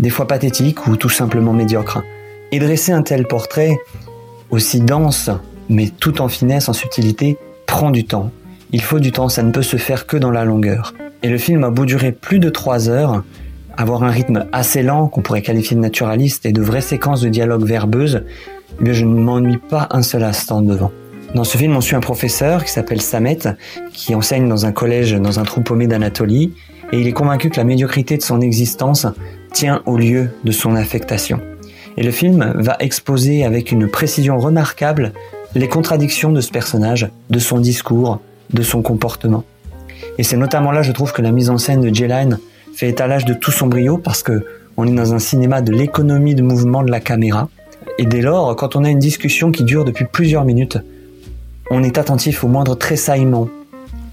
des 0.00 0.10
fois 0.10 0.26
pathétique 0.26 0.88
ou 0.88 0.96
tout 0.96 1.08
simplement 1.08 1.52
médiocre. 1.52 2.02
Et 2.50 2.58
dresser 2.58 2.90
un 2.90 3.02
tel 3.02 3.28
portrait, 3.28 3.78
aussi 4.50 4.80
dense, 4.80 5.30
mais 5.68 5.88
tout 5.88 6.20
en 6.20 6.26
finesse, 6.26 6.68
en 6.68 6.72
subtilité, 6.72 7.38
prend 7.64 7.92
du 7.92 8.06
temps. 8.06 8.32
Il 8.72 8.82
faut 8.82 8.98
du 8.98 9.12
temps, 9.12 9.28
ça 9.28 9.44
ne 9.44 9.52
peut 9.52 9.62
se 9.62 9.76
faire 9.76 10.04
que 10.04 10.16
dans 10.16 10.32
la 10.32 10.44
longueur. 10.44 10.94
Et 11.22 11.28
le 11.28 11.38
film 11.38 11.62
a 11.62 11.70
beau 11.70 11.84
durer 11.84 12.10
plus 12.10 12.40
de 12.40 12.50
trois 12.50 12.88
heures, 12.88 13.22
avoir 13.76 14.02
un 14.02 14.10
rythme 14.10 14.46
assez 14.52 14.82
lent, 14.82 15.08
qu'on 15.08 15.22
pourrait 15.22 15.42
qualifier 15.42 15.76
de 15.76 15.80
naturaliste, 15.80 16.46
et 16.46 16.52
de 16.52 16.62
vraies 16.62 16.80
séquences 16.80 17.20
de 17.20 17.28
dialogue 17.28 17.64
verbeuses, 17.64 18.22
eh 18.84 18.94
je 18.94 19.04
ne 19.04 19.14
m'ennuie 19.14 19.58
pas 19.58 19.88
un 19.90 20.02
seul 20.02 20.22
instant 20.22 20.62
devant. 20.62 20.90
Dans 21.34 21.44
ce 21.44 21.58
film, 21.58 21.76
on 21.76 21.80
suit 21.80 21.96
un 21.96 22.00
professeur 22.00 22.64
qui 22.64 22.70
s'appelle 22.70 23.00
Samet, 23.00 23.38
qui 23.92 24.14
enseigne 24.14 24.48
dans 24.48 24.66
un 24.66 24.72
collège 24.72 25.12
dans 25.12 25.38
un 25.38 25.42
trou 25.42 25.60
paumé 25.60 25.86
d'Anatolie, 25.86 26.52
et 26.92 27.00
il 27.00 27.06
est 27.06 27.12
convaincu 27.12 27.50
que 27.50 27.56
la 27.56 27.64
médiocrité 27.64 28.16
de 28.16 28.22
son 28.22 28.40
existence 28.40 29.06
tient 29.52 29.82
au 29.86 29.96
lieu 29.96 30.30
de 30.44 30.52
son 30.52 30.76
affectation. 30.76 31.40
Et 31.96 32.02
le 32.02 32.10
film 32.10 32.52
va 32.56 32.76
exposer 32.78 33.44
avec 33.44 33.72
une 33.72 33.88
précision 33.88 34.38
remarquable 34.38 35.12
les 35.54 35.68
contradictions 35.68 36.32
de 36.32 36.40
ce 36.40 36.50
personnage, 36.50 37.08
de 37.30 37.38
son 37.38 37.58
discours, 37.58 38.20
de 38.52 38.62
son 38.62 38.82
comportement. 38.82 39.44
Et 40.18 40.22
c'est 40.22 40.36
notamment 40.36 40.72
là, 40.72 40.82
je 40.82 40.92
trouve, 40.92 41.12
que 41.12 41.22
la 41.22 41.32
mise 41.32 41.50
en 41.50 41.58
scène 41.58 41.80
de 41.80 41.92
J-Line 41.92 42.38
fait 42.76 42.90
étalage 42.90 43.24
de 43.24 43.32
tout 43.32 43.50
son 43.50 43.68
brio 43.68 43.96
parce 43.96 44.22
que 44.22 44.44
on 44.76 44.86
est 44.86 44.94
dans 44.94 45.14
un 45.14 45.18
cinéma 45.18 45.62
de 45.62 45.72
l'économie 45.72 46.34
de 46.34 46.42
mouvement 46.42 46.82
de 46.82 46.90
la 46.90 47.00
caméra. 47.00 47.48
Et 47.98 48.04
dès 48.04 48.20
lors, 48.20 48.54
quand 48.56 48.76
on 48.76 48.84
a 48.84 48.90
une 48.90 48.98
discussion 48.98 49.50
qui 49.50 49.64
dure 49.64 49.86
depuis 49.86 50.04
plusieurs 50.04 50.44
minutes, 50.44 50.76
on 51.70 51.82
est 51.82 51.96
attentif 51.96 52.44
au 52.44 52.48
moindre 52.48 52.74
tressaillement, 52.74 53.48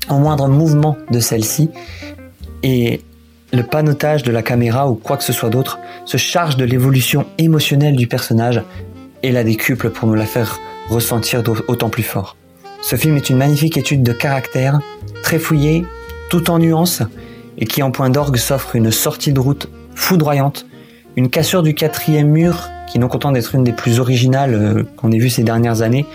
au 0.09 0.17
moindre 0.17 0.47
mouvement 0.47 0.95
de 1.11 1.19
celle-ci. 1.19 1.69
Et 2.63 3.01
le 3.51 3.63
panotage 3.63 4.23
de 4.23 4.31
la 4.31 4.41
caméra 4.41 4.89
ou 4.89 4.95
quoi 4.95 5.17
que 5.17 5.25
ce 5.25 5.33
soit 5.33 5.49
d'autre 5.49 5.79
se 6.05 6.15
charge 6.15 6.55
de 6.55 6.63
l'évolution 6.63 7.25
émotionnelle 7.37 7.97
du 7.97 8.07
personnage 8.07 8.63
et 9.23 9.33
la 9.33 9.43
décuple 9.43 9.89
pour 9.89 10.07
nous 10.07 10.15
la 10.15 10.25
faire 10.25 10.57
ressentir 10.87 11.43
d'autant 11.43 11.89
plus 11.89 12.03
fort. 12.03 12.37
Ce 12.81 12.95
film 12.95 13.17
est 13.17 13.29
une 13.29 13.37
magnifique 13.37 13.77
étude 13.77 14.03
de 14.03 14.13
caractère, 14.13 14.79
très 15.21 15.39
fouillée, 15.39 15.85
tout 16.29 16.49
en 16.49 16.59
nuances, 16.59 17.03
et 17.57 17.65
qui 17.65 17.83
en 17.83 17.91
point 17.91 18.09
d'orgue 18.09 18.37
s'offre 18.37 18.75
une 18.75 18.91
sortie 18.91 19.33
de 19.33 19.39
route 19.39 19.69
foudroyante, 19.95 20.65
une 21.15 21.29
cassure 21.29 21.63
du 21.63 21.73
quatrième 21.73 22.29
mur 22.29 22.69
qui, 22.91 22.99
non 22.99 23.07
content 23.07 23.31
d'être 23.31 23.55
une 23.55 23.63
des 23.63 23.73
plus 23.73 23.99
originales 23.99 24.53
euh, 24.53 24.83
qu'on 24.97 25.11
ait 25.11 25.17
vues 25.17 25.29
ces 25.29 25.43
dernières 25.43 25.81
années, 25.81 26.05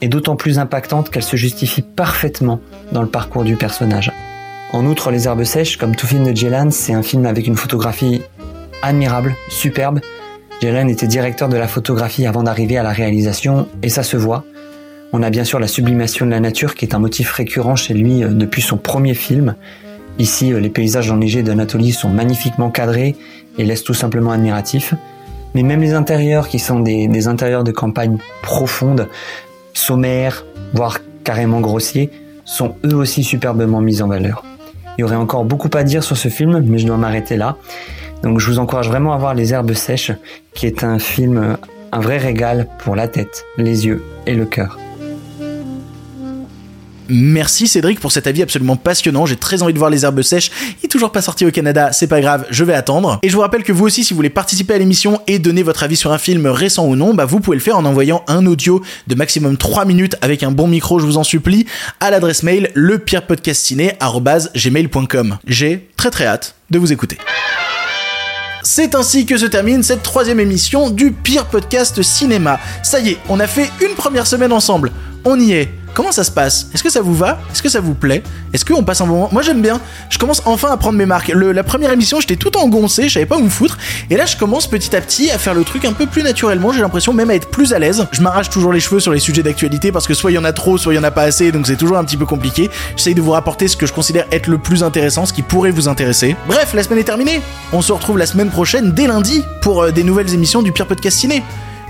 est 0.00 0.08
d'autant 0.08 0.36
plus 0.36 0.58
impactante 0.58 1.10
qu'elle 1.10 1.22
se 1.22 1.36
justifie 1.36 1.82
parfaitement 1.82 2.60
dans 2.90 3.02
le 3.02 3.08
parcours 3.08 3.44
du 3.44 3.56
personnage. 3.56 4.12
En 4.72 4.86
outre, 4.86 5.10
Les 5.10 5.26
Herbes 5.26 5.44
Sèches, 5.44 5.76
comme 5.76 5.94
tout 5.94 6.06
film 6.06 6.24
de 6.24 6.36
Jelan, 6.36 6.70
c'est 6.70 6.94
un 6.94 7.02
film 7.02 7.26
avec 7.26 7.46
une 7.46 7.56
photographie 7.56 8.22
admirable, 8.82 9.36
superbe. 9.48 10.00
Jelan 10.60 10.88
était 10.88 11.06
directeur 11.06 11.48
de 11.48 11.56
la 11.56 11.68
photographie 11.68 12.26
avant 12.26 12.42
d'arriver 12.42 12.78
à 12.78 12.82
la 12.82 12.90
réalisation, 12.90 13.68
et 13.82 13.88
ça 13.88 14.02
se 14.02 14.16
voit. 14.16 14.44
On 15.12 15.22
a 15.22 15.28
bien 15.28 15.44
sûr 15.44 15.58
la 15.58 15.68
sublimation 15.68 16.24
de 16.24 16.30
la 16.30 16.40
nature 16.40 16.74
qui 16.74 16.86
est 16.86 16.94
un 16.94 16.98
motif 16.98 17.30
récurrent 17.32 17.76
chez 17.76 17.92
lui 17.92 18.24
euh, 18.24 18.28
depuis 18.28 18.62
son 18.62 18.78
premier 18.78 19.14
film, 19.14 19.56
Ici, 20.22 20.52
euh, 20.52 20.60
les 20.60 20.68
paysages 20.68 21.10
enneigés 21.10 21.42
d'Anatolie 21.42 21.90
sont 21.90 22.08
magnifiquement 22.08 22.70
cadrés 22.70 23.16
et 23.58 23.64
laissent 23.64 23.82
tout 23.82 23.92
simplement 23.92 24.30
admiratifs. 24.30 24.94
Mais 25.52 25.64
même 25.64 25.80
les 25.80 25.94
intérieurs, 25.94 26.46
qui 26.46 26.60
sont 26.60 26.78
des, 26.78 27.26
intérieurs 27.26 27.64
de 27.64 27.72
campagne 27.72 28.18
profondes, 28.40 29.08
sommaires, 29.74 30.46
voire 30.74 30.98
carrément 31.24 31.60
grossiers, 31.60 32.08
sont 32.44 32.76
eux 32.84 32.94
aussi 32.94 33.24
superbement 33.24 33.80
mis 33.80 34.00
en 34.00 34.06
valeur. 34.06 34.44
Il 34.96 35.00
y 35.00 35.04
aurait 35.04 35.16
encore 35.16 35.44
beaucoup 35.44 35.70
à 35.74 35.82
dire 35.82 36.04
sur 36.04 36.16
ce 36.16 36.28
film, 36.28 36.62
mais 36.68 36.78
je 36.78 36.86
dois 36.86 36.98
m'arrêter 36.98 37.36
là. 37.36 37.56
Donc 38.22 38.38
je 38.38 38.48
vous 38.48 38.60
encourage 38.60 38.86
vraiment 38.86 39.14
à 39.14 39.18
voir 39.18 39.34
Les 39.34 39.52
Herbes 39.52 39.72
Sèches, 39.72 40.12
qui 40.54 40.66
est 40.66 40.84
un 40.84 41.00
film, 41.00 41.56
un 41.90 42.00
vrai 42.00 42.18
régal 42.18 42.68
pour 42.78 42.94
la 42.94 43.08
tête, 43.08 43.44
les 43.56 43.86
yeux 43.86 44.04
et 44.26 44.36
le 44.36 44.44
cœur. 44.44 44.78
Merci 47.14 47.68
Cédric 47.68 48.00
pour 48.00 48.10
cet 48.10 48.26
avis 48.26 48.40
absolument 48.40 48.76
passionnant. 48.76 49.26
J'ai 49.26 49.36
très 49.36 49.62
envie 49.62 49.74
de 49.74 49.78
voir 49.78 49.90
les 49.90 50.06
herbes 50.06 50.22
sèches. 50.22 50.50
Il 50.82 50.86
est 50.86 50.88
toujours 50.88 51.12
pas 51.12 51.20
sorti 51.20 51.44
au 51.44 51.50
Canada, 51.50 51.92
c'est 51.92 52.06
pas 52.06 52.22
grave, 52.22 52.46
je 52.50 52.64
vais 52.64 52.72
attendre. 52.72 53.18
Et 53.22 53.28
je 53.28 53.34
vous 53.34 53.42
rappelle 53.42 53.64
que 53.64 53.72
vous 53.72 53.84
aussi, 53.84 54.02
si 54.02 54.14
vous 54.14 54.16
voulez 54.16 54.30
participer 54.30 54.72
à 54.72 54.78
l'émission 54.78 55.20
et 55.26 55.38
donner 55.38 55.62
votre 55.62 55.82
avis 55.82 55.96
sur 55.96 56.10
un 56.10 56.16
film 56.16 56.46
récent 56.46 56.86
ou 56.86 56.96
non, 56.96 57.12
bah 57.12 57.26
vous 57.26 57.40
pouvez 57.40 57.58
le 57.58 57.62
faire 57.62 57.76
en 57.76 57.84
envoyant 57.84 58.24
un 58.28 58.46
audio 58.46 58.80
de 59.08 59.14
maximum 59.14 59.58
3 59.58 59.84
minutes 59.84 60.16
avec 60.22 60.42
un 60.42 60.52
bon 60.52 60.68
micro, 60.68 60.98
je 60.98 61.04
vous 61.04 61.18
en 61.18 61.24
supplie, 61.24 61.66
à 62.00 62.10
l'adresse 62.10 62.42
mail 62.42 62.70
lepirepodcastiné@gmail.com. 62.74 65.38
J'ai 65.46 65.90
très 65.98 66.10
très 66.10 66.24
hâte 66.24 66.54
de 66.70 66.78
vous 66.78 66.94
écouter. 66.94 67.18
C'est 68.62 68.94
ainsi 68.94 69.26
que 69.26 69.36
se 69.36 69.46
termine 69.46 69.82
cette 69.82 70.02
troisième 70.02 70.40
émission 70.40 70.88
du 70.88 71.12
pire 71.12 71.44
podcast 71.46 72.00
cinéma. 72.00 72.58
Ça 72.82 73.00
y 73.00 73.10
est, 73.10 73.18
on 73.28 73.38
a 73.40 73.46
fait 73.46 73.70
une 73.82 73.94
première 73.96 74.26
semaine 74.26 74.52
ensemble. 74.52 74.92
On 75.24 75.38
y 75.38 75.52
est. 75.52 75.72
Comment 75.94 76.10
ça 76.10 76.24
se 76.24 76.30
passe? 76.30 76.68
Est-ce 76.72 76.82
que 76.82 76.90
ça 76.90 77.02
vous 77.02 77.14
va? 77.14 77.38
Est-ce 77.52 77.62
que 77.62 77.68
ça 77.68 77.80
vous 77.80 77.94
plaît? 77.94 78.22
Est-ce 78.52 78.64
qu'on 78.64 78.82
passe 78.82 79.02
un 79.02 79.06
bon 79.06 79.14
moment? 79.14 79.28
Moi 79.30 79.42
j'aime 79.42 79.60
bien. 79.60 79.78
Je 80.08 80.18
commence 80.18 80.42
enfin 80.46 80.70
à 80.72 80.76
prendre 80.78 80.96
mes 80.96 81.04
marques. 81.04 81.28
la 81.28 81.62
première 81.62 81.92
émission, 81.92 82.18
j'étais 82.18 82.36
tout 82.36 82.56
engoncé, 82.56 83.08
je 83.08 83.14
savais 83.14 83.26
pas 83.26 83.36
où 83.36 83.42
me 83.42 83.50
foutre. 83.50 83.76
Et 84.08 84.16
là, 84.16 84.24
je 84.24 84.36
commence 84.36 84.66
petit 84.66 84.96
à 84.96 85.00
petit 85.00 85.30
à 85.30 85.38
faire 85.38 85.54
le 85.54 85.64
truc 85.64 85.84
un 85.84 85.92
peu 85.92 86.06
plus 86.06 86.22
naturellement. 86.22 86.72
J'ai 86.72 86.80
l'impression 86.80 87.12
même 87.12 87.30
à 87.30 87.34
être 87.34 87.50
plus 87.50 87.74
à 87.74 87.78
l'aise. 87.78 88.06
Je 88.10 88.22
m'arrache 88.22 88.48
toujours 88.48 88.72
les 88.72 88.80
cheveux 88.80 89.00
sur 89.00 89.12
les 89.12 89.20
sujets 89.20 89.42
d'actualité 89.42 89.92
parce 89.92 90.06
que 90.06 90.14
soit 90.14 90.30
il 90.30 90.34
y 90.34 90.38
en 90.38 90.44
a 90.44 90.52
trop, 90.52 90.78
soit 90.78 90.94
il 90.94 90.96
y 90.96 90.98
en 90.98 91.04
a 91.04 91.10
pas 91.10 91.24
assez, 91.24 91.52
donc 91.52 91.66
c'est 91.66 91.76
toujours 91.76 91.98
un 91.98 92.04
petit 92.04 92.16
peu 92.16 92.26
compliqué. 92.26 92.70
J'essaye 92.96 93.14
de 93.14 93.20
vous 93.20 93.32
rapporter 93.32 93.68
ce 93.68 93.76
que 93.76 93.86
je 93.86 93.92
considère 93.92 94.24
être 94.32 94.46
le 94.46 94.58
plus 94.58 94.82
intéressant, 94.82 95.26
ce 95.26 95.32
qui 95.32 95.42
pourrait 95.42 95.72
vous 95.72 95.88
intéresser. 95.88 96.36
Bref, 96.48 96.72
la 96.72 96.82
semaine 96.82 97.00
est 97.00 97.04
terminée. 97.04 97.42
On 97.72 97.82
se 97.82 97.92
retrouve 97.92 98.16
la 98.16 98.26
semaine 98.26 98.50
prochaine, 98.50 98.92
dès 98.92 99.06
lundi, 99.06 99.44
pour 99.60 99.82
euh, 99.82 99.90
des 99.90 100.04
nouvelles 100.04 100.32
émissions 100.32 100.62
du 100.62 100.72
Pire 100.72 100.86
Podcast 100.86 101.18
Ciné. 101.18 101.42